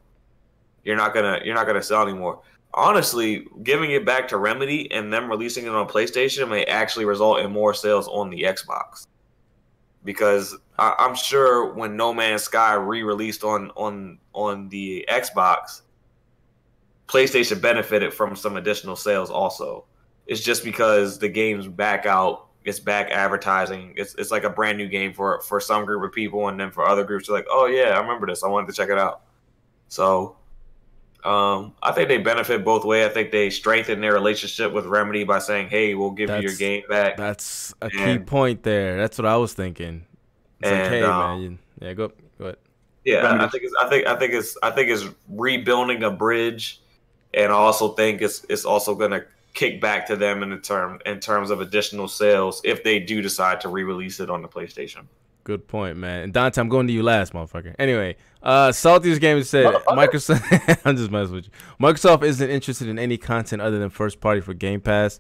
[0.86, 2.42] you're not gonna you're not gonna sell anymore.
[2.74, 7.40] Honestly, giving it back to Remedy and them releasing it on PlayStation may actually result
[7.40, 9.08] in more sales on the Xbox
[10.06, 15.82] because I, am sure when No Man's Sky re-released on on on the Xbox,
[17.08, 19.30] PlayStation benefited from some additional sales.
[19.30, 19.86] Also,
[20.28, 23.94] it's just because the game's back out, it's back advertising.
[23.96, 26.72] It's it's like a brand new game for for some group of people, and then
[26.72, 28.44] for other groups, they're like, oh yeah, I remember this.
[28.44, 29.22] I wanted to check it out.
[29.88, 30.38] So.
[31.24, 33.08] Um, I think they benefit both ways.
[33.08, 36.50] I think they strengthen their relationship with Remedy by saying, "Hey, we'll give that's, you
[36.50, 38.96] your game back." That's a and, key point there.
[38.96, 40.06] That's what I was thinking.
[40.60, 42.58] It's and, like, hey, um, man, yeah, go go ahead.
[43.04, 46.82] Yeah, I think it's I think I think it's I think it's rebuilding a bridge,
[47.34, 50.58] and I also think it's it's also going to kick back to them in the
[50.58, 54.48] term in terms of additional sales if they do decide to re-release it on the
[54.48, 55.06] PlayStation.
[55.46, 56.24] Good point, man.
[56.24, 57.76] And Dante, I'm going to you last, motherfucker.
[57.78, 60.80] Anyway, uh, Salty's game said Microsoft.
[60.86, 61.52] I'm just messing with you.
[61.80, 65.20] Microsoft isn't interested in any content other than first party for Game Pass.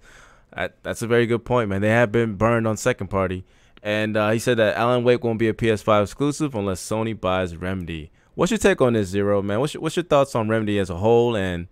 [0.56, 1.82] That, that's a very good point, man.
[1.82, 3.45] They have been burned on second party.
[3.86, 7.56] And uh, he said that Alan Wake won't be a PS5 exclusive unless Sony buys
[7.56, 8.12] Remedy.
[8.34, 9.60] What's your take on this, Zero man?
[9.60, 11.68] What's your, what's your thoughts on Remedy as a whole, and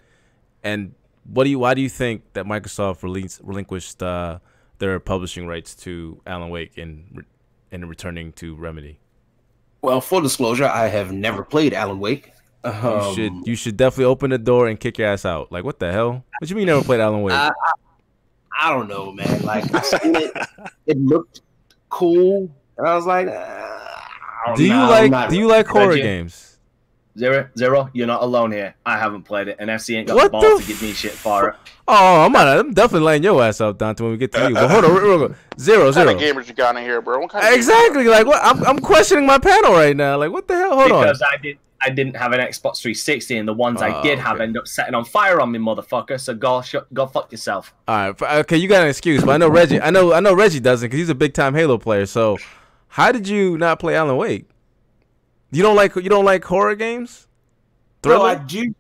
[0.64, 0.94] and
[1.26, 4.38] what do you why do you think that Microsoft released, relinquished uh,
[4.78, 7.26] their publishing rights to Alan Wake and
[7.72, 9.00] and returning to Remedy?
[9.82, 12.32] Well, full disclosure, I have never played Alan Wake.
[12.64, 15.52] Um, you should you should definitely open the door and kick your ass out.
[15.52, 16.12] Like what the hell?
[16.12, 17.34] What do you mean you never played Alan Wake?
[17.34, 17.72] I, I,
[18.62, 19.42] I don't know, man.
[19.42, 20.32] Like I seen it,
[20.86, 21.42] it looked
[21.94, 22.50] cool.
[22.78, 26.58] And I was like, uh, do you know, like do you like horror Reggie, games?
[27.18, 28.74] Zero, zero, you're not alone here.
[28.86, 30.94] I haven't played it, and FC ain't got what the balls the to give me
[30.94, 31.56] shit for it.
[31.88, 34.56] Oh, I'm, on, I'm definitely laying your ass out, Dante, when we get to you.
[34.56, 36.06] But hold on, real, real, zero, what zero.
[36.06, 37.20] What kind of gamers you got in here, bro?
[37.20, 38.44] What kind of exactly, like what?
[38.44, 40.18] I'm, I'm questioning my panel right now.
[40.18, 40.76] Like, what the hell?
[40.76, 41.04] Hold because on.
[41.04, 44.02] Because I did, I didn't have an Xbox 360, and the ones oh, I ah,
[44.02, 44.22] did okay.
[44.22, 46.20] have end up setting on fire on me, motherfucker.
[46.20, 47.74] So go, sh- go fuck yourself.
[47.88, 49.82] All right, okay, you got an excuse, but I know Reggie.
[49.82, 52.06] I know, I know Reggie doesn't because he's a big time Halo player.
[52.06, 52.38] So,
[52.88, 54.46] how did you not play Alan Wake?
[55.52, 57.28] You don't like you don't like horror games?
[58.02, 58.20] Thriller?
[58.20, 58.74] No, I do.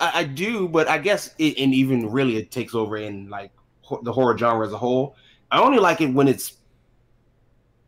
[0.00, 3.52] I, I do, but I guess it, and even really it takes over in like
[3.82, 5.16] ho- the horror genre as a whole.
[5.50, 6.54] I only like it when it's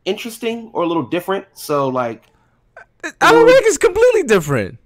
[0.05, 1.47] interesting or a little different.
[1.55, 2.25] So like
[3.21, 4.79] Alan Wake is completely different.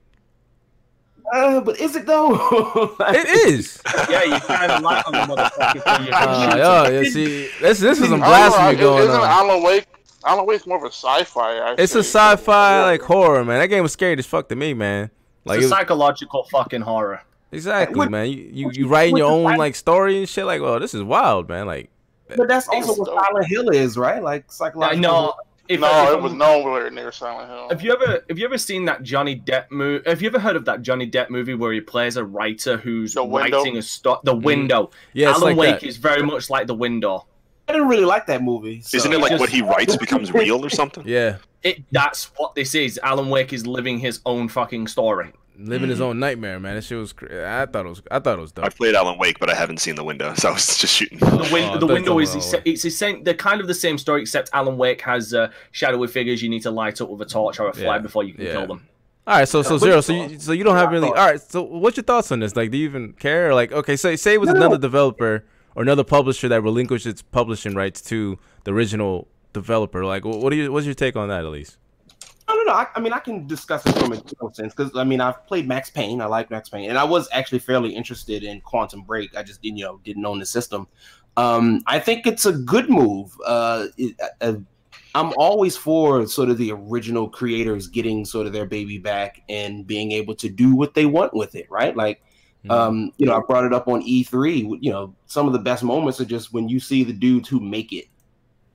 [1.33, 2.97] Uh, but is it though?
[3.01, 3.81] it is.
[4.09, 5.83] yeah, you kind of like on the motherfucker.
[5.87, 9.29] Uh, yo, yeah, see, this this is some blasphemy going isn't on.
[9.29, 9.87] Alan Wake?
[10.25, 11.59] Alan Wake's more of a sci-fi.
[11.59, 11.85] Actually.
[11.85, 13.61] It's a sci-fi like horror, man.
[13.61, 15.11] That game was scary as fuck to me, man.
[15.45, 17.23] Like it's a psychological fucking horror.
[17.53, 18.29] Exactly, man.
[18.29, 20.45] You you, you writing your own like story and shit.
[20.45, 21.67] Like, well, this is wild, man.
[21.67, 21.91] Like,
[22.37, 24.23] but that's also what Silent Hill is, right?
[24.23, 25.01] Like psychological.
[25.01, 25.35] No,
[25.69, 27.69] if, no, if, it was nowhere near Silent Hill.
[27.69, 30.09] Have you ever have you ever seen that Johnny Depp movie?
[30.09, 33.15] Have you ever heard of that Johnny Depp movie where he plays a writer who's
[33.17, 34.19] writing a story?
[34.25, 34.43] The mm.
[34.43, 34.91] Window.
[35.13, 35.87] Yeah, Alan like Wake that.
[35.87, 37.27] is very much like the Window.
[37.69, 38.81] I didn't really like that movie.
[38.81, 38.97] So.
[38.97, 41.05] Isn't it like just, what he writes becomes real or something?
[41.07, 41.37] Yeah.
[41.65, 43.01] It that's what this is.
[43.03, 46.09] Alan Wake is living his own fucking story living his mm-hmm.
[46.09, 46.77] own nightmare, man.
[46.77, 47.13] That shit was.
[47.13, 47.43] Crazy.
[47.43, 48.03] I thought it was.
[48.11, 48.65] I thought it was dope.
[48.65, 51.19] I played Alan Wake, but I haven't seen the window, so I was just shooting.
[51.19, 53.25] The, win- oh, the window is it's, it's the same.
[53.25, 56.63] They're kind of the same story, except Alan Wake has uh, shadowy figures you need
[56.63, 57.99] to light up with a torch or a flag yeah.
[57.99, 58.53] before you can yeah.
[58.53, 58.89] kill them.
[59.27, 60.01] All right, so so zero.
[60.01, 61.09] So you, so you don't have really.
[61.09, 62.57] All right, so what's your thoughts on this?
[62.57, 63.55] Like, do you even care?
[63.55, 65.45] Like, okay, say say it was another developer
[65.75, 70.05] or another publisher that relinquished its publishing rights to the original developer.
[70.05, 70.73] Like, what do you?
[70.73, 71.77] What's your take on that, at least?
[72.49, 72.73] No, no, no.
[72.73, 75.47] I, I mean, I can discuss it from a general sense because I mean, I've
[75.47, 76.23] played Max Payne.
[76.23, 79.37] I like Max Payne, and I was actually fairly interested in Quantum Break.
[79.37, 80.89] I just didn't, you know, didn't own the system.
[81.37, 83.37] Um, I think it's a good move.
[83.45, 84.55] Uh, it, uh,
[85.15, 89.87] I'm always for sort of the original creators getting sort of their baby back and
[89.87, 91.95] being able to do what they want with it, right?
[91.95, 92.23] Like,
[92.65, 92.71] mm-hmm.
[92.71, 94.79] um, you know, I brought it up on E3.
[94.81, 97.61] You know, some of the best moments are just when you see the dudes who
[97.61, 98.07] make it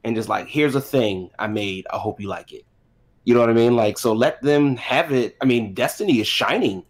[0.04, 1.88] and just like, here's a thing I made.
[1.92, 2.66] I hope you like it
[3.26, 3.76] You know what I mean?
[3.76, 5.38] Like, so let them have it.
[5.42, 6.84] I mean, Destiny is shining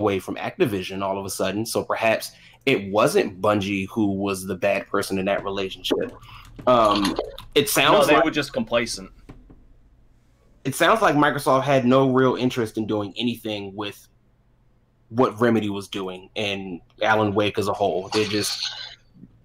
[0.00, 1.66] away from Activision all of a sudden.
[1.66, 2.32] So perhaps
[2.64, 6.12] it wasn't Bungie who was the bad person in that relationship.
[6.66, 7.16] Um,
[7.54, 9.10] it sounds no, they like, were just complacent.
[10.64, 14.08] It sounds like Microsoft had no real interest in doing anything with
[15.10, 18.08] what Remedy was doing and Alan Wake as a whole.
[18.08, 18.68] They just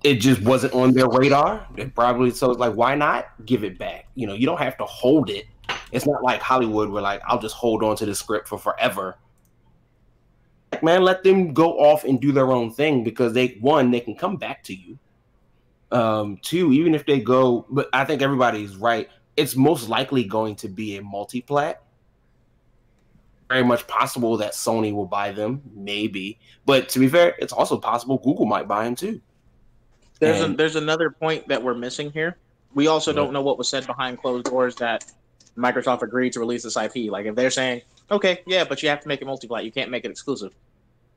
[0.03, 1.68] it just wasn't on their radar.
[1.78, 4.07] It probably so it's like, why not give it back?
[4.15, 5.45] You know, you don't have to hold it.
[5.91, 9.18] It's not like Hollywood where like I'll just hold on to the script for forever.
[10.72, 13.99] Like, man, let them go off and do their own thing because they one, they
[13.99, 14.98] can come back to you.
[15.91, 19.10] Um, two, even if they go, but I think everybody's right.
[19.36, 21.84] It's most likely going to be a multi-plat.
[23.49, 26.40] Very much possible that Sony will buy them, maybe.
[26.65, 29.19] But to be fair, it's also possible Google might buy them too.
[30.22, 32.38] There's a, there's another point that we're missing here.
[32.76, 35.11] We also don't know what was said behind closed doors that
[35.57, 37.11] Microsoft agreed to release this IP.
[37.11, 37.81] Like if they're saying,
[38.11, 40.53] okay, yeah, but you have to make it multi-plat, you can't make it exclusive.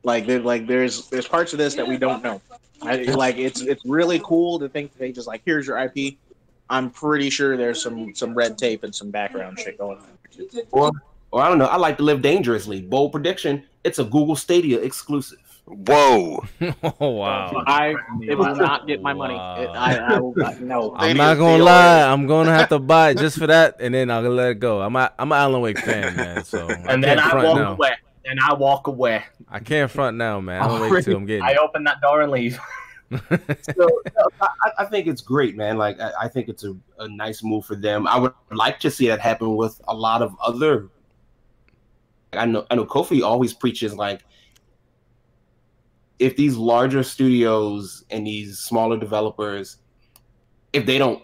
[0.05, 2.41] Like there, like there's there's parts of this that we don't know.
[2.83, 6.17] I, like it's it's really cool to think they just like here's your IP.
[6.71, 10.63] I'm pretty sure there's some some red tape and some background shit going on.
[10.73, 10.91] Or,
[11.31, 11.67] or I don't know.
[11.67, 12.81] I like to live dangerously.
[12.81, 15.39] Bold prediction: it's a Google Stadia exclusive.
[15.67, 16.45] Whoa!
[17.01, 17.65] oh wow!
[17.67, 19.35] I it will not get my money.
[19.35, 20.95] It, I, I will not, no.
[20.95, 22.03] I'm not gonna lie.
[22.03, 24.83] I'm gonna have to buy it just for that, and then I'll let it go.
[24.83, 26.45] I'm a, I'm an Alan Wake fan, man.
[26.45, 27.73] So and then I walk now.
[27.73, 27.95] away.
[28.27, 29.23] And I walk away.
[29.49, 30.61] I can't front now, man.
[30.61, 31.17] Alan Wake too.
[31.17, 31.45] I'm getting.
[31.45, 32.59] I open that door and leave.
[33.11, 34.03] so
[34.41, 35.79] I, I, think it's great, man.
[35.79, 38.07] Like I, I think it's a, a nice move for them.
[38.07, 40.89] I would like to see that happen with a lot of other.
[42.33, 44.25] I know I know Kofi always preaches like
[46.19, 49.79] if these larger studios and these smaller developers,
[50.73, 51.23] if they don't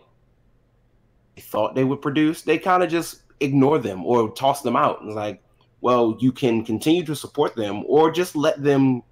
[1.37, 5.03] they thought they would produce, they kind of just ignore them or toss them out.
[5.03, 5.43] And like,
[5.81, 9.03] well, you can continue to support them or just let them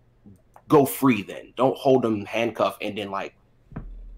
[0.69, 1.53] go free then.
[1.57, 3.35] Don't hold them handcuffed and then like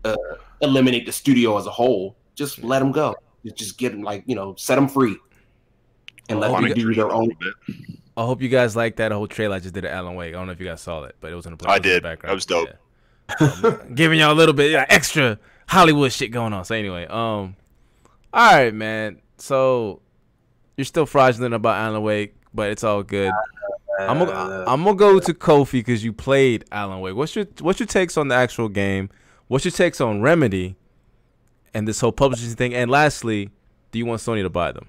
[0.04, 0.16] uh,
[0.60, 2.16] eliminate the studio as a whole.
[2.34, 3.14] Just let them go.
[3.54, 5.16] Just get them like, you know, set them free
[6.28, 7.30] and let them do their own.
[8.16, 10.34] I hope you guys like that whole trailer I just did at Alan Wake.
[10.34, 11.76] I don't know if you guys saw it, but it was in the background.
[11.76, 12.02] I did.
[12.02, 12.30] Background.
[12.30, 12.68] That was dope.
[13.40, 13.52] Yeah.
[13.64, 15.38] um, giving y'all a little bit extra
[15.68, 16.64] Hollywood shit going on.
[16.64, 17.56] So anyway, um,
[18.32, 19.20] all right, man.
[19.38, 20.00] So
[20.76, 23.32] you're still fraudulent about Alan Wake, but it's all good.
[23.98, 27.14] I'm gonna I'm gonna go to Kofi because you played Alan Wake.
[27.14, 29.10] What's your what's your takes on the actual game?
[29.48, 30.76] What's your takes on Remedy
[31.74, 32.74] and this whole publishing thing?
[32.74, 33.50] And lastly,
[33.90, 34.88] do you want Sony to buy them?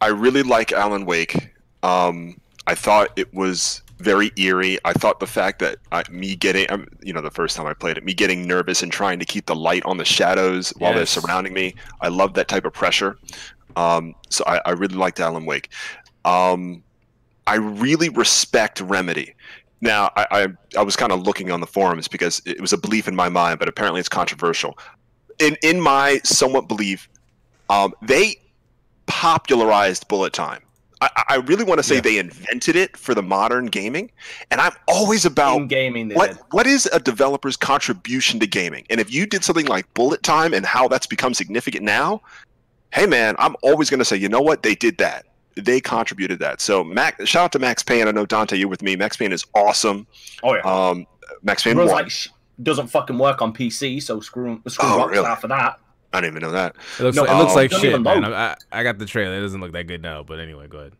[0.00, 1.51] I really like Alan Wake.
[1.82, 4.78] Um, I thought it was very eerie.
[4.84, 7.74] I thought the fact that I, me getting, um, you know, the first time I
[7.74, 10.94] played it, me getting nervous and trying to keep the light on the shadows while
[10.94, 11.74] they're surrounding me.
[12.00, 13.16] I love that type of pressure.
[13.76, 15.70] Um, so I, I, really liked Alan Wake.
[16.24, 16.82] Um,
[17.46, 19.34] I really respect Remedy.
[19.80, 20.46] Now, I, I,
[20.78, 23.28] I was kind of looking on the forums because it was a belief in my
[23.28, 24.78] mind, but apparently it's controversial.
[25.38, 27.08] In in my somewhat belief,
[27.70, 28.36] um, they
[29.06, 30.62] popularized bullet time.
[31.02, 32.00] I, I really want to say yeah.
[32.00, 34.10] they invented it for the modern gaming,
[34.50, 36.10] and I'm always about In gaming.
[36.10, 36.38] what did.
[36.50, 40.54] what is a developer's contribution to gaming, and if you did something like bullet time
[40.54, 42.22] and how that's become significant now,
[42.92, 45.26] hey man, I'm always going to say, you know what, they did that.
[45.56, 46.60] They contributed that.
[46.60, 48.08] So Mac, shout out to Max Payne.
[48.08, 48.96] I know Dante, you're with me.
[48.96, 50.06] Max Payne is awesome.
[50.42, 50.62] Oh yeah.
[50.62, 51.06] Um,
[51.42, 51.88] Max Payne one.
[51.88, 52.12] Like,
[52.62, 55.34] doesn't fucking work on PC, so screw screw oh, really?
[55.36, 55.78] for that.
[56.12, 56.76] I didn't even know that.
[56.98, 58.24] It looks, no, like, it looks like shit, man.
[58.24, 59.36] I, I, got the trailer.
[59.36, 60.92] It doesn't look that good now, but anyway, go ahead.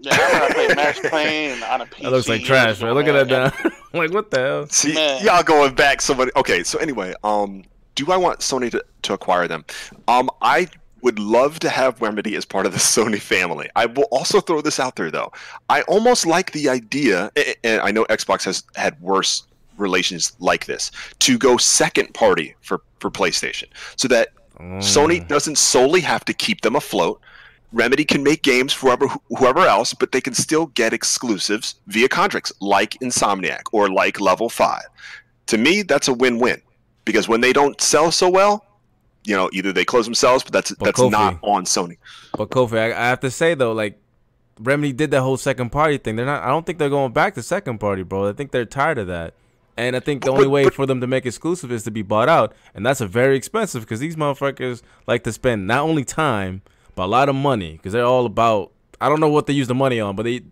[0.00, 2.02] Yeah, I play Max Payne on a PC.
[2.02, 2.94] That looks like trash, man.
[2.94, 3.70] Look at that now.
[3.98, 4.66] like, what the hell?
[4.68, 5.24] See, man.
[5.24, 6.30] y'all going back somebody.
[6.36, 7.64] Okay, so anyway, um,
[7.96, 9.64] do I want Sony to, to acquire them?
[10.06, 10.68] Um, I
[11.02, 13.68] would love to have Remedy as part of the Sony family.
[13.74, 15.32] I will also throw this out there, though.
[15.68, 17.30] I almost like the idea,
[17.64, 19.47] and I know Xbox has had worse
[19.78, 20.90] relations like this,
[21.20, 24.28] to go second party for, for PlayStation so that
[24.58, 24.78] mm.
[24.78, 27.20] Sony doesn't solely have to keep them afloat.
[27.72, 32.08] Remedy can make games for whoever, whoever else, but they can still get exclusives via
[32.08, 34.82] contracts like Insomniac or like Level 5.
[35.48, 36.62] To me, that's a win win
[37.04, 38.64] because when they don't sell so well,
[39.24, 41.98] you know, either they close themselves, but that's but that's Kofi, not on Sony.
[42.36, 43.98] But Kofi, I, I have to say though, like
[44.58, 46.16] Remedy did that whole second party thing.
[46.16, 46.42] They're not.
[46.42, 48.28] I don't think they're going back to second party, bro.
[48.28, 49.34] I think they're tired of that.
[49.78, 52.28] And I think the only way for them to make exclusive is to be bought
[52.28, 56.62] out, and that's a very expensive because these motherfuckers like to spend not only time
[56.96, 58.72] but a lot of money because they're all about.
[59.00, 60.42] I don't know what they use the money on, but they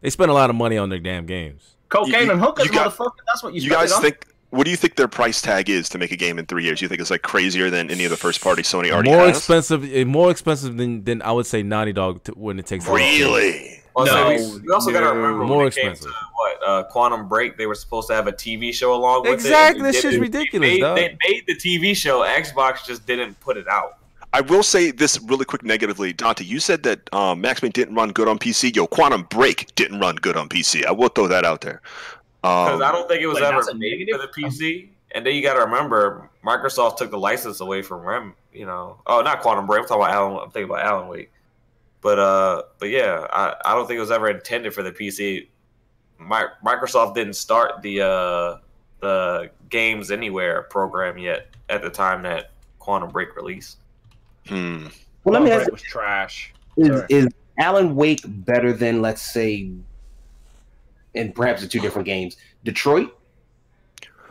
[0.00, 1.74] they spend a lot of money on their damn games.
[1.88, 3.16] Cocaine you, and hookers, got, motherfucker.
[3.26, 3.62] That's what you.
[3.62, 4.00] You guys on.
[4.00, 6.62] think what do you think their price tag is to make a game in three
[6.62, 6.80] years?
[6.80, 9.38] You think it's like crazier than any of the first party Sony already more has?
[9.38, 12.86] expensive, eh, more expensive than than I would say Naughty Dog to, when it takes.
[12.86, 13.81] Really?
[13.94, 16.12] Well, so No, we, we also got to remember more when it came expensive.
[16.12, 19.32] to what uh, Quantum Break, they were supposed to have a TV show along with
[19.32, 19.82] Exactly, it.
[19.84, 22.22] that They shit's ridiculous, They made, they made the TV show.
[22.22, 23.98] Xbox just didn't put it out.
[24.34, 26.42] I will say this really quick negatively, Dante.
[26.44, 28.74] You said that um, Max Payne didn't run good on PC.
[28.74, 30.86] Yo, Quantum Break didn't run good on PC.
[30.86, 31.82] I will throw that out there.
[32.40, 34.88] Because Um, I don't think it was Wait, ever that's a made for the PC.
[35.14, 38.34] And then you got to remember, Microsoft took the license away from Rem.
[38.54, 39.82] You know, oh, not Quantum Break.
[39.82, 40.38] I'm talking about Alan.
[40.44, 41.30] I'm thinking about Alan Wake.
[42.02, 45.46] But uh, but yeah, I, I don't think it was ever intended for the PC.
[46.18, 48.56] Mi- Microsoft didn't start the uh
[49.00, 53.78] the Games Anywhere program yet at the time that Quantum Break released.
[54.46, 54.86] hmm.
[55.24, 56.52] Well, let me ask Break was trash.
[56.76, 57.06] is, Sorry.
[57.08, 59.70] is Alan Wake better than let's say,
[61.14, 63.16] and perhaps the two different games, Detroit?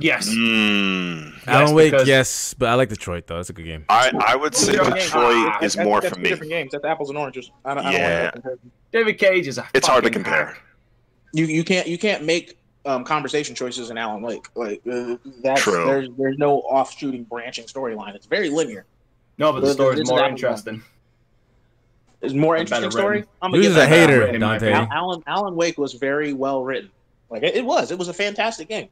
[0.02, 0.30] Yes.
[0.30, 1.48] Mm.
[1.48, 3.38] Alan Yes, Wake, because- yes, but I like Detroit though.
[3.38, 3.86] That's a good game.
[3.90, 4.73] I, I would say.
[4.73, 6.30] Detroit Ah, is that's- more that's for me.
[6.30, 6.72] Different games.
[6.72, 7.52] That's apples and oranges.
[7.65, 8.32] I don't, I don't Yeah.
[8.44, 8.60] want.
[8.91, 9.68] David Cage is a.
[9.73, 10.48] It's hard to compare.
[10.48, 10.64] hack.
[11.34, 14.48] You you can't you can't make um, conversation choices in Alan Wake.
[14.56, 15.86] Like uh, that's True.
[15.86, 18.15] there's there's no off-shooting branching storyline.
[18.15, 18.86] It's very linear.
[19.38, 20.84] No, but the This- story's is more apples and interesting.
[22.22, 23.23] It's more Better interesting story.
[23.41, 24.72] I'm You're give just a hater, written, in Dante.
[24.72, 26.91] Alan Alan Wake was very well written.
[27.30, 27.91] Like it, it was.
[27.91, 28.90] It was a fantastic game.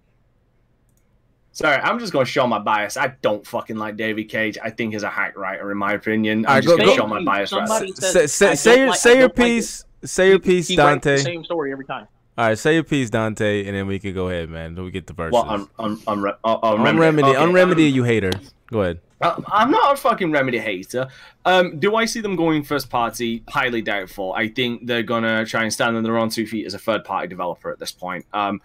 [1.59, 2.95] Sorry, I'm just going to show my bias.
[2.95, 4.57] I don't fucking like David Cage.
[4.63, 6.45] I think he's a hack writer, in my opinion.
[6.45, 8.07] I'm Alright, just going to show my bias right Somebody now.
[8.09, 9.85] Say, say, say your like- say your don't like piece.
[10.05, 11.17] Say your piece, He writes Dante.
[11.17, 12.07] the same story every time.
[12.37, 14.73] All right, say your piece, Dante, and then we can go ahead, man.
[14.73, 15.33] Then we get the verses.
[15.33, 16.99] Well, on, on, on, re- on, on on Remedy.
[16.99, 18.31] remedy, Okay, on remedy, um, you hater.
[18.67, 18.99] Go ahead.
[19.19, 21.09] Uh, I'm not a fucking Remedy hater.
[21.43, 23.43] Um, do I see them going first party?
[23.49, 24.31] Highly doubtful.
[24.31, 27.03] I think they're gonna try and stand on their own two feet as a third
[27.03, 28.25] party developer at this point.
[28.31, 28.61] Um,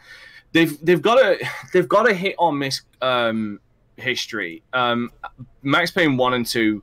[0.54, 1.38] they've they've got a
[1.74, 3.60] they've got a hit or miss um,
[3.98, 4.62] history.
[4.72, 5.10] Um,
[5.62, 6.82] Max Payne one and two,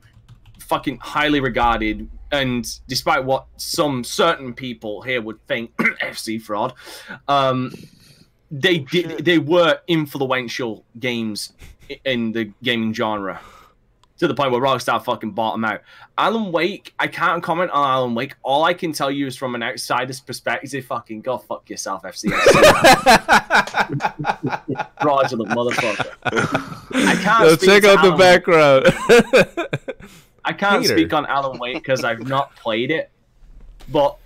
[0.60, 2.08] fucking highly regarded.
[2.30, 6.72] And despite what some certain people here would think, FC fraud,
[7.26, 7.72] um,
[8.50, 11.52] they did they were influential games
[12.04, 13.40] in the gaming genre
[14.22, 15.80] to the point where Rockstar fucking bought them out.
[16.16, 18.36] Alan Wake, I can't comment on Alan Wake.
[18.44, 22.30] All I can tell you is from an outsider's perspective, fucking go fuck yourself, FC.
[25.02, 26.06] Fraudulent motherfucker.
[26.94, 28.18] I can't check out the Alan Wake.
[28.18, 28.86] background.
[30.44, 30.96] I can't Hater.
[30.96, 33.10] speak on Alan Wake because I've not played it.
[33.88, 34.18] But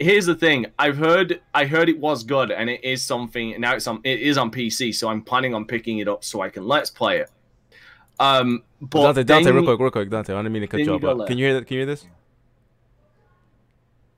[0.00, 3.60] here's the thing: I've heard, I heard it was good, and it is something.
[3.60, 6.40] Now it's on, it is on PC, so I'm planning on picking it up so
[6.40, 7.30] I can let's play it.
[8.18, 10.32] Um, but Dante, Dante, then- real quick, real quick, Dante.
[10.34, 11.00] I didn't mean to cut you you off.
[11.00, 11.28] but left.
[11.28, 11.66] Can you hear that?
[11.66, 12.06] Can you hear this?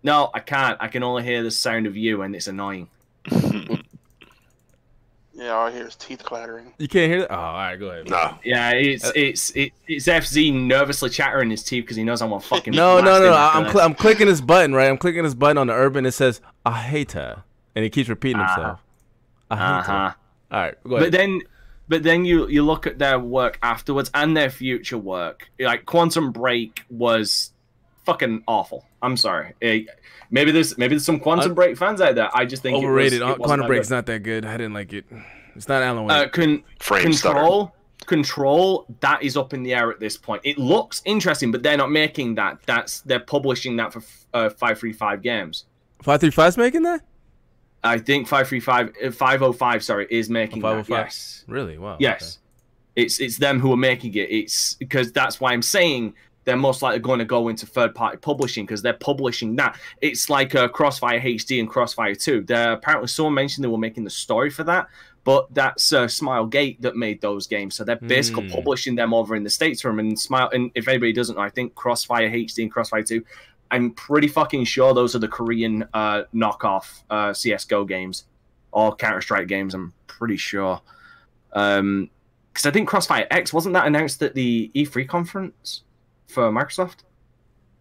[0.03, 0.77] No, I can't.
[0.81, 2.89] I can only hear the sound of you, and it's annoying.
[5.35, 6.73] Yeah, all I hear is teeth clattering.
[6.79, 7.33] You can't hear that?
[7.33, 8.11] Oh, all right, go ahead.
[8.11, 8.37] no.
[8.45, 12.31] Yeah, it's Uh, it's it, it's FZ nervously chattering his teeth because he knows I'm
[12.31, 12.75] gonna fucking.
[12.75, 13.33] No, no, blast no.
[13.33, 14.89] I- after I'm cl- I'm clicking this button, right?
[14.91, 16.07] I'm clicking this button on the urban.
[16.07, 17.45] It says I hate her,
[17.77, 18.55] and he keeps repeating Uh-huh.
[18.57, 18.81] himself.
[19.49, 19.93] I hate Uh-huh.
[19.93, 20.15] her.
[20.51, 21.13] All right, go But ahead.
[21.13, 21.41] then,
[21.89, 25.49] but then you you look at their work afterwards and their future work.
[25.59, 27.53] Like Quantum Break was
[28.05, 28.85] fucking awful.
[29.03, 29.55] I'm sorry.
[29.63, 29.83] Eh,
[30.31, 32.29] maybe there's maybe there's some Quantum Un- Break fans out there.
[32.35, 33.21] I just think Overrated.
[33.21, 33.95] It was, Uh, it wasn't Quantum that Break's good.
[33.95, 34.45] not that good.
[34.45, 35.05] I didn't like it.
[35.57, 36.17] It's not Alan Wake.
[36.17, 37.35] Uh, con- Frame stutter.
[37.35, 37.75] control.
[38.07, 40.41] Control that is up in the air at this point.
[40.45, 42.59] It looks interesting, but they're not making that.
[42.65, 44.03] That's they're publishing that for
[44.33, 45.65] uh, five three five games.
[46.03, 47.03] Five three making that?
[47.85, 50.89] I think five three five uh, five oh five sorry is making that.
[50.89, 51.45] Yes.
[51.47, 51.79] Really?
[51.79, 51.97] Wow.
[52.01, 52.39] Yes,
[52.97, 54.31] it's it's them who are making it.
[54.31, 56.15] It's because that's why I'm saying
[56.45, 59.79] they're most likely going to go into third party publishing because they're publishing that.
[60.01, 62.43] It's like uh, Crossfire HD and Crossfire Two.
[62.43, 64.87] They're apparently someone mentioned they were making the story for that,
[65.25, 67.75] but that's uh, Smilegate that made those games.
[67.77, 68.53] So they're basically Mm.
[68.53, 69.99] publishing them over in the states for them.
[70.01, 73.25] And Smile, and if anybody doesn't know, I think Crossfire HD and Crossfire Two.
[73.71, 78.25] I'm pretty fucking sure those are the Korean uh, knockoff uh, CS:GO games
[78.73, 79.75] or Counter Strike games.
[79.75, 80.81] I'm pretty sure.
[81.53, 82.11] Um,
[82.53, 85.85] because I think Crossfire X wasn't that announced at the E3 conference
[86.27, 87.05] for Microsoft.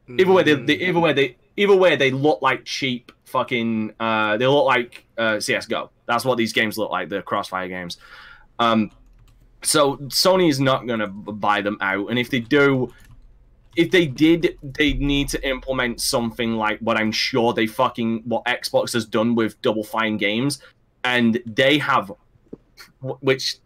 [0.07, 3.93] Either way, they, they either way they either way they look like cheap fucking.
[3.99, 5.89] Uh, they look like uh, CS:GO.
[6.05, 7.09] That's what these games look like.
[7.09, 7.97] The Crossfire games.
[8.59, 8.91] Um,
[9.63, 12.93] so Sony is not gonna buy them out, and if they do,
[13.77, 18.43] if they did, they need to implement something like what I'm sure they fucking what
[18.45, 20.59] Xbox has done with Double Fine games,
[21.03, 22.11] and they have,
[22.99, 23.59] which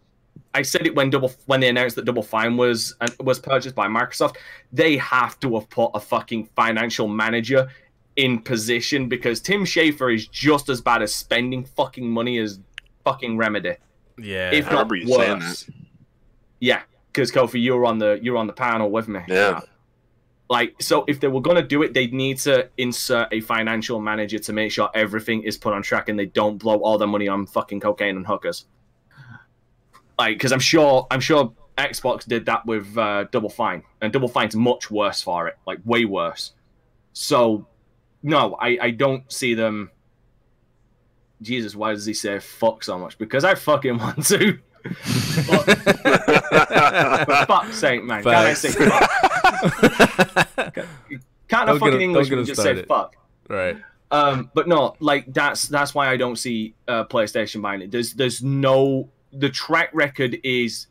[0.54, 3.74] I said it when double when they announced that Double Fine was uh, was purchased
[3.74, 4.36] by Microsoft.
[4.74, 7.70] They have to have put a fucking financial manager
[8.18, 12.60] in position because Tim Schafer is just as bad as spending fucking money as
[13.06, 13.76] fucking Remedy.
[14.18, 15.70] Yeah, if not worse.
[16.60, 16.82] Yeah,
[17.14, 19.22] because Kofi, you were on the you were on the panel with me.
[19.30, 19.62] Yeah.
[20.52, 24.02] Like, so if they were going to do it, they'd need to insert a financial
[24.02, 27.08] manager to make sure everything is put on track and they don't blow all their
[27.08, 28.66] money on fucking cocaine and hookers.
[30.20, 34.28] Like, because I'm sure, I'm sure Xbox did that with uh, Double Fine, and Double
[34.28, 36.52] Fine's much worse for it, like way worse.
[37.14, 37.66] So,
[38.22, 39.90] no, I, I don't see them.
[41.42, 43.18] Jesus, why does he say fuck so much?
[43.18, 44.60] Because I fucking want to.
[44.84, 45.66] For
[47.46, 48.24] fuck's sake, man.
[48.24, 49.41] Can I say fuck?
[51.48, 52.88] Can't fucking English just say it.
[52.88, 53.16] fuck?
[53.50, 53.78] Right.
[54.12, 57.92] Um, but no, like that's that's why I don't see uh, PlayStation buying it.
[57.92, 60.88] There's there's no the track record is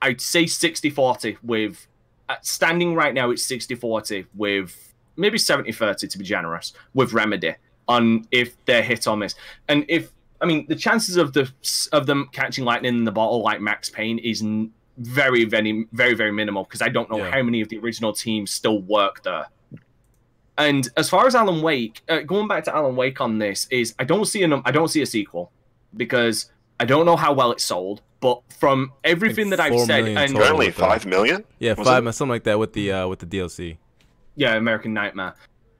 [0.00, 1.86] I'd say 60-40 with
[2.28, 7.54] uh, standing right now it's 60-40 with maybe 70-30 to be generous with Remedy
[7.88, 9.34] on if they're hit on this.
[9.68, 11.50] And if I mean the chances of the
[11.92, 14.42] of them catching lightning in the bottle like Max Payne is
[14.98, 17.30] very very very very minimal because I don't know yeah.
[17.30, 19.46] how many of the original teams still work there.
[20.56, 23.94] And as far as Alan Wake, uh, going back to Alan Wake on this is
[23.98, 25.52] I don't see a I don't see a sequel
[25.96, 26.50] because
[26.80, 28.02] I don't know how well it sold.
[28.20, 32.12] But from everything like that I've said, and only five million, yeah, five it?
[32.12, 33.76] something like that with the uh, with the DLC.
[34.34, 35.34] Yeah, American Nightmare,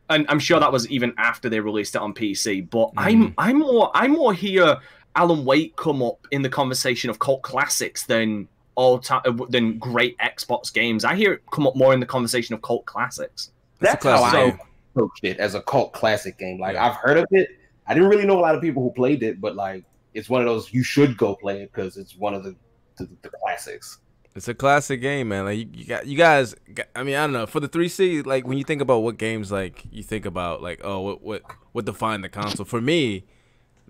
[0.09, 2.71] and I'm sure that was even after they released it on PC.
[2.71, 2.93] But mm.
[2.97, 4.77] I'm I'm more I'm more here.
[5.17, 8.47] Alan Wake come up in the conversation of cult classics than
[8.79, 11.05] all time uh, than great Xbox games.
[11.05, 13.51] I hear it come up more in the conversation of cult classics.
[13.81, 14.59] That's, That's how I
[14.95, 16.61] approached it as a cult classic game.
[16.61, 16.77] Like.
[16.77, 17.49] I've heard of it.
[17.89, 19.85] I didn't really know a lot of people who played it, but like
[20.15, 22.55] it's one of those you should go play it because it's one of the,
[22.99, 23.99] the, the classics.
[24.37, 25.47] It's a classic game, man.
[25.47, 26.55] Like you, you got, you guys.
[26.95, 27.47] I mean, I don't know.
[27.47, 30.81] For the 3C, like when you think about what games, like you think about, like
[30.85, 31.43] oh, what what
[31.73, 32.65] what defined the console?
[32.65, 33.25] For me,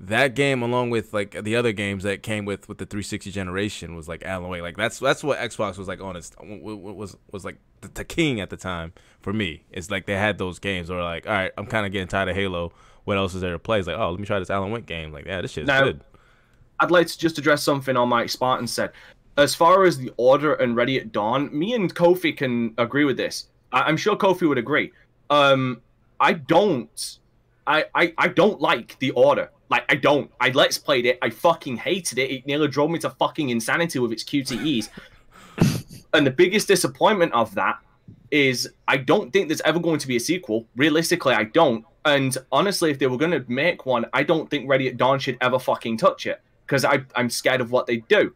[0.00, 3.96] that game along with like the other games that came with with the 360 generation
[3.96, 4.62] was like Alan Wake.
[4.62, 8.40] Like that's that's what Xbox was like on its was was like the, the king
[8.40, 9.64] at the time for me.
[9.72, 12.28] It's like they had those games where like, all right, I'm kind of getting tired
[12.28, 12.72] of Halo.
[13.04, 13.78] What else is there to play?
[13.78, 15.12] It's like, oh, let me try this Alan Wake game.
[15.12, 16.00] Like, yeah, this shit's now, good.
[16.78, 18.92] I'd like to just address something on Mike Spartan said.
[19.36, 23.16] As far as the Order and Ready at Dawn, me and Kofi can agree with
[23.16, 23.48] this.
[23.72, 24.92] I- am sure Kofi would agree.
[25.30, 25.80] Um,
[26.20, 27.18] I don't,
[27.66, 29.50] I, I I don't like the Order.
[29.70, 30.31] Like I don't.
[30.40, 31.19] I let's played it.
[31.23, 32.31] I fucking hated it.
[32.31, 34.89] It nearly drove me to fucking insanity with its QTEs.
[36.15, 37.78] and the biggest disappointment of that
[38.31, 40.66] is I don't think there's ever going to be a sequel.
[40.77, 41.85] Realistically, I don't.
[42.05, 45.19] And honestly, if they were going to make one, I don't think Ready at Dawn
[45.19, 46.85] should ever fucking touch it because
[47.15, 48.32] I'm scared of what they do.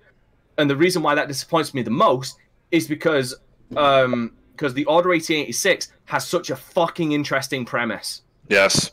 [0.58, 2.38] And the reason why that disappoints me the most
[2.70, 3.34] is because
[3.76, 8.22] um because the Order 1886 has such a fucking interesting premise.
[8.48, 8.92] Yes.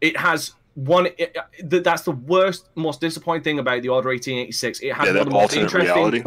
[0.00, 1.36] It has one it,
[1.68, 5.26] that's the worst most disappointing thing about the order 1886 it had yeah, one of
[5.26, 6.22] the most interesting reality.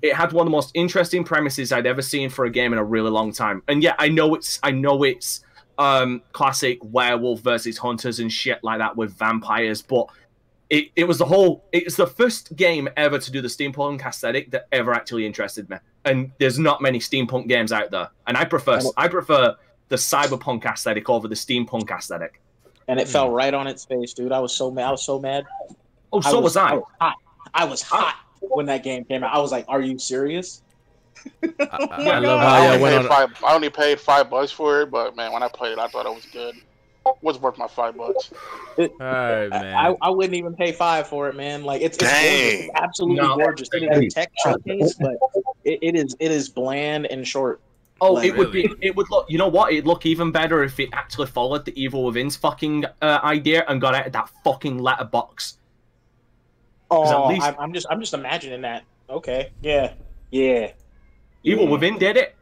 [0.00, 2.78] it had one of the most interesting premises i'd ever seen for a game in
[2.78, 3.62] a really long time.
[3.68, 5.44] And yeah i know it's i know it's
[5.78, 10.06] um classic werewolf versus hunters and shit like that with vampires but
[10.72, 14.50] it, it was the whole it's the first game ever to do the steampunk aesthetic
[14.52, 15.76] that ever actually interested me.
[16.06, 18.08] And there's not many steampunk games out there.
[18.26, 19.54] And i prefer i prefer
[19.88, 22.40] the cyberpunk aesthetic over the steampunk aesthetic
[22.88, 23.34] and it fell hmm.
[23.34, 24.32] right on its face, dude.
[24.32, 24.86] I was so mad.
[24.86, 25.44] I was so mad.
[26.12, 26.68] Oh, so I was, was I.
[26.68, 27.16] I was hot.
[27.54, 29.34] I was hot when that game came out.
[29.34, 30.62] I was like, "Are you serious?"
[31.42, 34.82] I, I, I love how I only, paid five, I only paid five bucks for
[34.82, 36.56] it, but man, when I played, I thought it was good.
[36.56, 38.32] It was worth my five bucks.
[38.78, 39.74] All right, man.
[39.74, 41.64] I, I wouldn't even pay five for it, man.
[41.64, 43.36] Like it's, it's, it's absolutely no.
[43.36, 43.68] gorgeous.
[43.72, 45.16] It is a tech showcase, but
[45.64, 47.60] it, it is it is bland and short.
[48.04, 48.68] Oh, like, it would be.
[48.80, 49.30] It would look.
[49.30, 49.72] You know what?
[49.72, 53.80] It'd look even better if it actually followed the Evil Within's fucking uh, idea and
[53.80, 55.58] got out of that fucking letterbox.
[56.90, 57.46] Oh, least...
[57.46, 57.86] I'm just.
[57.88, 58.82] I'm just imagining that.
[59.08, 59.52] Okay.
[59.62, 59.92] Yeah.
[60.32, 60.72] Yeah.
[61.44, 61.70] Evil yeah.
[61.70, 62.34] Within did it.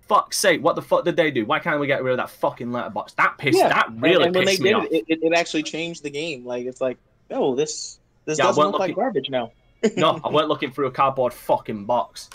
[0.00, 0.62] Fuck's sake!
[0.62, 1.46] What the fuck did they do?
[1.46, 3.14] Why can't we get rid of that fucking letterbox?
[3.14, 3.56] That pissed.
[3.56, 3.68] Yeah.
[3.68, 4.84] That really and, and pissed me off.
[4.90, 6.44] It, it, it, actually changed the game.
[6.44, 6.98] Like it's like,
[7.30, 8.88] oh, this this yeah, doesn't look looking...
[8.88, 9.52] like garbage now.
[9.96, 12.28] no, I weren't looking through a cardboard fucking box.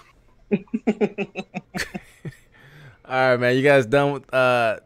[3.06, 3.56] All right, man.
[3.56, 4.80] You guys done with uh,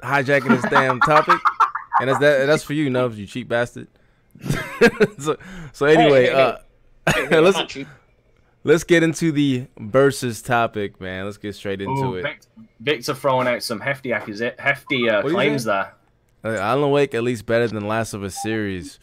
[0.00, 1.38] hijacking this damn topic?
[2.00, 2.46] And that's that.
[2.46, 3.18] That's for you, Nubs.
[3.18, 3.88] You cheap bastard.
[5.18, 5.36] so,
[5.72, 6.56] so anyway, hey, hey, uh,
[7.28, 7.76] hey, let's
[8.64, 11.24] let's get into the versus topic, man.
[11.24, 12.46] Let's get straight into Ooh, it.
[12.80, 15.94] Victor throwing out some hefty accusation, hefty uh, claims there.
[16.44, 18.98] Uh, Alan Wake at least better than Last of Us series.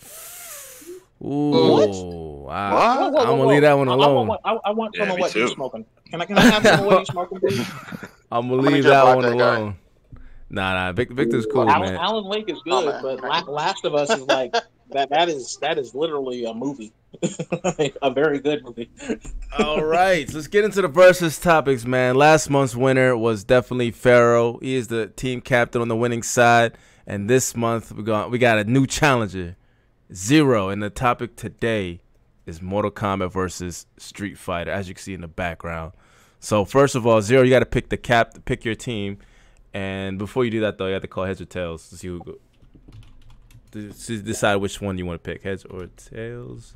[1.25, 1.89] Ooh, what?
[2.45, 3.07] wow.
[3.07, 4.29] I'm gonna leave that one alone.
[4.29, 5.85] I, I, I, I want some yeah, of what you're smoking.
[6.09, 7.67] Can I, can I have some of what you're smoking, please?
[8.31, 9.77] I'm gonna leave that one alone.
[10.49, 10.91] Nah, nah.
[10.91, 11.99] Victor's cool, Alan, man.
[11.99, 14.53] Alan Wake is oh, good, oh, but Last of Us is like
[14.91, 16.93] that that is that is literally a movie,
[18.01, 18.89] a very good movie.
[19.57, 22.15] All right, let's get into the versus topics, man.
[22.15, 24.59] Last month's winner was definitely Pharaoh.
[24.61, 26.77] He is the team captain on the winning side,
[27.07, 29.55] and this month we got we got a new challenger,
[30.13, 30.69] Zero.
[30.69, 32.01] And the topic today
[32.45, 35.93] is Mortal Kombat versus Street Fighter, as you can see in the background.
[36.39, 39.17] So first of all, Zero, you got to pick the cap, pick your team,
[39.73, 42.07] and before you do that though, you have to call heads or tails to see
[42.07, 42.35] who go,
[43.71, 46.75] to decide which one you want to pick, heads or tails.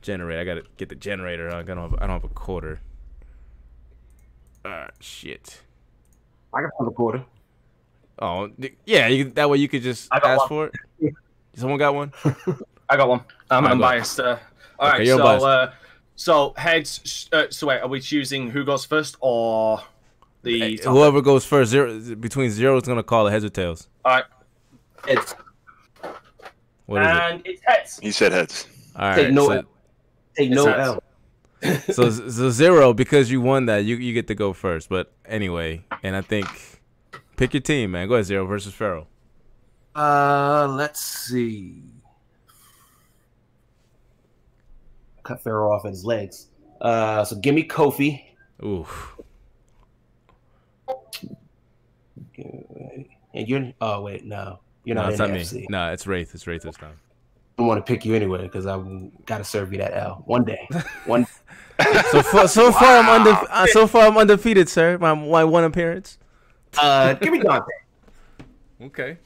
[0.00, 0.40] Generator.
[0.40, 1.54] I gotta get the generator.
[1.54, 2.80] I don't have, I don't have a quarter.
[4.64, 5.62] Ah, shit.
[6.52, 7.24] I got a quarter.
[8.18, 8.50] Oh,
[8.84, 9.06] yeah.
[9.06, 11.14] You, that way you could just ask for it.
[11.54, 12.12] Someone got one.
[12.88, 13.20] I got one.
[13.50, 14.20] I'm, I'm biased.
[14.20, 14.38] Uh,
[14.78, 15.72] all okay, right, so uh,
[16.16, 17.28] so heads.
[17.32, 19.80] Uh, so wait, are we choosing who goes first or
[20.42, 21.70] the whoever goes first?
[21.70, 23.88] Zero between zero is gonna call it heads or tails.
[24.04, 24.24] All right,
[25.06, 25.34] it's
[26.86, 27.52] what and it?
[27.52, 27.98] it's heads.
[28.00, 28.66] He said heads.
[28.96, 29.16] All right.
[29.16, 29.64] Take no so, L.
[30.36, 31.02] Take no L.
[31.92, 34.88] so, so zero because you won that you you get to go first.
[34.88, 36.46] But anyway, and I think
[37.36, 38.08] pick your team, man.
[38.08, 39.06] Go ahead, zero versus Pharaoh.
[39.94, 41.82] Uh, let's see.
[45.22, 46.48] Cut Pharaoh off at his legs.
[46.80, 48.24] Uh, so give me Kofi.
[48.64, 48.86] Ooh.
[53.34, 55.66] And you're oh wait no you're not no, it's not me.
[55.70, 56.34] No, it's Wraith.
[56.34, 56.96] It's Wraith this time.
[57.58, 58.76] I want to pick you anyway because I
[59.26, 60.68] got to serve you that L one day.
[61.06, 61.26] One.
[62.10, 62.72] so far, so wow.
[62.78, 64.98] far I'm undefe- uh, so far I'm undefeated, sir.
[64.98, 66.18] My, my one appearance.
[66.78, 67.66] Uh, give me Dante.
[68.82, 69.18] okay.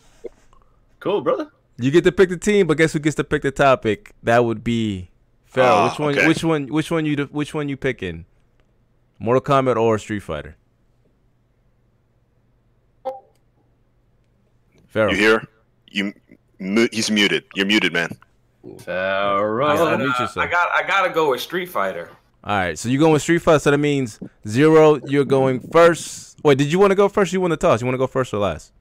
[1.07, 1.53] Cool, brother.
[1.79, 4.13] You get to pick the team, but guess who gets to pick the topic?
[4.25, 5.09] That would be
[5.45, 5.65] Phil.
[5.65, 6.19] Uh, which one?
[6.19, 6.27] Okay.
[6.27, 6.67] Which one?
[6.67, 7.17] Which one you?
[7.31, 8.25] Which one you picking?
[9.21, 10.57] Mortal Kombat or Street Fighter?
[14.89, 15.13] Pharaoh.
[15.13, 15.49] You hear?
[15.93, 16.13] You,
[16.91, 17.45] he's muted.
[17.55, 18.11] You're muted, man.
[18.81, 19.65] Pharaoh.
[19.65, 20.71] I, I got.
[20.75, 22.11] I gotta go with Street Fighter.
[22.43, 23.61] All right, so you're going with Street Fighter.
[23.61, 24.19] So that means
[24.49, 24.99] zero.
[25.07, 26.41] You're going first.
[26.43, 27.33] Wait, did you want to go first?
[27.33, 27.81] you want to toss?
[27.81, 28.73] You want to go first or last?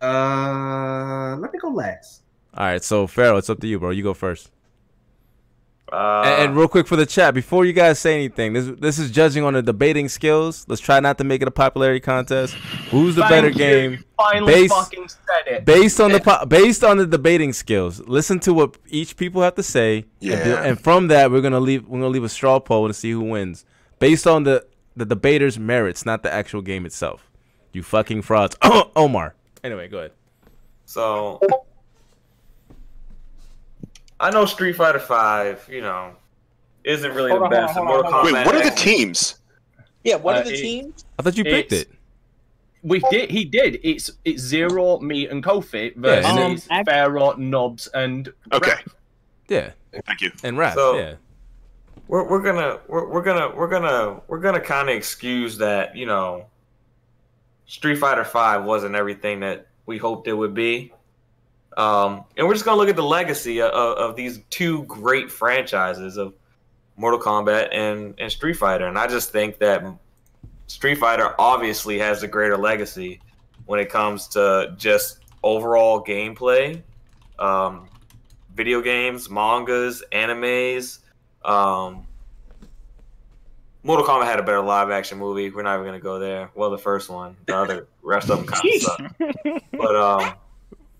[0.00, 2.22] Uh, let me go last.
[2.54, 3.90] All right, so Pharaoh, it's up to you, bro.
[3.90, 4.50] You go first.
[5.90, 8.98] Uh, and, and, real quick for the chat, before you guys say anything, this this
[8.98, 10.66] is judging on the debating skills.
[10.68, 12.52] Let's try not to make it a popularity contest.
[12.90, 13.54] Who's the better you.
[13.54, 14.04] game?
[14.18, 15.64] Finally, based, fucking said it.
[15.64, 19.62] Based on the based on the debating skills, listen to what each people have to
[19.62, 20.04] say.
[20.20, 20.34] Yeah.
[20.34, 23.12] And, and from that, we're gonna leave we're gonna leave a straw poll to see
[23.12, 23.64] who wins,
[23.98, 27.30] based on the the debater's merits, not the actual game itself.
[27.72, 28.56] You fucking frauds,
[28.96, 29.36] Omar.
[29.64, 30.12] Anyway, go ahead.
[30.84, 31.40] So
[34.20, 36.12] I know Street Fighter Five, you know,
[36.84, 37.74] isn't really hold the on, best.
[37.74, 39.38] Hold on, hold on, Wait, what are the teams?
[40.04, 41.04] Yeah, what uh, are the it, teams?
[41.18, 41.90] I thought you picked it.
[42.82, 43.30] We did.
[43.30, 43.80] He did.
[43.82, 48.70] It's it's Zero, me, and Kofi versus yeah, um, Pharaoh, Nobs, and okay.
[48.70, 48.94] Raph.
[49.48, 49.70] Yeah.
[50.06, 50.30] Thank you.
[50.44, 50.74] And Raph.
[50.74, 51.14] So, yeah.
[52.06, 56.06] We're, we're gonna we're, we're gonna we're gonna we're gonna kind of excuse that you
[56.06, 56.46] know
[57.68, 60.92] Street Fighter Five wasn't everything that we hoped it would be.
[61.76, 66.16] Um, and we're just gonna look at the legacy of, of, these two great franchises
[66.16, 66.34] of
[66.96, 68.88] Mortal Kombat and, and Street Fighter.
[68.88, 69.84] And I just think that
[70.66, 73.20] Street Fighter obviously has a greater legacy
[73.66, 76.82] when it comes to just overall gameplay,
[77.38, 77.88] um,
[78.54, 81.00] video games, mangas, animes.
[81.44, 82.07] Um,
[83.82, 85.50] Mortal Kombat had a better live action movie.
[85.50, 86.50] We're not even gonna go there.
[86.54, 89.62] Well, the first one, the other rest of them kind of suck.
[89.72, 90.34] But um,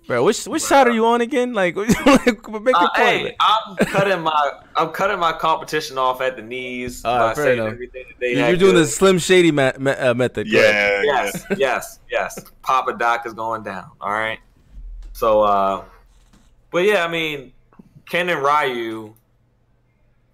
[0.09, 1.53] Bro, which which side are you on again?
[1.53, 6.41] Like, like make uh, hey, I'm cutting my I'm cutting my competition off at the
[6.41, 7.05] knees.
[7.05, 7.75] All right, fair enough.
[8.19, 8.77] You're doing good.
[8.77, 10.47] the Slim Shady ma- ma- uh, method.
[10.49, 11.03] Yeah.
[11.03, 11.45] Yes.
[11.59, 11.99] yes.
[12.11, 12.43] Yes.
[12.63, 13.91] Papa Doc is going down.
[14.01, 14.39] All right.
[15.13, 15.85] So, uh,
[16.71, 17.53] but yeah, I mean,
[18.07, 19.13] Ken and Ryu,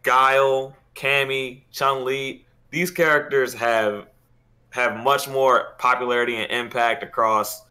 [0.05, 4.07] Guile, Cammy, Chun Li, these characters have
[4.71, 7.63] have much more popularity and impact across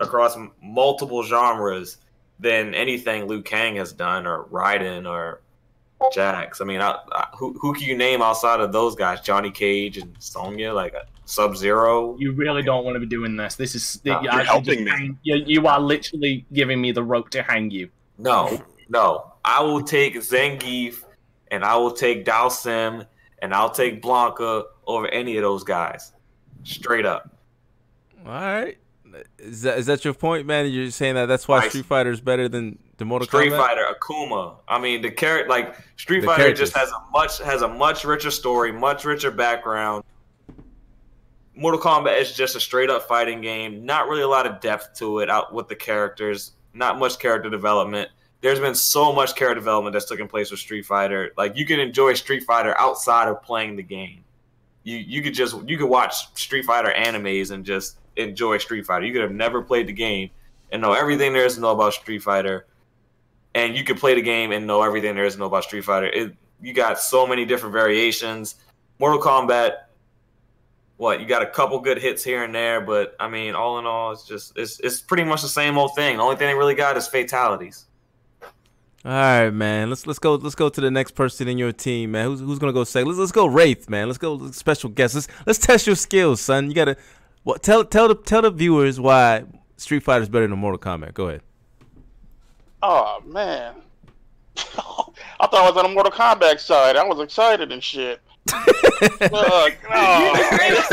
[0.00, 1.98] across multiple genres
[2.38, 5.40] than anything Liu Kang has done, or Raiden, or
[6.12, 6.60] Jax.
[6.60, 9.20] I mean, I, I, who who can you name outside of those guys?
[9.20, 10.94] Johnny Cage and Sonya, like
[11.26, 12.16] Sub Zero.
[12.18, 13.54] You really don't want to be doing this.
[13.54, 15.14] This is no, you're helping me.
[15.22, 17.90] you, you are literally giving me the rope to hang you.
[18.18, 19.26] No, no.
[19.44, 21.04] I will take Zangief,
[21.50, 23.06] and I will take Dhalsim,
[23.40, 26.12] and I'll take Blanka over any of those guys.
[26.64, 27.36] Straight up.
[28.26, 28.76] All right.
[29.38, 30.70] Is that is that your point, man?
[30.70, 33.30] You're saying that that's why Street Fighter is better than the Mortal Kombat?
[33.30, 33.58] Street Kombat?
[33.58, 34.56] Fighter, Akuma.
[34.68, 36.70] I mean, the character like Street the Fighter characters.
[36.70, 40.04] just has a much has a much richer story, much richer background.
[41.56, 43.84] Mortal Kombat is just a straight up fighting game.
[43.84, 46.52] Not really a lot of depth to it out with the characters.
[46.72, 48.10] Not much character development.
[48.40, 51.32] There's been so much character development that's taken place with Street Fighter.
[51.36, 54.24] Like you can enjoy Street Fighter outside of playing the game.
[54.82, 59.04] You you could just you could watch Street Fighter animes and just enjoy Street Fighter.
[59.04, 60.30] You could have never played the game
[60.72, 62.66] and know everything there is to know about Street Fighter,
[63.54, 65.84] and you could play the game and know everything there is to know about Street
[65.84, 66.06] Fighter.
[66.06, 68.56] It, you got so many different variations.
[68.98, 69.72] Mortal Kombat,
[70.96, 73.86] what you got a couple good hits here and there, but I mean, all in
[73.86, 76.16] all, it's just it's it's pretty much the same old thing.
[76.16, 77.86] The only thing they really got is fatalities.
[79.02, 79.88] All right, man.
[79.88, 82.26] Let's let's go let's go to the next person in your team, man.
[82.26, 83.08] Who's who's gonna go second?
[83.08, 84.08] Let's let's go Wraith, man.
[84.08, 85.14] Let's go special guest.
[85.14, 86.68] Let's let's test your skills, son.
[86.68, 86.98] You gotta
[87.42, 89.44] what tell tell the tell the viewers why
[89.78, 91.14] Street Fighter is better than Mortal Kombat.
[91.14, 91.40] Go ahead.
[92.82, 93.74] Oh man,
[94.56, 96.96] I thought I was on the Mortal Kombat side.
[96.96, 98.20] I was excited and shit.
[98.52, 100.86] Look, oh.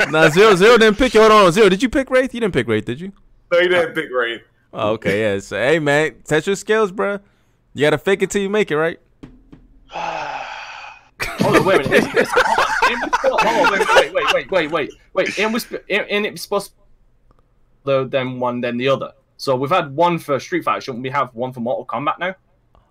[0.00, 0.06] no.
[0.10, 1.20] nah, zero zero didn't pick you.
[1.20, 1.68] Hold on, zero.
[1.68, 2.32] Did you pick Wraith?
[2.32, 3.12] You didn't pick Wraith, did you?
[3.52, 4.40] No, you didn't pick Wraith.
[4.72, 5.40] Oh, okay, yeah.
[5.40, 7.18] So, hey, man, test your skills, bro.
[7.74, 8.98] You gotta fake it till you make it, right?
[9.90, 12.28] hold on, wait a minute.
[12.28, 15.38] hold on, wait, wait, wait, wait, wait, wait, wait.
[15.38, 16.72] And was and it was supposed
[17.86, 19.12] to then one, then the other.
[19.36, 20.82] So we've had one for Street Fighter.
[20.82, 22.34] Shouldn't we have one for Mortal Kombat now?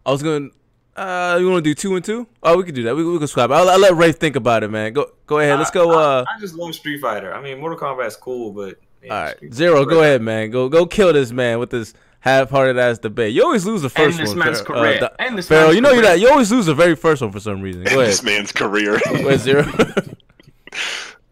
[0.06, 0.52] I was going.
[0.96, 2.28] Uh, you want to do two and two?
[2.44, 2.96] Oh, we could do that.
[2.96, 3.52] We, we can swap.
[3.52, 4.92] I'll, I'll let Ray think about it, man.
[4.92, 5.58] Go go ahead.
[5.60, 5.92] Let's go.
[5.92, 7.34] Uh, I, I just love Street Fighter.
[7.34, 9.86] I mean, Mortal Kombat's cool, but yeah, all right, zero.
[9.86, 10.50] Go ahead, man.
[10.52, 13.34] Go go kill this man with this half-hearted ass debate.
[13.34, 14.40] You always lose the first End this one.
[14.40, 14.80] man's Pharaoh.
[14.82, 15.04] career.
[15.04, 16.10] Uh, End this Pharaoh, man's you know you career.
[16.12, 16.20] that.
[16.20, 17.84] You always lose the very first one for some reason.
[17.84, 18.08] Go ahead.
[18.12, 19.00] this man's career.
[19.06, 19.66] Go ahead, zero.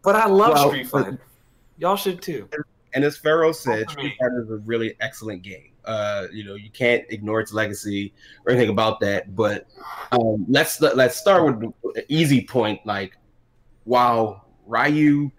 [0.04, 1.20] But I love Well, Street Fighter.
[1.78, 2.48] Y'all should too.
[2.94, 4.14] And as Pharaoh said, Talk Street.
[4.20, 5.72] Fighter is a really excellent game.
[5.84, 8.14] Uh, you know, you can't ignore its legacy
[8.46, 9.36] or anything about that.
[9.36, 9.68] But
[10.14, 12.80] um, let's let's start with the easy point.
[12.86, 13.18] Like,
[13.84, 15.30] while Ryu,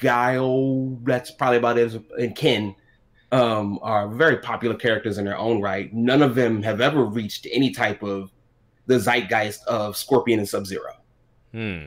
[0.00, 2.74] Guile, that's probably about it, and Ken
[3.32, 5.92] um, are very popular characters in their own right.
[5.94, 8.30] None of them have ever reached any type of
[8.86, 10.96] the zeitgeist of Scorpion and Sub Zero
[11.52, 11.86] Hmm.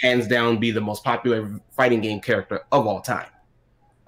[0.00, 3.28] hands down be the most popular fighting game character of all time.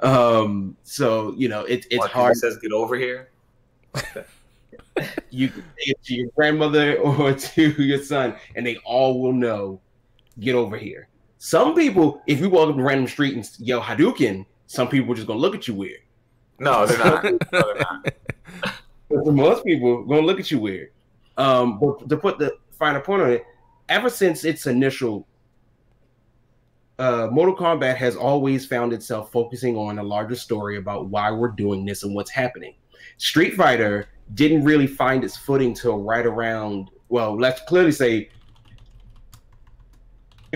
[0.01, 2.36] Um, so you know it, it's What, hard.
[2.36, 3.31] Says, "Get over here."
[5.31, 9.32] You can say it to your grandmother or to your son, and they all will
[9.32, 9.81] know.
[10.40, 11.09] Get over here.
[11.39, 15.15] Some people, if you walk up a random street and yell Hadouken, some people are
[15.15, 16.01] just gonna look at you weird.
[16.59, 17.25] No, they're not.
[17.25, 18.15] No, they're not.
[19.09, 20.91] But for most people, gonna look at you weird.
[21.37, 23.45] Um, but to put the finer point on it,
[23.89, 25.29] ever since its initial,
[26.99, 31.49] uh, Mortal Kombat has always found itself focusing on a larger story about why we're
[31.53, 32.75] doing this and what's happening.
[33.19, 38.31] Street Fighter didn't really find its footing till right around, well, let's clearly say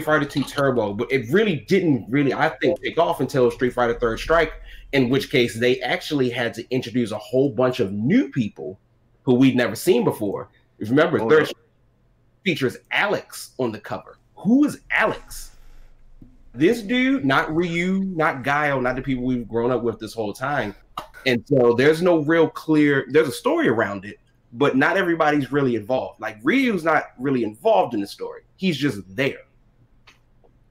[0.00, 3.74] Street Fighter 2 Turbo, but it really didn't really, I think, take off until Street
[3.74, 4.52] Fighter Third Strike,
[4.92, 8.78] in which case they actually had to introduce a whole bunch of new people
[9.24, 10.48] who we'd never seen before.
[10.78, 11.52] If you remember, Oh, Third yeah.
[12.44, 14.16] Features Alex on the cover.
[14.36, 15.50] Who is Alex?
[16.54, 20.32] This dude, not Ryu, not Guile, not the people we've grown up with this whole
[20.32, 20.74] time.
[21.26, 24.18] And so there's no real clear, there's a story around it,
[24.54, 26.18] but not everybody's really involved.
[26.20, 28.40] Like Ryu's not really involved in the story.
[28.56, 29.40] He's just there.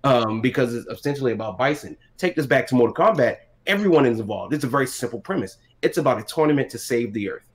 [0.03, 1.97] Um, because it's essentially about Bison.
[2.17, 3.37] Take this back to Mortal Kombat.
[3.67, 4.53] Everyone is involved.
[4.53, 5.57] It's a very simple premise.
[5.81, 7.45] It's about a tournament to save the earth.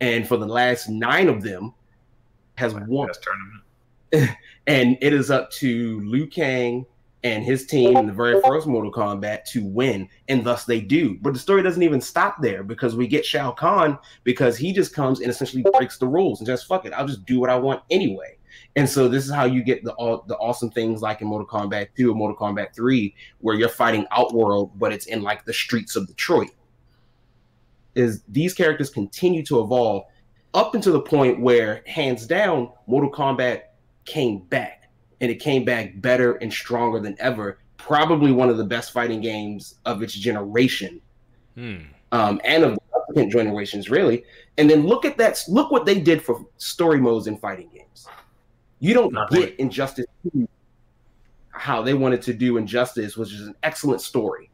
[0.00, 1.72] And for the last nine of them,
[2.56, 3.08] has won.
[4.12, 4.36] Tournament.
[4.66, 6.84] and it is up to Liu Kang
[7.24, 11.18] and his team in the very first Mortal Kombat to win, and thus they do.
[11.20, 14.94] But the story doesn't even stop there because we get Shao Kahn because he just
[14.94, 17.56] comes and essentially breaks the rules and just fuck it, I'll just do what I
[17.56, 18.37] want anyway.
[18.76, 21.48] And so this is how you get the all the awesome things like in Mortal
[21.48, 25.52] Kombat 2 or Mortal Kombat 3, where you're fighting Outworld, but it's in like the
[25.52, 26.50] streets of Detroit.
[27.94, 30.04] Is these characters continue to evolve
[30.54, 33.62] up until the point where, hands down, Mortal Kombat
[34.04, 34.88] came back,
[35.20, 37.58] and it came back better and stronger than ever.
[37.76, 41.00] Probably one of the best fighting games of its generation,
[41.54, 41.78] Hmm.
[42.12, 44.24] um, and of the subsequent generations, really.
[44.56, 45.42] And then look at that.
[45.48, 48.06] Look what they did for story modes in fighting games.
[48.80, 49.40] You don't Nothing.
[49.40, 50.06] get Injustice
[51.50, 54.50] how they wanted to do Injustice, which is an excellent story,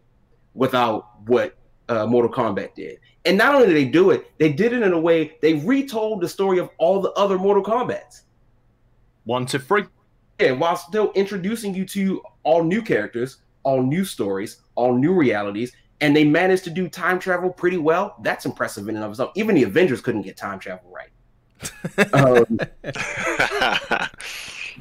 [0.54, 1.54] without what
[1.88, 2.98] uh, Mortal Kombat did.
[3.26, 6.20] And not only did they do it, they did it in a way they retold
[6.20, 8.22] the story of all the other Mortal Kombats.
[9.24, 9.84] One to three.
[10.40, 15.72] Yeah, while still introducing you to all new characters, all new stories, all new realities,
[16.00, 18.16] and they managed to do time travel pretty well.
[18.22, 19.30] That's impressive in and of itself.
[19.36, 21.10] Even the Avengers couldn't get time travel right.
[22.12, 22.58] Um,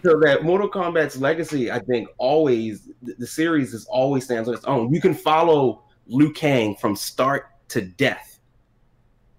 [0.04, 4.66] so that Mortal Kombat's legacy, I think, always the, series is always stands on its
[4.66, 4.94] own.
[4.94, 8.34] You can follow Liu Kang from start to death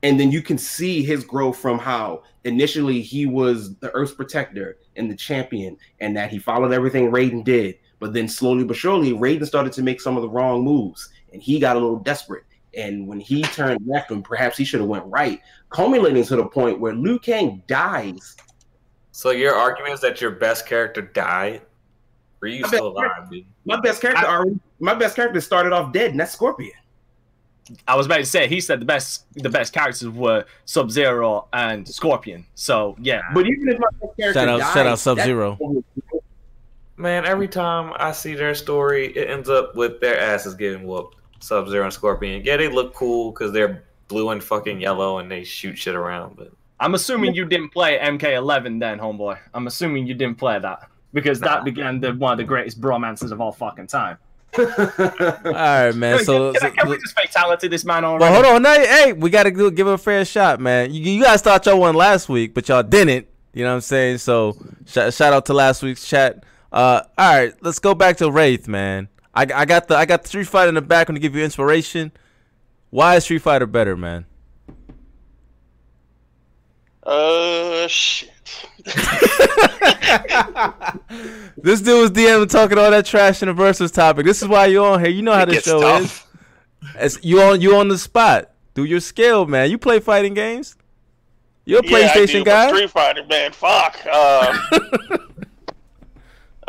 [0.04, 4.76] and then you can see his growth from how initially he was the Earth's protector
[4.96, 7.76] and the champion, and that he followed everything Raiden did.
[8.00, 11.40] But then slowly but surely, Raiden started to make some of the wrong moves, and
[11.40, 12.44] he got a little desperate.
[12.76, 15.40] And when he turned left, and perhaps he should have went right,
[15.70, 18.36] culminating to the point where Liu Kang dies.
[19.12, 21.62] So your argument is that your best character died?
[22.42, 23.46] Are you still alive, dude?
[23.64, 26.72] My best character I, already, my best character started off dead, and that's Scorpion.
[27.88, 31.48] I was about to say he said the best the best characters were Sub Zero
[31.54, 32.44] and Scorpion.
[32.54, 33.22] So yeah.
[33.32, 35.58] But even if my best character shout out dies, shout out Sub Zero.
[36.96, 41.16] Man, every time I see their story, it ends up with their asses getting whooped.
[41.44, 42.42] Sub Zero and Scorpion.
[42.44, 46.36] Yeah, they look cool because they're blue and fucking yellow and they shoot shit around.
[46.36, 49.38] But I'm assuming you didn't play MK11 then, homeboy.
[49.52, 53.30] I'm assuming you didn't play that because that began the one of the greatest bromances
[53.30, 54.16] of all fucking time.
[54.58, 54.64] all
[55.44, 56.24] right, man.
[56.24, 58.22] So, can, can, can we just fatality this man already?
[58.22, 58.62] Well, hold on.
[58.62, 60.94] Now, hey, we got to give him a fair shot, man.
[60.94, 63.26] You, you guys thought y'all won last week, but y'all didn't.
[63.52, 64.18] You know what I'm saying?
[64.18, 64.56] So,
[64.86, 66.44] sh- shout out to last week's chat.
[66.72, 69.08] Uh, all right, let's go back to Wraith, man.
[69.34, 71.42] I, I got the I got the Street Fighter in the back to give you
[71.42, 72.12] inspiration.
[72.90, 74.26] Why is Street Fighter better, man?
[77.02, 78.30] Uh, shit.
[81.56, 84.24] this dude was DM talking all that trash in the versus topic.
[84.24, 85.10] This is why you're on here.
[85.10, 86.02] You know how the show tough.
[86.02, 87.16] is.
[87.16, 88.50] It's, you on you on the spot.
[88.74, 89.70] Do your skill, man.
[89.70, 90.76] You play fighting games.
[91.64, 92.68] You're a yeah, PlayStation guy.
[92.68, 93.52] Street Fighter, man.
[93.52, 94.06] Fuck.
[94.06, 94.58] Um,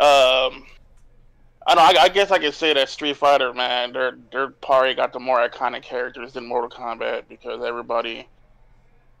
[0.00, 0.66] um
[1.66, 1.98] I don't.
[1.98, 5.18] I, I, guess I could say that Street Fighter, man, they're they're probably got the
[5.18, 8.28] more iconic characters than Mortal Kombat because everybody,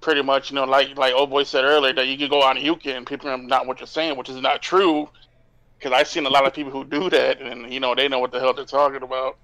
[0.00, 2.56] pretty much, you know, like like old boy said earlier, that you can go on
[2.62, 5.08] you and people are not what you're saying, which is not true.
[5.76, 8.20] Because I've seen a lot of people who do that, and you know they know
[8.20, 9.38] what the hell they're talking about.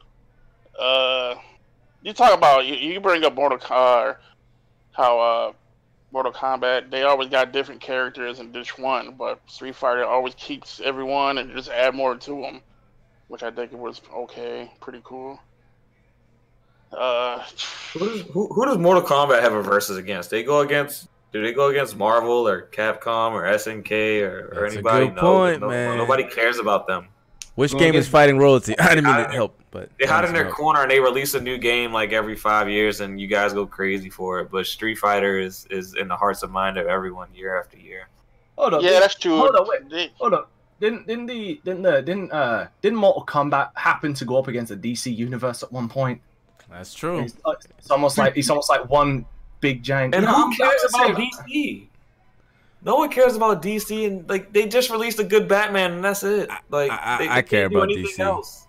[0.79, 1.35] Uh,
[2.03, 4.16] you talk about you, you bring up Mortal Kombat,
[4.93, 5.53] how uh
[6.12, 10.81] Mortal Kombat, they always got different characters in each one, but Street Fighter always keeps
[10.81, 12.61] everyone and just add more to them
[13.32, 15.40] which I think it was okay, pretty cool.
[16.92, 17.42] Uh,
[17.94, 20.28] who, does, who, who does Mortal Kombat have a versus against?
[20.28, 25.09] They go against do they go against Marvel or Capcom or SNK or, or anybody?
[25.09, 25.96] no, point, no, man.
[25.96, 27.09] Nobody cares about them.
[27.54, 28.78] Which game is fighting royalty?
[28.78, 30.56] I didn't mean to help, but they hide in their help.
[30.56, 33.64] corner and they release a new game like every five years, and you guys go
[33.64, 34.50] crazy for it.
[34.50, 38.09] But Street Fighter is is in the hearts and mind of everyone year after year.
[38.59, 39.38] Hold on, yeah, that's true.
[39.38, 40.44] Hold on, wait, hold on
[40.82, 44.70] didn't didn't the didn't the didn't uh didn't Mortal Kombat happen to go up against
[44.70, 46.20] the DC universe at one point?
[46.68, 47.20] That's true.
[47.20, 47.36] It's,
[47.78, 49.24] it's almost like it's almost like one
[49.60, 50.14] big giant.
[50.14, 51.86] And who cares about DC?
[52.84, 56.24] No one cares about DC, and like they just released a good Batman, and that's
[56.24, 56.50] it.
[56.70, 58.18] Like I, I, they, they I care about DC.
[58.18, 58.66] Else.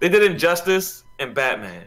[0.00, 1.86] They did Injustice and Batman.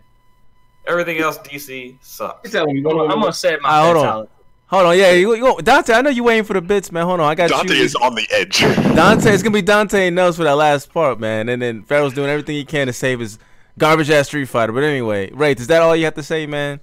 [0.88, 2.56] Everything else DC sucks.
[2.56, 4.28] I'm gonna say my uh, hold on.
[4.68, 5.94] Hold on, yeah, you, you, Dante.
[5.94, 7.06] I know you waiting for the bits, man.
[7.06, 7.56] Hold on, I got you.
[7.56, 7.84] Dante you.
[7.84, 8.60] is on the edge.
[8.96, 11.50] Dante, it's gonna be Dante and Nels for that last part, man.
[11.50, 13.38] And then Pharaoh's doing everything he can to save his
[13.78, 14.72] garbage ass Street Fighter.
[14.72, 16.80] But anyway, Wraith, is that all you have to say, man?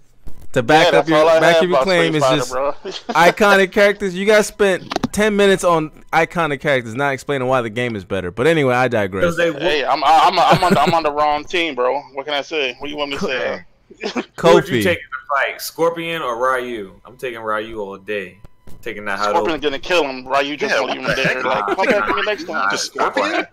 [0.53, 2.53] To back yeah, up your back up your claim is just
[3.09, 4.15] iconic characters.
[4.15, 8.31] You guys spent ten minutes on iconic characters, not explaining why the game is better.
[8.31, 9.37] But anyway, I digress.
[9.37, 12.01] Hey, I'm I'm I'm on, the, I'm on the wrong team, bro.
[12.13, 12.77] What can I say?
[12.79, 13.65] What do you want me to say?
[14.37, 14.99] Kofi.
[15.33, 17.01] Who would you take in the fight, Scorpion or Ryu?
[17.05, 18.39] I'm taking Ryu all day
[18.83, 20.27] taking that Scorpion gonna kill him.
[20.27, 21.43] Ryu just yeah, won't even there.
[21.43, 22.71] Like, come back to me next time.
[22.71, 23.47] Just Scorpion.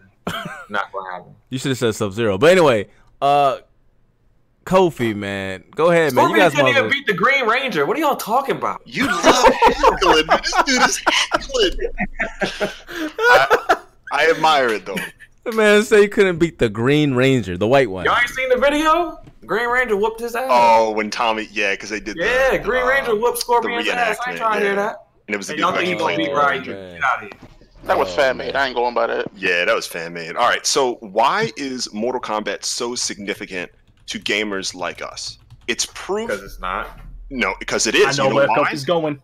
[0.69, 1.35] Not gonna happen.
[1.49, 2.37] You should have said Sub Zero.
[2.37, 2.87] But anyway,
[3.21, 3.59] uh,
[4.65, 6.29] Kofi, man, go ahead, man.
[6.29, 7.85] you guys didn't even beat the Green Ranger.
[7.85, 8.81] What are y'all talking about?
[8.85, 10.27] You love heckling.
[10.27, 11.01] this dude is
[11.31, 12.71] heckling.
[13.19, 13.77] I,
[14.11, 14.97] I admire it though.
[15.45, 18.05] The man say you couldn't beat the Green Ranger, the white one.
[18.05, 19.19] Y'all ain't seen the video?
[19.45, 20.47] Green Ranger whooped his ass.
[20.49, 22.17] Oh, when Tommy, yeah, because they did.
[22.17, 22.51] That.
[22.51, 24.17] Yeah, the, Green uh, Ranger whooped Scorpion's ass.
[24.25, 24.59] I ain't trying yeah.
[24.59, 25.07] to hear that.
[25.27, 27.31] And it was the hey, dude who actually played Get out of here.
[27.83, 28.55] That was fan made.
[28.55, 29.27] I ain't going by that.
[29.35, 30.35] Yeah, that was fan made.
[30.35, 30.65] All right.
[30.65, 33.71] So why is Mortal Kombat so significant
[34.07, 35.39] to gamers like us?
[35.67, 36.27] It's proof.
[36.27, 36.99] Because it's not.
[37.29, 38.19] No, because it is.
[38.19, 39.21] I know, you know where Kofi's going.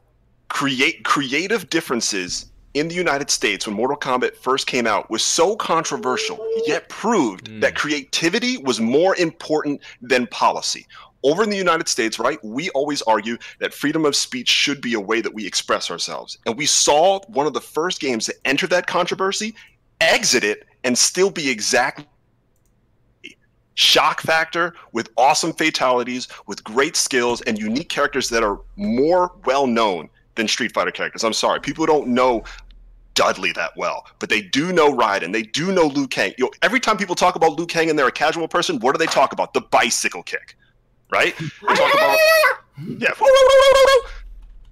[0.47, 5.55] Create creative differences in the United States when Mortal Kombat first came out was so
[5.55, 6.37] controversial,
[6.67, 7.61] yet proved mm.
[7.61, 10.85] that creativity was more important than policy
[11.25, 14.93] over in the United States, right, we always argue that freedom of speech should be
[14.93, 16.37] a way that we express ourselves.
[16.45, 19.55] And we saw one of the first games to enter that controversy,
[19.99, 22.05] exit it, and still be exactly
[23.73, 29.65] shock factor with awesome fatalities, with great skills, and unique characters that are more well
[29.65, 31.23] known than Street Fighter characters.
[31.23, 32.43] I'm sorry, people don't know
[33.15, 35.33] Dudley that well, but they do know Raiden.
[35.33, 36.33] They do know Liu Kang.
[36.37, 38.93] You know, every time people talk about Liu Kang and they're a casual person, what
[38.93, 39.53] do they talk about?
[39.53, 40.55] The bicycle kick
[41.09, 41.35] right?
[41.63, 42.17] About
[42.77, 43.11] Yeah.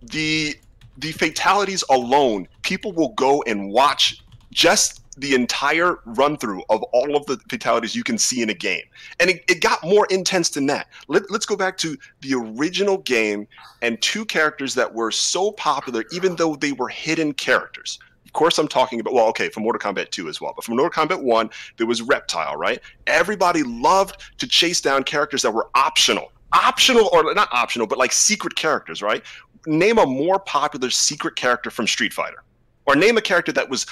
[0.01, 0.55] The
[0.97, 4.21] the fatalities alone, people will go and watch
[4.51, 8.53] just the entire run through of all of the fatalities you can see in a
[8.53, 8.83] game.
[9.19, 10.87] And it, it got more intense than that.
[11.07, 13.47] Let, let's go back to the original game
[13.81, 17.99] and two characters that were so popular, even though they were hidden characters.
[18.33, 20.53] Of course, I'm talking about, well, okay, from Mortal Kombat 2 as well.
[20.55, 22.79] But from Mortal Kombat 1, there was Reptile, right?
[23.05, 26.31] Everybody loved to chase down characters that were optional.
[26.51, 29.21] Optional, or not optional, but like secret characters, right?
[29.67, 32.41] Name a more popular secret character from Street Fighter.
[32.87, 33.85] Or name a character that was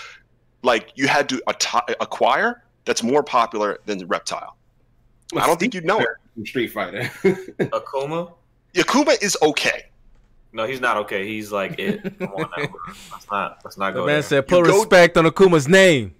[0.63, 4.57] like you had to at- acquire that's more popular than Reptile.
[5.37, 6.47] I don't think you'd know it.
[6.47, 7.01] Street Fighter.
[7.59, 8.33] Akuma.
[8.73, 9.83] Akuma is okay.
[10.53, 11.25] No, he's not okay.
[11.25, 12.03] He's like it.
[12.19, 12.67] Come on now.
[13.11, 13.59] Let's not.
[13.63, 14.01] Let's not go.
[14.01, 14.23] The man there.
[14.23, 16.13] said, "Put respect on Akuma's name."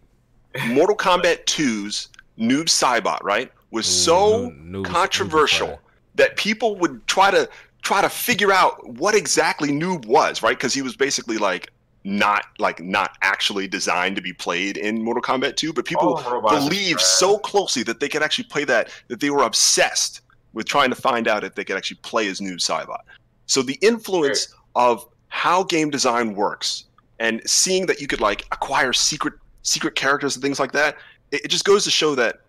[0.67, 5.79] Mortal Kombat 2's Noob Saibot, right, was so Noob- Noob controversial
[6.15, 7.49] that people would try to
[7.81, 10.57] try to figure out what exactly Noob was, right?
[10.57, 11.71] Because he was basically like
[12.03, 16.31] not like not actually designed to be played in Mortal Kombat 2, but people All
[16.33, 20.21] robots are believed so closely that they could actually play that that they were obsessed
[20.53, 22.99] with trying to find out if they could actually play as Noob Saibot.
[23.51, 26.85] So the influence of how game design works
[27.19, 30.95] and seeing that you could like acquire secret secret characters and things like that,
[31.31, 32.43] it, it just goes to show that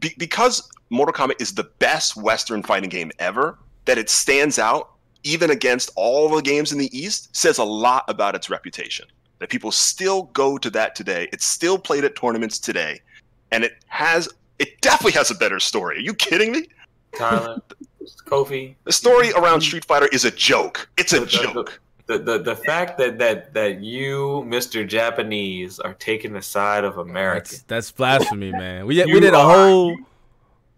[0.00, 4.90] be, because Mortal Kombat is the best Western fighting game ever, that it stands out
[5.22, 9.06] even against all the games in the East says a lot about its reputation.
[9.38, 11.26] That people still go to that today.
[11.32, 13.00] It's still played at tournaments today,
[13.50, 14.28] and it has
[14.58, 15.96] it definitely has a better story.
[15.96, 16.66] Are you kidding me?
[17.16, 17.62] Tyler,
[18.26, 18.74] Kofi.
[18.84, 20.88] The story around Street Fighter is a joke.
[20.96, 21.80] It's a The- the- joke.
[22.06, 24.88] The, the the fact that that that you, Mr.
[24.88, 27.50] Japanese, are taking the side of America.
[27.50, 28.86] That's, that's blasphemy, man.
[28.86, 30.06] We we You did a whole You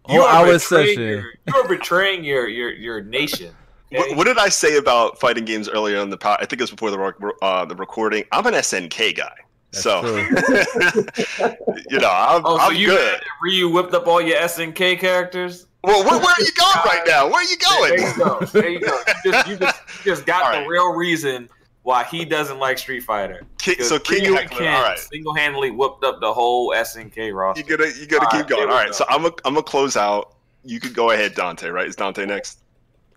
[0.06, 1.02] whole are hour betraying session.
[1.02, 3.52] Your, you are betraying your your your nation.
[3.92, 6.38] What, what did I say about fighting games earlier in the pod?
[6.40, 8.22] I think it was before the uh, the recording.
[8.30, 9.34] I'm an SNK guy,
[9.72, 10.00] so
[11.90, 13.20] you know I'm, Oh, so I'm you good.
[13.42, 15.66] Ryu whipped up all your SNK characters?
[15.82, 17.26] Well, where, where are you going right now?
[17.26, 17.96] Where are you going?
[17.96, 18.40] There you go.
[18.40, 19.00] There you go.
[19.24, 21.48] You just, you just, you just got All the real reason
[21.82, 23.42] why he doesn't like Street Fighter.
[23.58, 24.98] Ki- so King Ryu Heckler, Ken all right.
[24.98, 27.62] single-handedly whooped up the whole SNK roster.
[27.62, 28.68] You gotta you gotta All keep right, going.
[28.68, 28.92] All right, go.
[28.92, 30.34] so I'm a, I'm gonna close out.
[30.64, 31.68] You could go ahead, Dante.
[31.68, 31.86] Right?
[31.86, 32.58] Is Dante next?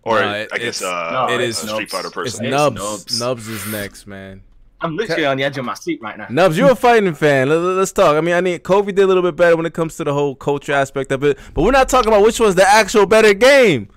[0.02, 2.44] Or No, I guess it's- uh, it a Street Fighter person.
[2.46, 2.74] It's person.
[2.74, 3.20] Nubs.
[3.20, 3.48] Nubs.
[3.48, 4.42] is next, man.
[4.84, 6.26] I'm literally on the edge of my seat right now.
[6.28, 7.48] Nubs, you're a fighting fan.
[7.48, 8.16] Let, us talk.
[8.16, 10.12] I mean, I mean, Kobe did a little bit better when it comes to the
[10.12, 13.32] whole culture aspect of it, but we're not talking about which one's the actual better
[13.34, 13.88] game.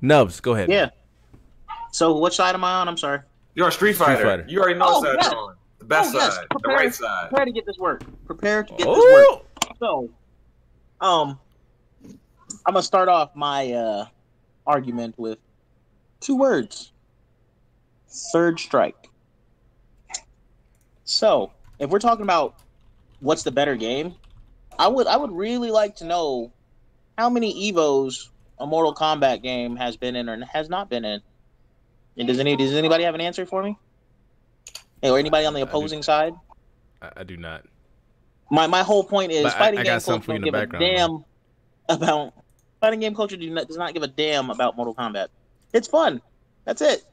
[0.00, 0.68] Nubs, go ahead.
[0.68, 0.90] Yeah.
[1.92, 2.88] So which side am I on?
[2.88, 3.20] I'm sorry.
[3.54, 4.22] You're a Street Fighter.
[4.24, 4.44] Fighter.
[4.48, 5.30] You already know Oh, side yes.
[5.32, 5.54] you're on.
[5.78, 6.34] The best Oh, yes.
[6.34, 7.28] side, the Prepare- right side.
[7.30, 8.02] Prepare to get this work.
[8.26, 8.94] Prepare to get Oh.
[8.94, 9.76] this work.
[9.78, 10.10] So,
[11.00, 11.38] um,
[12.66, 14.06] I'm gonna start off my uh
[14.66, 15.38] argument with
[16.20, 16.92] two words:
[18.32, 19.10] third strike.
[21.06, 22.56] So, if we're talking about
[23.20, 24.16] what's the better game,
[24.78, 26.52] I would I would really like to know
[27.16, 28.28] how many Evos
[28.58, 31.22] a Mortal Kombat game has been in or has not been in.
[32.18, 33.78] And does any does anybody have an answer for me?
[35.00, 36.34] Hey, or anybody on the opposing side?
[37.00, 37.64] I, I do not.
[38.50, 41.24] My my whole point is But fighting I game culture don't give a damn
[41.88, 42.34] about
[42.80, 45.28] fighting game culture do not, does not give a damn about Mortal Kombat.
[45.72, 46.20] It's fun.
[46.64, 47.04] That's it.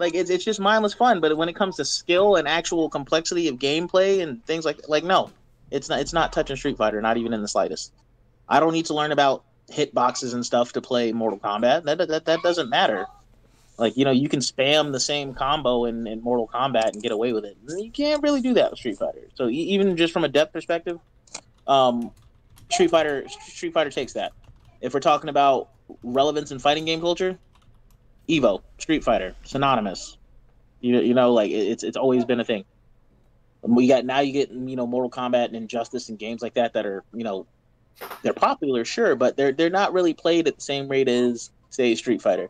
[0.00, 1.20] Like it's it's just mindless fun.
[1.20, 5.04] But when it comes to skill and actual complexity of gameplay and things like like
[5.04, 5.30] no,
[5.70, 7.92] it's not it's not touching Street Fighter, not even in the slightest.
[8.48, 11.84] I don't need to learn about hitboxes and stuff to play Mortal Kombat.
[11.84, 13.06] That that that doesn't matter.
[13.76, 17.12] Like you know, you can spam the same combo in, in Mortal Kombat and get
[17.12, 17.58] away with it.
[17.68, 19.28] You can't really do that with Street Fighter.
[19.34, 20.98] So even just from a depth perspective,
[21.66, 22.10] um,
[22.70, 24.32] Street Fighter Street Fighter takes that.
[24.80, 25.68] If we're talking about
[26.02, 27.38] relevance in fighting game culture,
[28.30, 30.16] Evo, Street Fighter, synonymous.
[30.80, 32.64] You you know, like it's it's always been a thing.
[33.64, 36.54] Um, we got now you get you know Mortal Kombat and Injustice and games like
[36.54, 37.46] that that are you know
[38.22, 41.94] they're popular, sure, but they're they're not really played at the same rate as say
[41.94, 42.48] Street Fighter.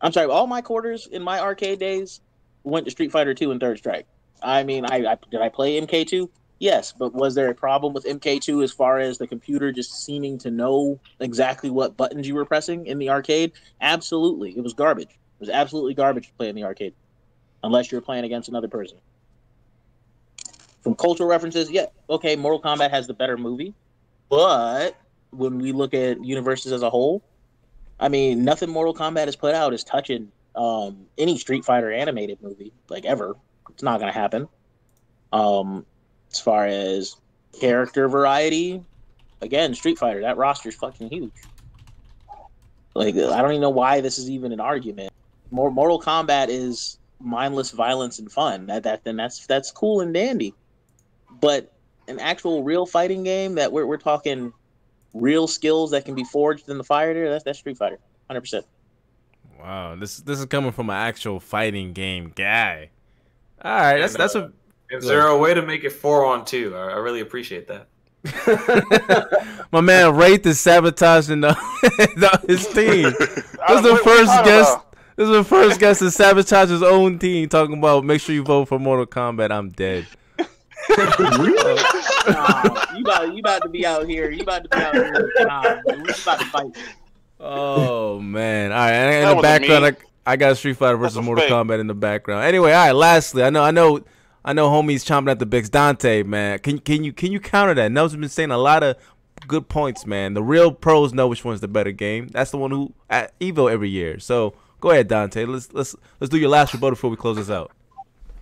[0.00, 2.20] I'm sorry, all my quarters in my arcade days
[2.62, 4.06] went to Street Fighter Two and Third Strike.
[4.42, 6.28] I mean, I, I did I play MK2?
[6.60, 10.36] Yes, but was there a problem with MK2 as far as the computer just seeming
[10.38, 13.52] to know exactly what buttons you were pressing in the arcade?
[13.80, 15.08] Absolutely, it was garbage.
[15.08, 16.92] It was absolutely garbage to play in the arcade,
[17.64, 18.98] unless you're playing against another person.
[20.82, 23.72] From cultural references, yeah, okay, Mortal Kombat has the better movie,
[24.28, 24.96] but
[25.30, 27.22] when we look at universes as a whole,
[27.98, 32.42] I mean, nothing Mortal Kombat has put out is touching um, any Street Fighter animated
[32.42, 33.34] movie, like ever.
[33.70, 34.46] It's not gonna happen.
[35.32, 35.86] Um,
[36.32, 37.16] as far as
[37.58, 38.82] character variety,
[39.40, 41.32] again, Street Fighter, that roster is fucking huge.
[42.94, 45.12] Like I don't even know why this is even an argument.
[45.50, 48.66] More Mortal Kombat is mindless violence and fun.
[48.66, 50.54] That that then that's that's cool and dandy.
[51.40, 51.72] But
[52.08, 54.52] an actual real fighting game that we're we're talking
[55.14, 57.98] real skills that can be forged in the fire there, that's that's Street Fighter.
[58.26, 58.66] Hundred percent.
[59.58, 62.90] Wow, this this is coming from an actual fighting game guy.
[63.62, 64.52] All right, that's that's uh, a.
[64.90, 66.74] Is there a way to make it four on two?
[66.74, 67.86] I, I really appreciate that.
[69.72, 71.54] My man Wraith is sabotaging the,
[72.16, 73.12] the, his team.
[73.68, 74.78] This is the first guest.
[75.16, 77.48] This is the first guest to sabotage his own team.
[77.48, 79.52] Talking about make sure you vote for Mortal Kombat.
[79.52, 80.06] I'm dead.
[80.88, 81.82] really?
[82.26, 84.30] nah, you about you about to be out here.
[84.30, 85.32] You about to be out here.
[85.40, 86.76] Nah, we about to fight.
[87.38, 88.72] Oh man!
[88.72, 91.52] All right, in the background, I, I, got Street Fighter versus Mortal fake.
[91.52, 92.44] Kombat in the background.
[92.44, 92.92] Anyway, all right.
[92.92, 94.00] Lastly, I know, I know,
[94.44, 96.58] I know, homies chomping at the big Dante, man.
[96.60, 97.92] Can can you can you counter that?
[97.92, 98.96] Nels has been saying a lot of
[99.46, 100.34] good points, man.
[100.34, 102.28] The real pros know which one's the better game.
[102.28, 104.18] That's the one who at Evo every year.
[104.18, 105.44] So go ahead, Dante.
[105.44, 107.72] Let's let's let's do your last rebuttal before we close this out.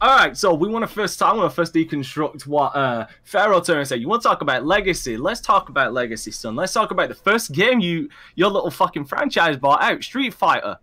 [0.00, 3.60] All right, so we want to first I want to first deconstruct what uh Pharaoh
[3.60, 4.00] Turner said.
[4.00, 5.16] You want to talk about legacy?
[5.16, 6.54] Let's talk about legacy, son.
[6.54, 10.78] Let's talk about the first game you your little fucking franchise bought out, Street Fighter.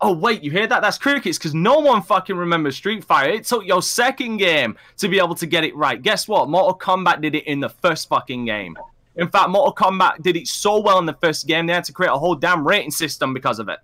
[0.00, 0.80] Oh wait, you hear that?
[0.80, 3.32] That's crickets because no one fucking remembers Street Fighter.
[3.32, 6.00] It took your second game to be able to get it right.
[6.00, 6.48] Guess what?
[6.48, 8.76] Mortal Kombat did it in the first fucking game.
[9.16, 11.92] In fact, Mortal Kombat did it so well in the first game they had to
[11.92, 13.80] create a whole damn rating system because of it.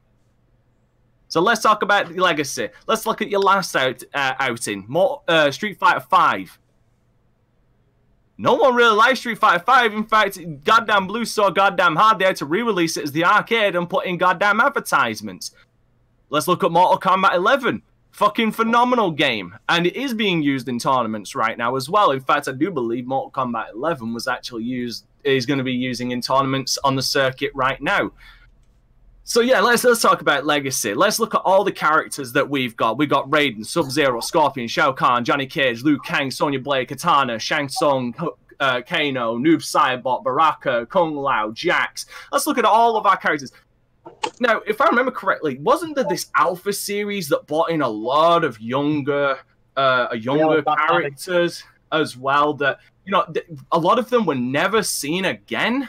[1.26, 2.68] So let's talk about the legacy.
[2.86, 6.56] Let's look at your last out uh, outing, more uh, Street Fighter Five.
[8.38, 9.94] No one really liked Street Fighter Five.
[9.94, 13.74] In fact, goddamn blew so goddamn hard they had to re-release it as the arcade
[13.74, 15.50] and put in goddamn advertisements.
[16.34, 17.80] Let's look at Mortal Kombat 11.
[18.10, 22.10] Fucking phenomenal game, and it is being used in tournaments right now as well.
[22.10, 25.72] In fact, I do believe Mortal Kombat 11 was actually used is going to be
[25.72, 28.10] using in tournaments on the circuit right now.
[29.22, 30.92] So yeah, let's let's talk about legacy.
[30.92, 32.98] Let's look at all the characters that we've got.
[32.98, 37.38] We've got Raiden, Sub Zero, Scorpion, Shao Kahn, Johnny Cage, Liu Kang, Sonya Blade, Katana,
[37.38, 38.12] Shang Tsung,
[38.60, 42.06] uh, Kano, Noob Saibot, Baraka, Kung Lao, Jax.
[42.32, 43.52] Let's look at all of our characters.
[44.40, 48.44] Now, if I remember correctly, wasn't there this Alpha series that brought in a lot
[48.44, 49.38] of younger,
[49.76, 51.62] uh, younger yeah, characters
[51.92, 52.54] as well?
[52.54, 53.26] That you know,
[53.72, 55.88] a lot of them were never seen again.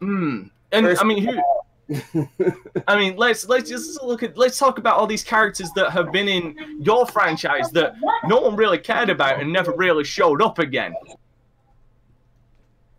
[0.00, 0.44] Hmm.
[0.72, 1.40] And I mean, who?
[2.88, 6.12] I mean, let's let's just look at let's talk about all these characters that have
[6.12, 10.58] been in your franchise that no one really cared about and never really showed up
[10.58, 10.94] again.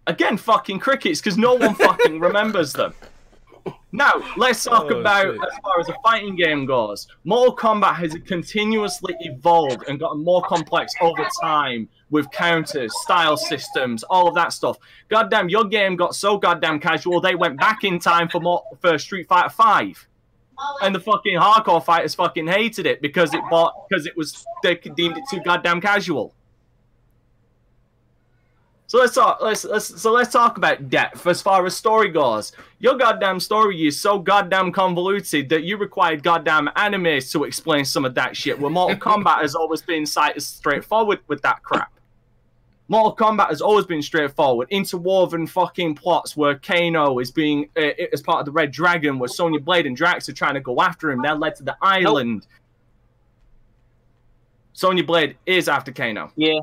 [0.05, 2.93] Again, fucking crickets, because no one fucking remembers them.
[3.95, 5.35] Now, let's talk oh, about shit.
[5.35, 7.07] as far as the fighting game goes.
[7.25, 14.01] Mortal Kombat has continuously evolved and gotten more complex over time with counters, style systems,
[14.01, 14.77] all of that stuff.
[15.09, 18.97] Goddamn, your game got so goddamn casual they went back in time for more for
[18.97, 20.07] Street Fighter Five,
[20.81, 24.73] and the fucking hardcore fighters fucking hated it because it bought because it was they
[24.73, 26.33] deemed it too goddamn casual.
[28.93, 29.39] So let's talk.
[29.41, 32.51] Let's let's so let's talk about depth as far as story goes.
[32.77, 38.05] Your goddamn story is so goddamn convoluted that you required goddamn animes to explain some
[38.05, 38.59] of that shit.
[38.59, 41.91] Where Mortal Kombat has always been cited straightforward with that crap.
[42.87, 48.21] Mortal Kombat has always been straightforward, interwoven fucking plots where Kano is being uh, as
[48.21, 51.09] part of the Red Dragon, where Sonya Blade and Drax are trying to go after
[51.09, 51.23] him.
[51.23, 52.43] That led to the island.
[52.43, 52.59] Nope.
[54.73, 56.31] Sonya Blade is after Kano.
[56.35, 56.59] Yeah.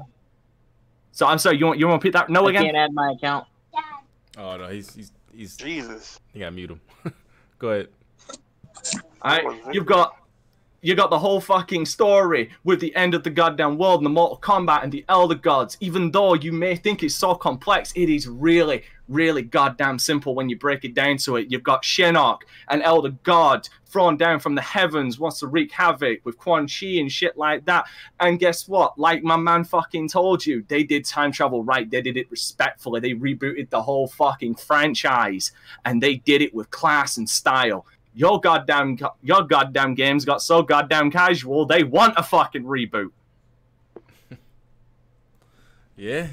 [1.12, 1.58] So I'm sorry.
[1.58, 2.30] You want you want to repeat that?
[2.30, 2.64] No I again.
[2.64, 3.46] Can't add my account.
[4.38, 6.20] Oh no, he's he's he's Jesus.
[6.32, 6.80] You gotta mute him.
[7.58, 7.88] go ahead.
[9.22, 10.16] All right, you've got
[10.82, 14.10] you got the whole fucking story with the end of the goddamn world and the
[14.10, 15.76] Mortal Kombat and the Elder Gods.
[15.80, 20.48] Even though you may think it's so complex, it is really, really goddamn simple when
[20.48, 21.50] you break it down to it.
[21.50, 26.24] You've got Shinnok, an Elder God, thrown down from the heavens, wants to wreak havoc
[26.24, 27.84] with Quan Chi and shit like that.
[28.20, 28.98] And guess what?
[28.98, 31.90] Like my man fucking told you, they did time travel right.
[31.90, 33.00] They did it respectfully.
[33.00, 35.52] They rebooted the whole fucking franchise
[35.84, 37.84] and they did it with class and style
[38.14, 43.10] your goddamn your goddamn games got so goddamn casual they want a fucking reboot.
[45.96, 46.28] yeah.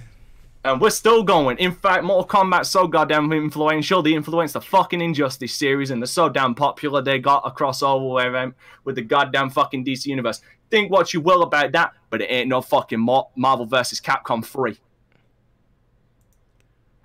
[0.63, 1.57] And we're still going.
[1.59, 4.01] In fact, Mortal Kombat's so goddamn influential.
[4.01, 7.01] They influenced the fucking Injustice series, and they're so damn popular.
[7.01, 10.41] They got a crossover event with the goddamn fucking DC universe.
[10.69, 14.01] Think what you will about that, but it ain't no fucking Marvel vs.
[14.01, 14.77] Capcom 3.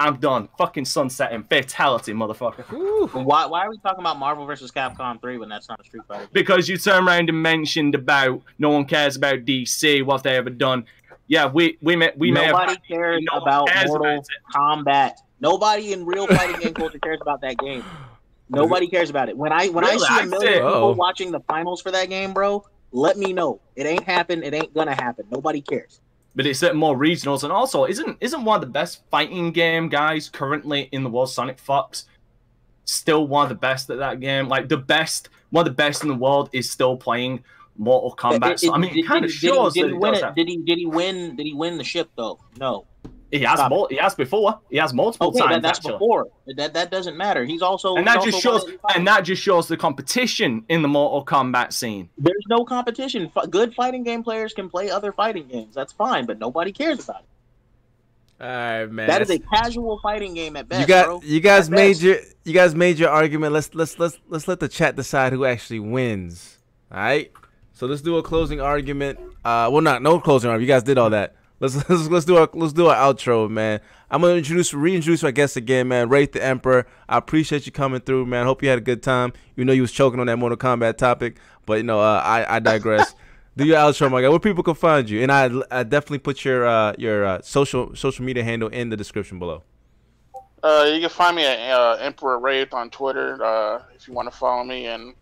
[0.03, 0.49] I'm done.
[0.59, 2.65] Fucking sunset and Fatality, motherfucker.
[3.13, 4.73] Why, why are we talking about Marvel vs.
[4.73, 6.29] Capcom 3 when that's not a Street Fighter?
[6.33, 10.51] Because you turned around and mentioned about no one cares about DC, what they ever
[10.51, 10.87] done.
[11.29, 15.13] Yeah, we we may we Nobody may Nobody cares no about cares Mortal about Kombat.
[15.41, 17.85] Nobody in real fighting game culture cares about that game.
[18.49, 19.37] Nobody cares about it.
[19.37, 20.05] When I when really?
[20.05, 20.93] I see a million people Uh-oh.
[20.93, 23.61] watching the finals for that game, bro, let me know.
[23.77, 24.43] It ain't happen.
[24.43, 25.27] It ain't gonna happen.
[25.31, 26.01] Nobody cares.
[26.35, 29.91] But it's at more regionals, and also isn't isn't one of the best fighting game
[29.91, 32.07] guys currently in the world, Sonic Fox,
[32.85, 34.49] still one of the best at that game.
[34.49, 37.45] Like the best, one of the best in the world is still playing
[37.77, 38.47] Mortal Kombat.
[38.47, 39.75] It, it, so, I mean, it kind of shows.
[39.75, 40.35] Did he, did he win it?
[40.35, 40.57] Did he?
[40.57, 41.37] Did he win?
[41.37, 42.39] Did he win the ship though?
[42.59, 42.87] No.
[43.33, 44.61] He has mul- he has before.
[44.71, 45.53] He has multiple okay, times.
[45.55, 45.95] That, that's actually.
[45.95, 46.29] before.
[46.55, 47.47] That that doesn't matter.
[47.47, 51.25] He's also and that just shows and that just shows the competition in the Mortal
[51.25, 52.11] Kombat scene.
[52.19, 53.33] There's no competition.
[53.35, 55.75] F- good fighting game players can play other fighting games.
[55.75, 57.27] That's fine, but nobody cares about it.
[58.39, 59.07] All right, man.
[59.07, 60.83] That is a casual fighting game at best.
[60.83, 61.21] You got bro.
[61.25, 62.03] you guys at made best.
[62.03, 63.55] your you guys made your argument.
[63.55, 66.59] Let's let's let's let's let the chat decide who actually wins.
[66.91, 67.33] All right.
[67.73, 69.19] So let's do a closing argument.
[69.43, 70.69] Uh, well, not no closing argument.
[70.69, 71.37] You guys did all that.
[71.63, 73.81] Let's let's let's do our let's do our outro, man.
[74.11, 76.09] I'm gonna introduce reintroduce our guest again, man.
[76.09, 76.87] Wraith the Emperor.
[77.09, 78.47] I appreciate you coming through, man.
[78.47, 79.33] Hope you had a good time.
[79.55, 82.57] You know you was choking on that Mortal Kombat topic, but you know uh, I
[82.57, 83.15] I digress.
[83.57, 84.29] do your outro, my guy.
[84.29, 87.95] Where people can find you, and I I definitely put your uh, your uh, social
[87.95, 89.63] social media handle in the description below.
[90.65, 94.29] Uh, you can find me at uh, Emperor Wraith on Twitter uh, if you want
[94.29, 95.15] to follow me, and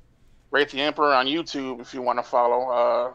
[0.53, 2.71] Wraith the Emperor on YouTube if you want to follow.
[2.71, 3.13] Uh,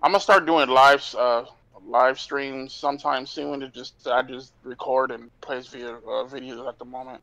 [0.00, 1.16] I'm gonna start doing lives.
[1.16, 1.46] uh,
[1.86, 3.60] live streams sometime soon.
[3.60, 7.22] To just I just record and place via uh, videos at the moment.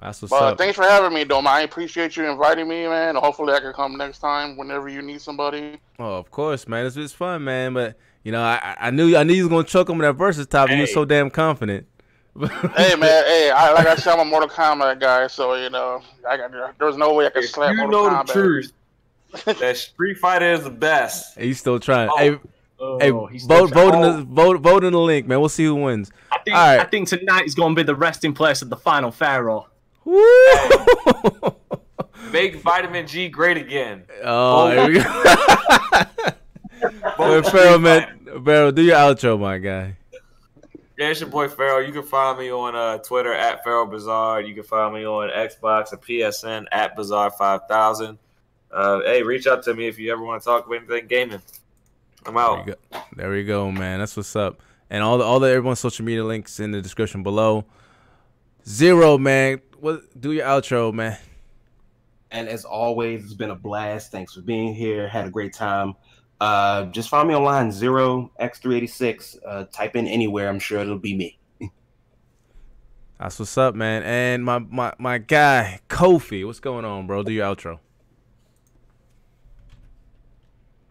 [0.00, 0.58] That's what's but up.
[0.58, 1.46] thanks for having me, Doma.
[1.46, 3.14] I appreciate you inviting me, man.
[3.14, 5.78] Hopefully, I can come next time whenever you need somebody.
[5.98, 6.84] Oh, of course, man.
[6.84, 7.72] It's, it's fun, man.
[7.72, 10.12] But you know, I I knew I knew you was gonna choke him in that
[10.14, 10.68] versus top.
[10.68, 10.76] Hey.
[10.76, 11.86] You were so damn confident.
[12.38, 16.02] hey man, hey, I, like I said, I'm a Mortal Kombat guy, so you know,
[16.28, 18.26] I got there was no way I could slap you Mortal know Kombat.
[18.26, 18.72] the truth.
[19.60, 21.38] that Street Fighter is the best.
[21.38, 22.10] He's still trying.
[22.12, 22.16] Oh.
[22.18, 22.38] Hey,
[22.78, 25.40] Oh, hey, vote vote in the vote vote in the link, man.
[25.40, 26.10] We'll see who wins.
[26.30, 26.80] I think, All right.
[26.80, 29.68] I think tonight is going to be the resting place of the final Pharaoh.
[30.04, 30.22] Woo!
[32.30, 34.04] Make vitamin G great again.
[34.22, 35.02] Oh, here we go.
[37.18, 39.96] Wait, Pharaoh, man, Pharaoh, do your outro, my guy.
[40.98, 41.80] Yeah, it's your boy Pharaoh.
[41.80, 44.40] You can find me on uh, Twitter at Pharaoh Bazaar.
[44.40, 48.18] You can find me on Xbox and PSN at Bazaar Five Thousand.
[48.70, 51.42] Uh, hey, reach out to me if you ever want to talk about anything gaming.
[52.26, 52.66] I'm out.
[52.66, 53.98] There we go, there we go man.
[54.00, 54.62] That's what's up.
[54.90, 57.64] And all the all the everyone's social media links in the description below.
[58.68, 59.60] Zero, man.
[59.78, 61.18] What do your outro, man?
[62.32, 64.10] And as always, it's been a blast.
[64.10, 65.08] Thanks for being here.
[65.08, 65.94] Had a great time.
[66.40, 69.36] Uh, just find me online, zero x three eighty six.
[69.46, 70.48] Uh, type in anywhere.
[70.48, 71.38] I'm sure it'll be me.
[73.18, 74.02] That's what's up, man.
[74.02, 77.22] And my my my guy Kofi, what's going on, bro?
[77.22, 77.78] Do your outro.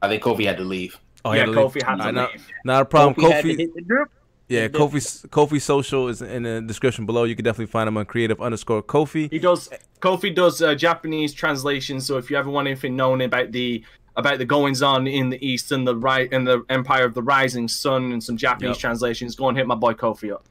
[0.02, 1.00] I think Kofi had to leave.
[1.26, 1.84] Oh, yeah, Kofi leave.
[1.84, 2.48] had to Nah, not, leave.
[2.64, 3.16] not a problem.
[3.16, 4.10] Kofi had to Kofi, hit the drip.
[4.48, 7.24] yeah, Kofi Kofi social is in the description below.
[7.26, 9.30] You can definitely find him on creative underscore Kofi.
[9.32, 9.70] He does.
[10.02, 12.06] Kofi does uh, Japanese translations.
[12.06, 13.84] So if you ever want anything known about the
[14.18, 17.22] about the goings on in the East and the right and the Empire of the
[17.24, 18.78] Rising Sun and some Japanese Yep.
[18.80, 20.46] translations, go and hit my boy Kofi up.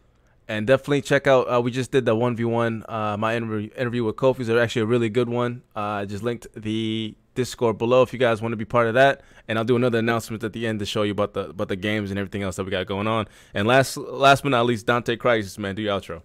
[0.48, 1.44] And definitely check out.
[1.50, 2.84] Uh, we just did the one v one.
[2.88, 5.62] Uh, my interview interview with Kofi is actually a really good one.
[5.74, 8.94] Uh, I just linked the Discord below if you guys want to be part of
[8.94, 9.22] that.
[9.48, 11.76] And I'll do another announcement at the end to show you about the about the
[11.76, 13.26] games and everything else that we got going on.
[13.52, 16.22] And last last but not least, Dante Crisis, man, do your outro.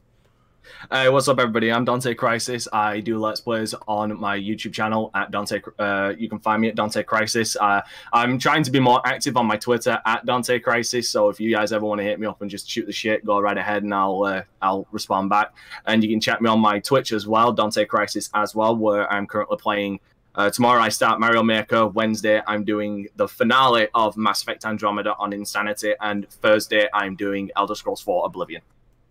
[0.92, 1.72] Hey, what's up, everybody?
[1.72, 2.68] I'm Dante Crisis.
[2.72, 5.62] I do Let's Plays on my YouTube channel at Dante.
[5.78, 7.56] Uh, you can find me at Dante Crisis.
[7.56, 7.82] Uh,
[8.14, 11.10] I'm trying to be more active on my Twitter at Dante Crisis.
[11.10, 13.26] So if you guys ever want to hit me up and just shoot the shit,
[13.26, 15.54] go right ahead and I'll uh, I'll respond back.
[15.86, 19.12] And you can check me on my Twitch as well, Dante Crisis as well, where
[19.12, 20.00] I'm currently playing.
[20.36, 21.88] Uh, tomorrow I start Mario Maker.
[21.88, 27.50] Wednesday I'm doing the finale of Mass Effect Andromeda on Insanity, and Thursday I'm doing
[27.56, 28.62] Elder Scrolls 4 Oblivion.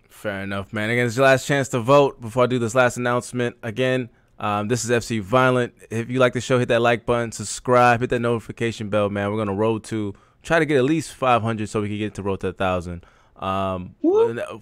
[0.09, 0.91] Fair enough, man.
[0.91, 3.57] Again, it's your last chance to vote before I do this last announcement.
[3.63, 4.09] Again,
[4.39, 5.75] um, this is FC Violent.
[5.91, 9.31] If you like the show, hit that like button, subscribe, hit that notification bell, man.
[9.31, 12.23] We're gonna roll to try to get at least 500 so we can get to
[12.23, 13.05] roll to a thousand.
[13.39, 13.95] Um,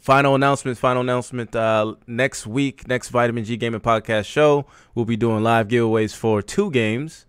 [0.00, 0.78] final announcement.
[0.78, 1.54] Final announcement.
[1.56, 6.42] Uh, next week, next Vitamin G Gaming Podcast show, we'll be doing live giveaways for
[6.42, 7.26] two games.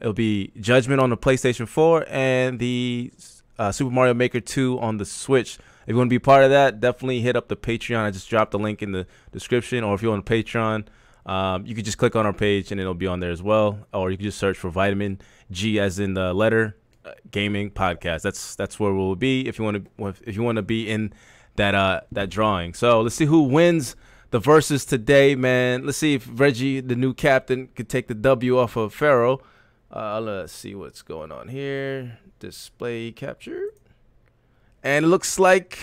[0.00, 3.12] It'll be Judgment on the PlayStation 4 and the
[3.58, 5.58] uh, Super Mario Maker 2 on the Switch.
[5.86, 8.00] If you want to be part of that, definitely hit up the Patreon.
[8.00, 9.84] I just dropped the link in the description.
[9.84, 10.86] Or if you're on Patreon,
[11.24, 13.86] um, you can just click on our page and it'll be on there as well.
[13.92, 15.20] Or you can just search for Vitamin
[15.50, 16.85] G as in the letter uh,
[17.30, 18.22] Gaming Podcast.
[18.22, 21.12] That's that's where we'll be if you want to if you want to be in
[21.56, 22.74] that uh that drawing.
[22.74, 23.96] So let's see who wins
[24.30, 25.86] the verses today, man.
[25.86, 29.40] Let's see if Reggie, the new captain, could take the W off of Pharaoh.
[29.90, 32.18] Uh, let's see what's going on here.
[32.38, 33.68] Display capture.
[34.82, 35.78] And it looks like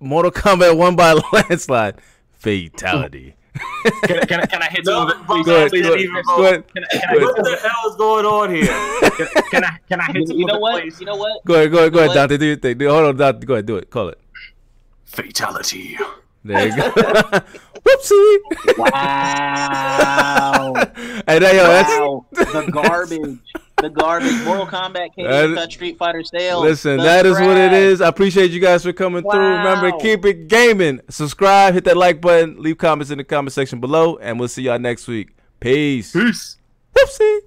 [0.00, 2.00] Mortal Kombat won by landslide.
[2.32, 3.36] Fatality.
[3.54, 5.26] Can, can, I, can I hit no, some of it?
[5.26, 6.64] Go ahead, go ahead, go ahead.
[6.74, 8.66] Can, can I, what the hell is going on here?
[9.10, 10.84] Can, can I can I hit You, you know what?
[11.00, 11.44] You know what?
[11.44, 12.28] Go ahead, go ahead, go You ahead, know what?
[12.28, 12.36] Dante.
[12.38, 12.80] Do your thing.
[12.80, 13.46] Hold on, Dante.
[13.46, 13.90] Go ahead, do it.
[13.90, 14.18] Call it.
[15.04, 15.98] Fatality.
[16.44, 16.90] There you go.
[17.84, 18.38] Whoopsie.
[18.78, 20.74] Wow.
[21.26, 22.26] Hey, that, yo, that's wow.
[22.32, 23.38] the garbage.
[23.78, 24.32] The garbage.
[24.44, 26.62] Mortal Kombat can't even That- touch Street Fighter sales.
[26.62, 27.72] Listen, The that is what it trash.
[27.82, 28.00] is.
[28.00, 29.40] I appreciate you guys for coming through.
[29.40, 29.98] Remember, Wow.
[29.98, 31.00] keep it gaming.
[31.10, 34.62] Subscribe, hit that like button, leave comments in the comment section below, and we'll see
[34.62, 35.30] y'all next week.
[35.60, 36.12] Peace.
[36.12, 36.56] Peace.
[36.96, 37.38] Whoopsie.